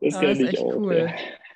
Das, 0.00 0.14
das 0.14 0.38
ist 0.38 0.48
echt 0.48 0.62
auch, 0.62 0.76
cool. 0.76 1.10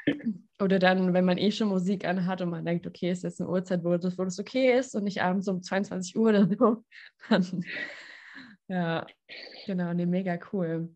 Ja. 0.06 0.14
Oder 0.60 0.78
dann, 0.78 1.14
wenn 1.14 1.24
man 1.24 1.38
eh 1.38 1.50
schon 1.50 1.68
Musik 1.68 2.04
anhat 2.04 2.42
und 2.42 2.50
man 2.50 2.64
denkt, 2.64 2.86
okay, 2.86 3.10
ist 3.10 3.22
jetzt 3.22 3.40
eine 3.40 3.48
Uhrzeit, 3.48 3.84
wo 3.84 3.96
das, 3.96 4.18
wo 4.18 4.24
das 4.24 4.38
okay 4.38 4.76
ist 4.76 4.94
und 4.94 5.04
nicht 5.04 5.22
abends 5.22 5.48
um 5.48 5.62
22 5.62 6.16
Uhr 6.16 6.30
oder 6.30 6.48
so, 6.48 6.84
dann 7.30 7.64
ja, 8.68 9.06
genau, 9.66 9.92
nee, 9.92 10.06
mega 10.06 10.38
cool. 10.52 10.94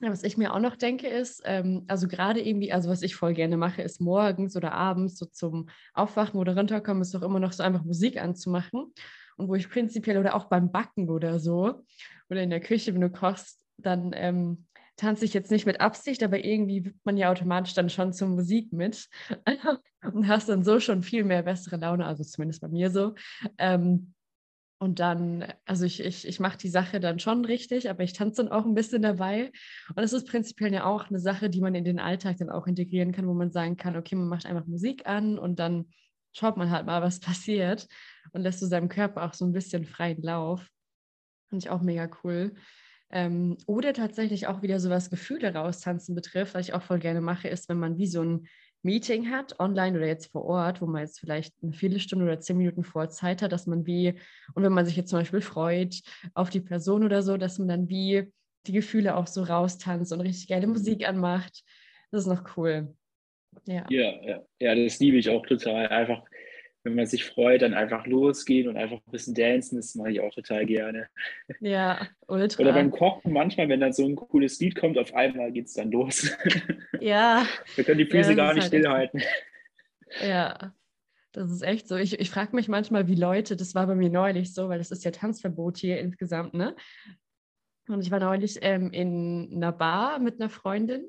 Was 0.00 0.24
ich 0.24 0.36
mir 0.36 0.52
auch 0.52 0.58
noch 0.58 0.74
denke 0.74 1.06
ist, 1.06 1.42
ähm, 1.44 1.84
also 1.86 2.08
gerade 2.08 2.40
irgendwie, 2.40 2.72
also 2.72 2.90
was 2.90 3.02
ich 3.02 3.14
voll 3.14 3.34
gerne 3.34 3.56
mache, 3.56 3.82
ist 3.82 4.00
morgens 4.00 4.56
oder 4.56 4.72
abends 4.72 5.16
so 5.16 5.26
zum 5.26 5.68
Aufwachen 5.94 6.40
oder 6.40 6.56
runterkommen, 6.56 7.02
ist 7.02 7.14
doch 7.14 7.22
immer 7.22 7.38
noch 7.38 7.52
so 7.52 7.62
einfach 7.62 7.84
Musik 7.84 8.20
anzumachen. 8.20 8.92
Und 9.36 9.48
wo 9.48 9.54
ich 9.54 9.70
prinzipiell 9.70 10.18
oder 10.18 10.34
auch 10.34 10.46
beim 10.46 10.72
Backen 10.72 11.08
oder 11.08 11.38
so 11.38 11.84
oder 12.28 12.42
in 12.42 12.50
der 12.50 12.60
Küche, 12.60 12.92
wenn 12.94 13.00
du 13.00 13.10
kochst, 13.10 13.60
dann 13.76 14.10
ähm, 14.14 14.66
tanze 14.96 15.24
ich 15.24 15.34
jetzt 15.34 15.50
nicht 15.50 15.66
mit 15.66 15.80
Absicht, 15.80 16.22
aber 16.22 16.44
irgendwie 16.44 16.84
wird 16.84 16.96
man 17.04 17.16
ja 17.16 17.30
automatisch 17.30 17.74
dann 17.74 17.88
schon 17.88 18.12
zur 18.12 18.28
Musik 18.28 18.72
mit 18.72 19.08
und 20.12 20.26
hast 20.26 20.48
dann 20.48 20.64
so 20.64 20.80
schon 20.80 21.02
viel 21.02 21.24
mehr 21.24 21.42
bessere 21.42 21.76
Laune, 21.76 22.06
also 22.06 22.24
zumindest 22.24 22.60
bei 22.60 22.68
mir 22.68 22.90
so. 22.90 23.14
Ähm, 23.58 24.14
und 24.82 24.98
dann, 24.98 25.46
also 25.64 25.84
ich, 25.84 26.00
ich, 26.00 26.26
ich 26.26 26.40
mache 26.40 26.58
die 26.58 26.68
Sache 26.68 26.98
dann 26.98 27.20
schon 27.20 27.44
richtig, 27.44 27.88
aber 27.88 28.02
ich 28.02 28.14
tanze 28.14 28.42
dann 28.42 28.50
auch 28.50 28.66
ein 28.66 28.74
bisschen 28.74 29.00
dabei. 29.00 29.52
Und 29.94 30.02
es 30.02 30.12
ist 30.12 30.26
prinzipiell 30.26 30.72
ja 30.72 30.86
auch 30.86 31.08
eine 31.08 31.20
Sache, 31.20 31.48
die 31.48 31.60
man 31.60 31.76
in 31.76 31.84
den 31.84 32.00
Alltag 32.00 32.38
dann 32.38 32.50
auch 32.50 32.66
integrieren 32.66 33.12
kann, 33.12 33.28
wo 33.28 33.32
man 33.32 33.52
sagen 33.52 33.76
kann, 33.76 33.96
okay, 33.96 34.16
man 34.16 34.26
macht 34.26 34.44
einfach 34.44 34.66
Musik 34.66 35.06
an 35.06 35.38
und 35.38 35.60
dann 35.60 35.92
schaut 36.32 36.56
man 36.56 36.72
halt 36.72 36.84
mal, 36.84 37.00
was 37.00 37.20
passiert 37.20 37.86
und 38.32 38.42
lässt 38.42 38.58
so 38.58 38.66
seinem 38.66 38.88
Körper 38.88 39.22
auch 39.22 39.34
so 39.34 39.44
ein 39.44 39.52
bisschen 39.52 39.84
freien 39.84 40.20
Lauf. 40.20 40.66
Finde 41.48 41.64
ich 41.64 41.70
auch 41.70 41.80
mega 41.80 42.10
cool. 42.24 42.54
Ähm, 43.10 43.58
oder 43.66 43.92
tatsächlich 43.92 44.48
auch 44.48 44.62
wieder 44.62 44.80
so 44.80 44.90
was 44.90 45.10
Gefühle 45.10 45.54
raustanzen 45.54 46.16
betrifft, 46.16 46.54
was 46.54 46.66
ich 46.66 46.74
auch 46.74 46.82
voll 46.82 46.98
gerne 46.98 47.20
mache, 47.20 47.46
ist, 47.46 47.68
wenn 47.68 47.78
man 47.78 47.98
wie 47.98 48.08
so 48.08 48.22
ein 48.24 48.48
Meeting 48.82 49.30
hat, 49.30 49.58
online 49.60 49.96
oder 49.96 50.06
jetzt 50.06 50.32
vor 50.32 50.44
Ort, 50.44 50.82
wo 50.82 50.86
man 50.86 51.02
jetzt 51.02 51.20
vielleicht 51.20 51.54
eine 51.62 51.72
Viertelstunde 51.72 52.24
oder 52.24 52.40
zehn 52.40 52.58
Minuten 52.58 52.84
vor 52.84 53.08
Zeit 53.10 53.42
hat, 53.42 53.52
dass 53.52 53.66
man 53.66 53.86
wie, 53.86 54.14
und 54.54 54.62
wenn 54.62 54.72
man 54.72 54.84
sich 54.84 54.96
jetzt 54.96 55.10
zum 55.10 55.20
Beispiel 55.20 55.40
freut 55.40 56.00
auf 56.34 56.50
die 56.50 56.60
Person 56.60 57.04
oder 57.04 57.22
so, 57.22 57.36
dass 57.36 57.58
man 57.58 57.68
dann 57.68 57.88
wie 57.88 58.32
die 58.66 58.72
Gefühle 58.72 59.16
auch 59.16 59.26
so 59.26 59.42
raustanzt 59.42 60.12
und 60.12 60.20
richtig 60.20 60.48
geile 60.48 60.66
mhm. 60.66 60.74
Musik 60.74 61.08
anmacht. 61.08 61.62
Das 62.10 62.22
ist 62.22 62.26
noch 62.28 62.56
cool. 62.56 62.94
Ja, 63.66 63.84
ja, 63.90 64.12
ja, 64.22 64.46
ja 64.60 64.74
das 64.74 64.98
liebe 64.98 65.18
ich 65.18 65.28
auch 65.28 65.44
total. 65.46 65.88
Einfach 65.88 66.24
wenn 66.84 66.94
man 66.94 67.06
sich 67.06 67.24
freut, 67.24 67.62
dann 67.62 67.74
einfach 67.74 68.06
losgehen 68.06 68.68
und 68.68 68.76
einfach 68.76 68.98
ein 68.98 69.10
bisschen 69.10 69.34
dancen, 69.34 69.76
das 69.76 69.94
mache 69.94 70.10
ich 70.10 70.20
auch 70.20 70.34
total 70.34 70.66
gerne. 70.66 71.08
Ja, 71.60 72.08
ultra. 72.26 72.62
Oder 72.62 72.72
beim 72.72 72.90
Kochen 72.90 73.32
manchmal, 73.32 73.68
wenn 73.68 73.80
dann 73.80 73.92
so 73.92 74.04
ein 74.04 74.16
cooles 74.16 74.58
Lied 74.60 74.74
kommt, 74.74 74.98
auf 74.98 75.14
einmal 75.14 75.52
geht 75.52 75.66
es 75.66 75.74
dann 75.74 75.90
los. 75.90 76.30
Ja. 77.00 77.44
Wir 77.74 77.82
können 77.82 77.98
die 77.98 78.06
Füße 78.06 78.30
ja, 78.30 78.36
gar 78.36 78.54
nicht 78.54 78.62
halt 78.62 78.68
stillhalten. 78.68 79.22
Ja, 80.24 80.72
das 81.32 81.50
ist 81.50 81.62
echt 81.62 81.88
so. 81.88 81.96
Ich, 81.96 82.20
ich 82.20 82.30
frage 82.30 82.54
mich 82.54 82.68
manchmal, 82.68 83.08
wie 83.08 83.16
Leute, 83.16 83.56
das 83.56 83.74
war 83.74 83.88
bei 83.88 83.96
mir 83.96 84.08
neulich 84.08 84.54
so, 84.54 84.68
weil 84.68 84.78
es 84.78 84.92
ist 84.92 85.04
ja 85.04 85.10
Tanzverbot 85.10 85.78
hier 85.78 85.98
insgesamt, 85.98 86.54
ne? 86.54 86.76
Und 87.88 88.02
ich 88.02 88.12
war 88.12 88.20
neulich 88.20 88.58
ähm, 88.62 88.92
in 88.92 89.50
einer 89.52 89.72
Bar 89.72 90.20
mit 90.20 90.40
einer 90.40 90.48
Freundin 90.48 91.06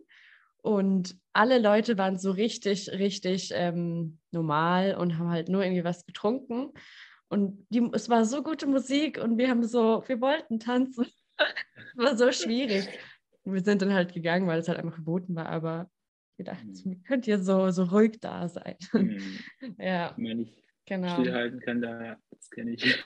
und 0.64 1.18
alle 1.34 1.60
Leute 1.60 1.98
waren 1.98 2.18
so 2.18 2.32
richtig, 2.32 2.90
richtig 2.90 3.52
ähm, 3.54 4.20
normal 4.32 4.96
und 4.96 5.18
haben 5.20 5.30
halt 5.30 5.50
nur 5.50 5.62
irgendwie 5.62 5.84
was 5.84 6.06
getrunken. 6.06 6.72
Und 7.28 7.68
die, 7.70 7.88
es 7.92 8.10
war 8.10 8.24
so 8.24 8.44
gute 8.44 8.66
Musik 8.66 9.22
und 9.22 9.38
wir 9.38 9.50
haben 9.50 9.64
so, 9.64 10.04
wir 10.08 10.22
wollten 10.22 10.60
tanzen. 10.60 11.06
war 11.96 12.16
so 12.16 12.32
schwierig. 12.32 12.88
Und 13.44 13.56
wir 13.56 13.62
sind 13.62 13.82
dann 13.82 13.94
halt 13.94 14.14
gegangen, 14.14 14.48
weil 14.48 14.60
es 14.60 14.70
halt 14.70 14.80
einfach 14.80 14.94
verboten 14.94 15.36
war, 15.36 15.48
aber 15.48 15.92
wir 16.38 16.46
dachten, 16.46 16.72
mhm. 16.86 17.04
könnt 17.04 17.28
ihr 17.28 17.40
so, 17.40 17.70
so 17.72 17.84
ruhig 17.84 18.20
da 18.22 18.48
sein. 18.48 18.78
Mhm. 18.94 19.20
ja. 19.80 20.14
Wenn 20.16 20.44
ich 20.44 20.64
genau. 20.86 21.14
stillhalten 21.14 21.60
kann, 21.60 21.82
da, 21.82 22.18
das 22.32 22.50
kenne 22.50 22.72
ich. 22.72 23.04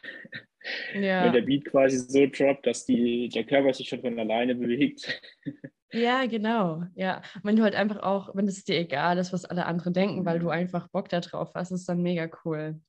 Ja. 0.93 1.26
Wenn 1.26 1.34
der 1.34 1.41
Beat 1.41 1.65
quasi 1.65 1.98
so 1.98 2.28
droppt, 2.28 2.67
dass 2.67 2.86
die, 2.86 3.30
der 3.30 3.46
Körper 3.46 3.74
sich 3.74 3.89
schon 3.89 4.02
von 4.02 4.20
alleine 4.20 4.54
bewegt. 4.54 5.22
Ja, 5.91 6.26
genau. 6.26 6.84
Ja. 6.95 7.21
wenn 7.43 7.56
du 7.56 7.63
halt 7.63 7.76
einfach 7.76 8.04
auch, 8.04 8.36
wenn 8.36 8.47
es 8.47 8.63
dir 8.63 8.78
egal 8.78 9.17
ist, 9.17 9.32
was 9.32 9.45
alle 9.45 9.65
anderen 9.65 9.93
denken, 9.93 10.26
weil 10.26 10.39
du 10.39 10.50
einfach 10.50 10.88
Bock 10.89 11.10
da 11.10 11.21
drauf 11.21 11.54
hast, 11.56 11.71
ist 11.71 11.88
dann 11.88 12.02
mega 12.02 12.30
cool. 12.43 12.80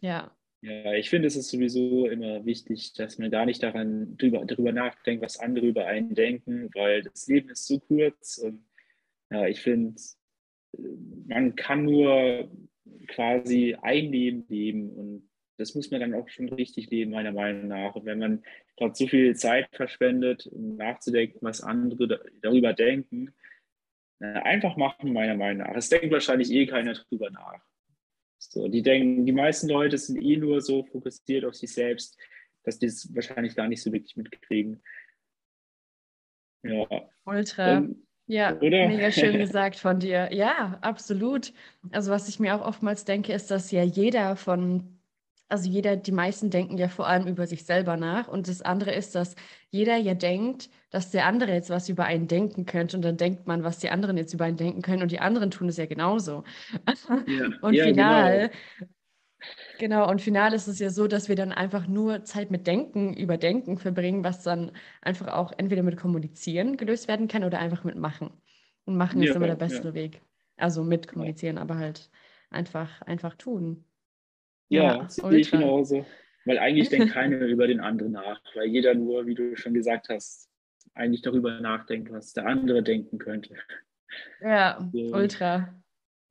Ja. 0.00 0.36
Ja, 0.62 0.92
ich 0.94 1.10
finde, 1.10 1.28
es 1.28 1.36
ist 1.36 1.50
sowieso 1.50 2.06
immer 2.06 2.44
wichtig, 2.44 2.94
dass 2.94 3.18
man 3.18 3.30
gar 3.30 3.44
nicht 3.44 3.62
daran 3.62 4.16
drüber, 4.16 4.44
darüber 4.44 4.72
nachdenkt, 4.72 5.22
was 5.22 5.38
andere 5.38 5.66
über 5.66 5.86
einen 5.86 6.14
denken, 6.14 6.70
weil 6.74 7.02
das 7.02 7.26
Leben 7.26 7.50
ist 7.50 7.66
so 7.66 7.78
kurz. 7.78 8.38
Und 8.38 8.64
ja, 9.30 9.46
ich 9.46 9.60
finde, 9.60 10.00
man 11.26 11.54
kann 11.56 11.84
nur 11.84 12.50
quasi 13.08 13.76
ein 13.80 14.10
Leben 14.10 14.44
leben 14.48 14.90
und 14.90 15.28
das 15.58 15.74
muss 15.74 15.90
man 15.90 16.00
dann 16.00 16.14
auch 16.14 16.28
schon 16.28 16.48
richtig 16.48 16.90
leben, 16.90 17.12
meiner 17.12 17.32
Meinung 17.32 17.68
nach. 17.68 17.94
Und 17.94 18.04
wenn 18.04 18.18
man 18.18 18.42
dort 18.76 18.96
so 18.96 19.06
viel 19.06 19.34
Zeit 19.36 19.68
verschwendet, 19.72 20.46
um 20.46 20.76
nachzudenken, 20.76 21.38
was 21.40 21.62
andere 21.62 22.20
darüber 22.42 22.72
denken, 22.72 23.34
einfach 24.18 24.76
machen, 24.76 25.12
meiner 25.12 25.34
Meinung 25.34 25.66
nach. 25.66 25.74
Es 25.76 25.88
denkt 25.88 26.10
wahrscheinlich 26.10 26.50
eh 26.50 26.66
keiner 26.66 26.94
drüber 26.94 27.30
nach. 27.30 27.62
So, 28.38 28.68
die 28.68 28.82
denken, 28.82 29.26
die 29.26 29.32
meisten 29.32 29.68
Leute 29.68 29.98
sind 29.98 30.22
eh 30.22 30.36
nur 30.36 30.60
so 30.60 30.84
fokussiert 30.84 31.44
auf 31.44 31.54
sich 31.54 31.72
selbst, 31.72 32.18
dass 32.62 32.78
die 32.78 32.86
es 32.86 33.14
wahrscheinlich 33.14 33.54
gar 33.54 33.68
nicht 33.68 33.82
so 33.82 33.92
wirklich 33.92 34.16
mitkriegen. 34.16 34.82
Ja. 36.62 36.86
Ultra. 37.24 37.78
Und, 37.78 38.06
ja, 38.26 38.56
oder? 38.56 38.88
mega 38.88 39.10
schön 39.10 39.38
gesagt 39.38 39.76
von 39.76 40.00
dir. 40.00 40.32
Ja, 40.32 40.78
absolut. 40.80 41.52
Also 41.92 42.10
was 42.10 42.28
ich 42.28 42.40
mir 42.40 42.54
auch 42.54 42.66
oftmals 42.66 43.04
denke, 43.04 43.32
ist, 43.32 43.50
dass 43.50 43.70
ja 43.70 43.82
jeder 43.82 44.36
von 44.36 44.95
also 45.48 45.68
jeder, 45.68 45.96
die 45.96 46.12
meisten 46.12 46.50
denken 46.50 46.76
ja 46.76 46.88
vor 46.88 47.06
allem 47.06 47.26
über 47.26 47.46
sich 47.46 47.64
selber 47.64 47.96
nach. 47.96 48.26
Und 48.26 48.48
das 48.48 48.62
andere 48.62 48.92
ist, 48.92 49.14
dass 49.14 49.36
jeder 49.70 49.96
ja 49.96 50.14
denkt, 50.14 50.68
dass 50.90 51.10
der 51.10 51.26
andere 51.26 51.52
jetzt 51.52 51.70
was 51.70 51.88
über 51.88 52.04
einen 52.04 52.26
denken 52.26 52.66
könnte. 52.66 52.96
Und 52.96 53.04
dann 53.04 53.16
denkt 53.16 53.46
man, 53.46 53.62
was 53.62 53.78
die 53.78 53.90
anderen 53.90 54.16
jetzt 54.16 54.34
über 54.34 54.44
einen 54.44 54.56
denken 54.56 54.82
können. 54.82 55.02
Und 55.02 55.12
die 55.12 55.20
anderen 55.20 55.50
tun 55.50 55.68
es 55.68 55.76
ja 55.76 55.86
genauso. 55.86 56.44
Ja. 57.26 57.48
und 57.62 57.74
ja, 57.74 57.84
final, 57.84 58.50
genau. 58.78 58.90
genau, 59.78 60.10
und 60.10 60.20
final 60.20 60.52
ist 60.52 60.68
es 60.68 60.78
ja 60.78 60.90
so, 60.90 61.06
dass 61.06 61.28
wir 61.28 61.36
dann 61.36 61.52
einfach 61.52 61.86
nur 61.86 62.24
Zeit 62.24 62.50
mit 62.50 62.66
Denken, 62.66 63.14
über 63.14 63.36
Denken 63.36 63.78
verbringen, 63.78 64.24
was 64.24 64.42
dann 64.42 64.72
einfach 65.02 65.28
auch 65.28 65.52
entweder 65.56 65.82
mit 65.82 65.96
Kommunizieren 65.96 66.76
gelöst 66.76 67.08
werden 67.08 67.28
kann 67.28 67.44
oder 67.44 67.58
einfach 67.58 67.84
mit 67.84 67.96
Machen. 67.96 68.30
Und 68.84 68.96
Machen 68.96 69.22
ja, 69.22 69.30
ist 69.30 69.36
immer 69.36 69.46
der 69.46 69.56
beste 69.56 69.94
Weg. 69.94 70.20
Also 70.56 70.82
mit 70.82 71.08
kommunizieren, 71.08 71.58
aber 71.58 71.76
halt 71.76 72.10
einfach, 72.50 73.02
einfach 73.02 73.34
tun. 73.34 73.84
Ja, 74.68 74.96
ja 74.96 75.08
sehe 75.08 75.38
ich 75.38 75.50
genauso. 75.50 76.04
Weil 76.44 76.58
eigentlich 76.58 76.88
denkt 76.88 77.12
keiner 77.12 77.38
über 77.38 77.66
den 77.66 77.80
anderen 77.80 78.12
nach, 78.12 78.40
weil 78.54 78.66
jeder 78.66 78.94
nur, 78.94 79.26
wie 79.26 79.34
du 79.34 79.56
schon 79.56 79.74
gesagt 79.74 80.08
hast, 80.08 80.48
eigentlich 80.94 81.22
darüber 81.22 81.60
nachdenkt, 81.60 82.12
was 82.12 82.32
der 82.32 82.46
andere 82.46 82.82
denken 82.82 83.18
könnte. 83.18 83.54
Ja, 84.40 84.88
so. 84.92 85.14
ultra. 85.14 85.74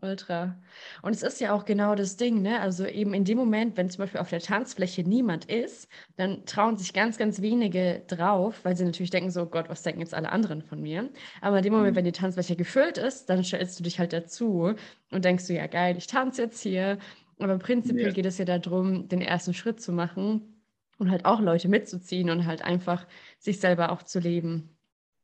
Ultra. 0.02 0.62
Und 1.02 1.16
es 1.16 1.24
ist 1.24 1.40
ja 1.40 1.54
auch 1.54 1.66
genau 1.66 1.96
das 1.96 2.18
Ding, 2.18 2.42
ne? 2.42 2.60
Also 2.60 2.86
eben 2.86 3.14
in 3.14 3.24
dem 3.24 3.38
Moment, 3.38 3.78
wenn 3.78 3.90
zum 3.90 4.00
Beispiel 4.00 4.20
auf 4.20 4.30
der 4.30 4.42
Tanzfläche 4.42 5.04
niemand 5.04 5.46
ist, 5.46 5.88
dann 6.18 6.46
trauen 6.46 6.78
sich 6.78 6.94
ganz, 6.94 7.18
ganz 7.18 7.42
wenige 7.42 8.04
drauf, 8.08 8.60
weil 8.64 8.76
sie 8.76 8.84
natürlich 8.84 9.10
denken 9.10 9.32
so, 9.32 9.44
oh 9.44 9.46
Gott, 9.46 9.70
was 9.70 9.84
denken 9.84 10.02
jetzt 10.02 10.14
alle 10.14 10.32
anderen 10.32 10.62
von 10.62 10.82
mir? 10.82 11.10
Aber 11.42 11.58
in 11.58 11.64
dem 11.64 11.74
Moment, 11.74 11.94
mhm. 11.94 11.98
wenn 11.98 12.06
die 12.06 12.12
Tanzfläche 12.12 12.56
gefüllt 12.56 12.98
ist, 12.98 13.30
dann 13.30 13.44
stellst 13.44 13.80
du 13.80 13.84
dich 13.84 13.98
halt 13.98 14.14
dazu 14.14 14.76
und 15.12 15.26
denkst 15.26 15.48
du, 15.48 15.54
ja 15.54 15.68
geil, 15.68 15.96
ich 15.98 16.08
tanze 16.08 16.44
jetzt 16.44 16.62
hier 16.62 16.98
aber 17.40 17.58
prinzipiell 17.58 18.08
ja. 18.08 18.14
geht 18.14 18.26
es 18.26 18.38
ja 18.38 18.46
darum, 18.46 19.08
den 19.08 19.22
ersten 19.22 19.54
Schritt 19.54 19.82
zu 19.82 19.92
machen 19.92 20.62
und 20.98 21.12
halt 21.12 21.26
auch 21.26 21.42
Leute 21.42 21.68
mitzuziehen 21.68 22.30
und 22.30 22.46
halt 22.46 22.64
einfach 22.64 23.08
sich 23.40 23.60
selber 23.60 23.92
auch 23.92 24.04
zu 24.04 24.20
leben. 24.20 24.70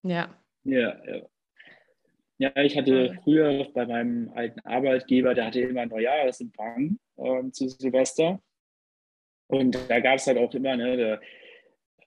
Ja. 0.03 0.35
Ja, 0.63 0.95
ja. 1.05 1.21
Ja, 2.37 2.51
ich 2.55 2.75
hatte 2.75 3.19
früher 3.23 3.67
bei 3.71 3.85
meinem 3.85 4.31
alten 4.33 4.59
Arbeitgeber, 4.61 5.35
der 5.35 5.45
hatte 5.45 5.61
immer 5.61 5.81
einen 5.81 5.91
Neujahresempfang 5.91 6.97
ähm, 7.19 7.53
zu 7.53 7.67
Silvester. 7.67 8.41
Und 9.45 9.77
da 9.87 9.99
gab 9.99 10.15
es 10.15 10.25
halt 10.25 10.39
auch 10.39 10.51
immer 10.55 10.75
ne, 10.75 10.97
der, 10.97 11.21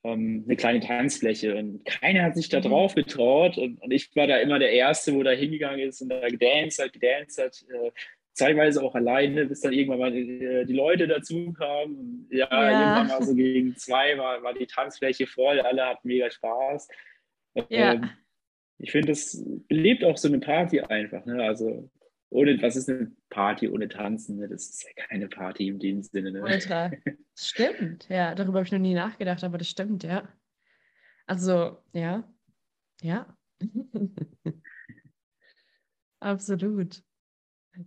ähm, 0.02 0.42
eine 0.44 0.56
kleine 0.56 0.80
Tanzfläche. 0.80 1.54
Und 1.54 1.84
keiner 1.84 2.24
hat 2.24 2.34
sich 2.34 2.48
da 2.48 2.58
mhm. 2.58 2.64
drauf 2.64 2.96
getraut. 2.96 3.58
Und, 3.58 3.80
und, 3.80 3.92
ich 3.92 4.14
war 4.16 4.26
da 4.26 4.38
immer 4.38 4.58
der 4.58 4.72
Erste, 4.72 5.14
wo 5.14 5.22
da 5.22 5.30
hingegangen 5.30 5.80
ist 5.80 6.02
und 6.02 6.08
da 6.08 6.28
gedanced 6.28 6.82
hat, 6.82 6.92
gedanced 6.92 7.38
hat. 7.38 7.64
Äh, 7.70 7.90
zeitweise 8.34 8.82
auch 8.82 8.94
alleine, 8.94 9.46
bis 9.46 9.60
dann 9.60 9.72
irgendwann 9.72 10.00
mal 10.00 10.12
die, 10.12 10.44
äh, 10.44 10.64
die 10.64 10.74
Leute 10.74 11.06
dazu 11.06 11.52
kamen. 11.52 12.26
Ja, 12.30 12.48
ja, 12.50 12.70
irgendwann 12.70 13.18
mal 13.18 13.26
so 13.26 13.34
gegen 13.34 13.76
zwei 13.76 14.18
war, 14.18 14.42
war 14.42 14.52
die 14.52 14.66
Tanzfläche 14.66 15.26
voll, 15.26 15.60
alle 15.60 15.86
hatten 15.86 16.08
mega 16.08 16.30
Spaß. 16.30 16.88
Ja. 17.68 17.94
Ähm, 17.94 18.10
ich 18.78 18.90
finde, 18.90 19.08
das 19.08 19.42
belebt 19.68 20.04
auch 20.04 20.16
so 20.16 20.28
eine 20.28 20.40
Party 20.40 20.80
einfach. 20.80 21.24
Ne? 21.24 21.42
Also, 21.42 21.88
ohne, 22.30 22.60
was 22.60 22.74
ist 22.74 22.90
eine 22.90 23.12
Party 23.30 23.68
ohne 23.68 23.88
Tanzen? 23.88 24.38
Ne? 24.38 24.48
Das 24.48 24.68
ist 24.68 24.82
ja 24.82 25.04
keine 25.06 25.28
Party 25.28 25.68
in 25.68 25.78
dem 25.78 26.02
Sinne. 26.02 26.32
Ne? 26.32 26.42
Ultra. 26.42 26.90
Stimmt, 27.38 28.08
ja, 28.08 28.34
darüber 28.34 28.58
habe 28.58 28.66
ich 28.66 28.72
noch 28.72 28.80
nie 28.80 28.94
nachgedacht, 28.94 29.44
aber 29.44 29.58
das 29.58 29.68
stimmt, 29.68 30.02
ja. 30.02 30.28
Also, 31.26 31.78
ja, 31.92 32.28
ja. 33.00 33.36
Absolut. 36.20 37.02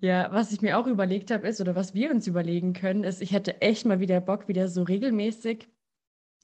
Ja, 0.01 0.31
was 0.31 0.51
ich 0.51 0.61
mir 0.61 0.77
auch 0.77 0.87
überlegt 0.87 1.31
habe, 1.31 1.47
ist, 1.47 1.61
oder 1.61 1.75
was 1.75 1.93
wir 1.93 2.11
uns 2.11 2.27
überlegen 2.27 2.73
können, 2.73 3.03
ist, 3.03 3.21
ich 3.21 3.31
hätte 3.31 3.61
echt 3.61 3.85
mal 3.85 3.99
wieder 3.99 4.19
Bock, 4.19 4.47
wieder 4.47 4.67
so 4.67 4.83
regelmäßig 4.83 5.67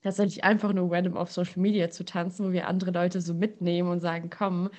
tatsächlich 0.03 0.43
einfach 0.43 0.73
nur 0.73 0.91
random 0.91 1.17
auf 1.17 1.31
Social 1.31 1.59
Media 1.59 1.89
zu 1.89 2.03
tanzen, 2.03 2.47
wo 2.47 2.51
wir 2.51 2.67
andere 2.67 2.91
Leute 2.91 3.21
so 3.21 3.33
mitnehmen 3.33 3.89
und 3.89 4.01
sagen, 4.01 4.29
komm, 4.29 4.69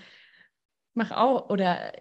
mach 0.92 1.10
auch 1.10 1.48
oder 1.50 1.92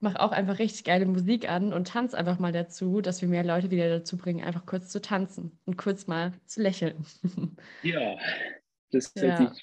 mach 0.00 0.14
auch 0.16 0.30
einfach 0.30 0.58
richtig 0.58 0.84
geile 0.84 1.06
Musik 1.06 1.50
an 1.50 1.72
und 1.72 1.88
tanz 1.88 2.14
einfach 2.14 2.38
mal 2.38 2.52
dazu, 2.52 3.00
dass 3.00 3.20
wir 3.20 3.28
mehr 3.28 3.44
Leute 3.44 3.70
wieder 3.70 3.88
dazu 3.88 4.16
bringen, 4.16 4.44
einfach 4.44 4.64
kurz 4.64 4.88
zu 4.88 5.00
tanzen 5.00 5.58
und 5.66 5.76
kurz 5.76 6.06
mal 6.06 6.32
zu 6.46 6.62
lächeln. 6.62 7.04
Ja, 7.82 8.16
das 8.90 9.12
hört 9.16 9.40
ja. 9.40 9.50
sich 9.50 9.62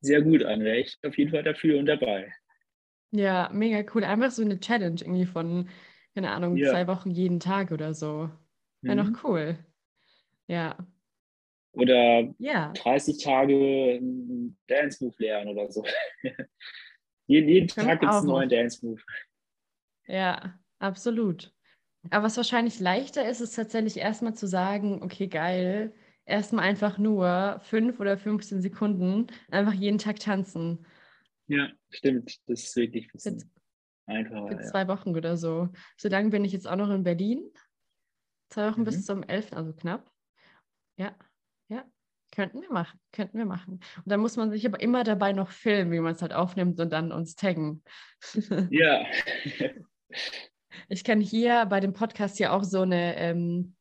sehr 0.00 0.22
gut 0.22 0.42
an. 0.44 0.60
Wäre 0.60 0.78
ich 0.78 0.98
auf 1.04 1.16
jeden 1.18 1.30
Fall 1.30 1.42
dafür 1.42 1.78
und 1.78 1.86
dabei. 1.86 2.32
Ja, 3.12 3.50
mega 3.52 3.84
cool. 3.94 4.04
Einfach 4.04 4.30
so 4.30 4.42
eine 4.42 4.58
Challenge 4.58 5.00
irgendwie 5.00 5.26
von, 5.26 5.68
keine 6.14 6.30
Ahnung, 6.30 6.56
ja. 6.56 6.70
zwei 6.70 6.86
Wochen 6.86 7.10
jeden 7.10 7.40
Tag 7.40 7.70
oder 7.70 7.94
so. 7.94 8.30
Wäre 8.80 9.02
mhm. 9.02 9.12
noch 9.12 9.24
cool. 9.24 9.58
Ja. 10.48 10.76
Oder 11.72 12.34
ja. 12.38 12.72
30 12.72 13.22
Tage 13.22 14.00
Dance 14.66 15.04
Move 15.04 15.14
lernen 15.18 15.50
oder 15.50 15.70
so. 15.70 15.84
jeden, 17.26 17.48
jeden 17.48 17.68
Tag 17.68 18.00
gibt 18.00 18.12
es 18.12 18.18
einen 18.18 18.26
neuen 18.26 18.48
Dance 18.48 18.84
Move. 18.84 19.00
Ja, 20.06 20.58
absolut. 20.78 21.52
Aber 22.10 22.24
was 22.24 22.36
wahrscheinlich 22.36 22.80
leichter 22.80 23.28
ist, 23.28 23.40
ist 23.40 23.54
tatsächlich 23.54 23.98
erstmal 23.98 24.34
zu 24.34 24.46
sagen, 24.46 25.02
okay, 25.02 25.28
geil, 25.28 25.94
erstmal 26.24 26.64
einfach 26.64 26.98
nur 26.98 27.60
fünf 27.62 28.00
oder 28.00 28.16
15 28.18 28.60
Sekunden 28.60 29.28
einfach 29.50 29.72
jeden 29.72 29.98
Tag 29.98 30.18
tanzen. 30.18 30.84
Ja, 31.46 31.70
stimmt. 31.90 32.38
Das 32.46 32.62
ist 32.62 32.76
wirklich 32.76 33.06
ein 33.06 33.12
bisschen 33.12 33.52
einfacher. 34.06 34.48
Für 34.48 34.62
zwei 34.62 34.88
Wochen 34.88 35.16
oder 35.16 35.36
so. 35.36 35.68
So 35.96 36.08
lange 36.08 36.30
bin 36.30 36.44
ich 36.44 36.52
jetzt 36.52 36.68
auch 36.68 36.76
noch 36.76 36.90
in 36.90 37.02
Berlin. 37.02 37.50
Zwei 38.50 38.70
Wochen 38.70 38.80
mhm. 38.80 38.84
bis 38.84 39.04
zum 39.04 39.22
11., 39.22 39.52
also 39.52 39.72
knapp. 39.72 40.10
Ja, 40.96 41.16
ja. 41.68 41.84
Könnten 42.34 42.62
wir 42.62 42.72
machen, 42.72 42.98
könnten 43.12 43.36
wir 43.36 43.44
machen. 43.44 43.74
Und 43.74 44.06
dann 44.06 44.20
muss 44.20 44.36
man 44.36 44.50
sich 44.50 44.66
aber 44.66 44.80
immer 44.80 45.04
dabei 45.04 45.32
noch 45.32 45.50
filmen, 45.50 45.92
wie 45.92 46.00
man 46.00 46.14
es 46.14 46.22
halt 46.22 46.32
aufnimmt 46.32 46.80
und 46.80 46.90
dann 46.90 47.12
uns 47.12 47.34
taggen. 47.34 47.82
Ja. 48.70 49.04
ich 50.88 51.04
kann 51.04 51.20
hier 51.20 51.66
bei 51.66 51.80
dem 51.80 51.92
Podcast 51.92 52.38
ja 52.38 52.52
auch 52.52 52.64
so 52.64 52.82
eine 52.82 53.16
ähm, 53.16 53.74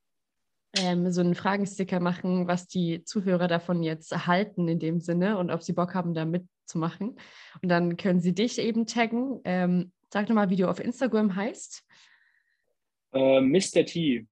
ähm, 0.78 1.12
so 1.12 1.22
einen 1.22 1.36
Fragensticker 1.36 2.00
machen, 2.00 2.48
was 2.48 2.68
die 2.68 3.04
Zuhörer 3.04 3.48
davon 3.48 3.84
jetzt 3.84 4.12
erhalten 4.12 4.68
in 4.68 4.80
dem 4.80 5.02
Sinne 5.02 5.38
und 5.38 5.52
ob 5.52 5.64
sie 5.64 5.74
Bock 5.74 5.94
haben, 5.94 6.14
da 6.14 6.26
mitzumachen. 6.72 7.18
Und 7.62 7.70
dann 7.70 7.98
können 7.98 8.20
sie 8.20 8.34
dich 8.34 8.60
eben 8.60 8.86
taggen. 8.86 9.42
Ähm, 9.44 9.92
sag 10.10 10.30
nochmal, 10.30 10.50
wie 10.50 10.56
du 10.56 10.70
auf 10.70 10.80
Instagram 10.80 11.36
heißt. 11.36 11.86
Äh, 13.14 13.42
Mr. 13.42 13.86
T. 13.86 14.28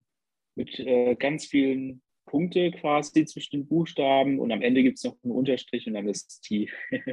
Mit 0.55 0.79
äh, 0.79 1.15
ganz 1.15 1.45
vielen 1.45 2.01
Punkte 2.25 2.71
quasi 2.71 3.25
zwischen 3.25 3.61
den 3.61 3.67
Buchstaben 3.67 4.39
und 4.39 4.51
am 4.51 4.61
Ende 4.61 4.83
gibt 4.83 4.97
es 4.97 5.03
noch 5.03 5.15
einen 5.23 5.33
Unterstrich 5.33 5.87
und 5.87 5.93
dann 5.93 6.07
ist 6.07 6.41
T. 6.43 6.69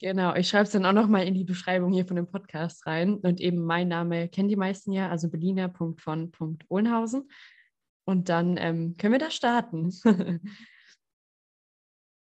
Genau, 0.00 0.34
ich 0.34 0.48
schreibe 0.48 0.64
es 0.64 0.72
dann 0.72 0.84
auch 0.84 0.92
nochmal 0.92 1.26
in 1.26 1.32
die 1.32 1.44
Beschreibung 1.44 1.90
hier 1.90 2.04
von 2.04 2.16
dem 2.16 2.26
Podcast 2.26 2.84
rein. 2.84 3.14
Und 3.14 3.40
eben 3.40 3.64
mein 3.64 3.88
Name 3.88 4.28
kennen 4.28 4.50
die 4.50 4.56
meisten 4.56 4.92
ja, 4.92 5.08
also 5.08 5.30
belina.von.ohlenhausen. 5.30 7.30
Und 8.04 8.28
dann 8.28 8.58
ähm, 8.58 8.98
können 8.98 9.14
wir 9.14 9.18
da 9.18 9.30
starten. 9.30 9.94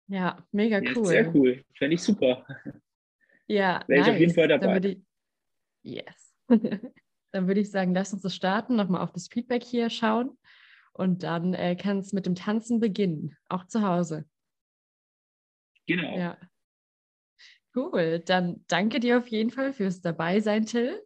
ja, 0.08 0.46
mega 0.52 0.80
cool. 0.80 0.96
Ja, 0.96 1.06
sehr 1.06 1.36
cool. 1.36 1.64
Fände 1.76 1.96
ich 1.96 2.02
super. 2.02 2.46
Ja, 3.48 3.84
Wäre 3.88 4.00
nice. 4.00 4.08
ich 4.08 4.14
auf 4.14 4.20
jeden 4.20 4.34
Fall 4.34 4.48
dabei. 4.48 4.78
Ich, 4.80 5.02
yes. 5.84 6.36
dann 7.32 7.48
würde 7.48 7.62
ich 7.62 7.72
sagen, 7.72 7.94
lass 7.94 8.14
uns 8.14 8.22
das 8.22 8.36
starten, 8.36 8.76
nochmal 8.76 9.02
auf 9.02 9.12
das 9.12 9.28
Feedback 9.28 9.64
hier 9.64 9.90
schauen. 9.90 10.38
Und 10.94 11.24
dann 11.24 11.54
äh, 11.54 11.76
kann 11.76 12.00
es 12.00 12.12
mit 12.12 12.26
dem 12.26 12.36
Tanzen 12.36 12.80
beginnen, 12.80 13.38
auch 13.50 13.66
zu 13.68 13.84
Hause. 13.84 14.26
Genau. 15.86 16.18
Ja. 16.18 16.38
Cool. 17.76 18.20
Dann 18.20 18.64
danke 18.68 19.00
dir 19.00 19.20
auf 19.20 19.28
jeden 19.28 19.52
Fall 19.52 19.72
fürs 19.72 20.02
Dabeisein, 20.02 20.66
Till, 20.66 21.00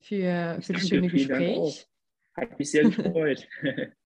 für, 0.00 0.58
für 0.62 0.72
das 0.72 0.88
schöne 0.88 1.08
Gespräch. 1.08 1.86
Hat 2.34 2.58
mich 2.58 2.70
sehr 2.70 2.84
gefreut. 2.84 3.46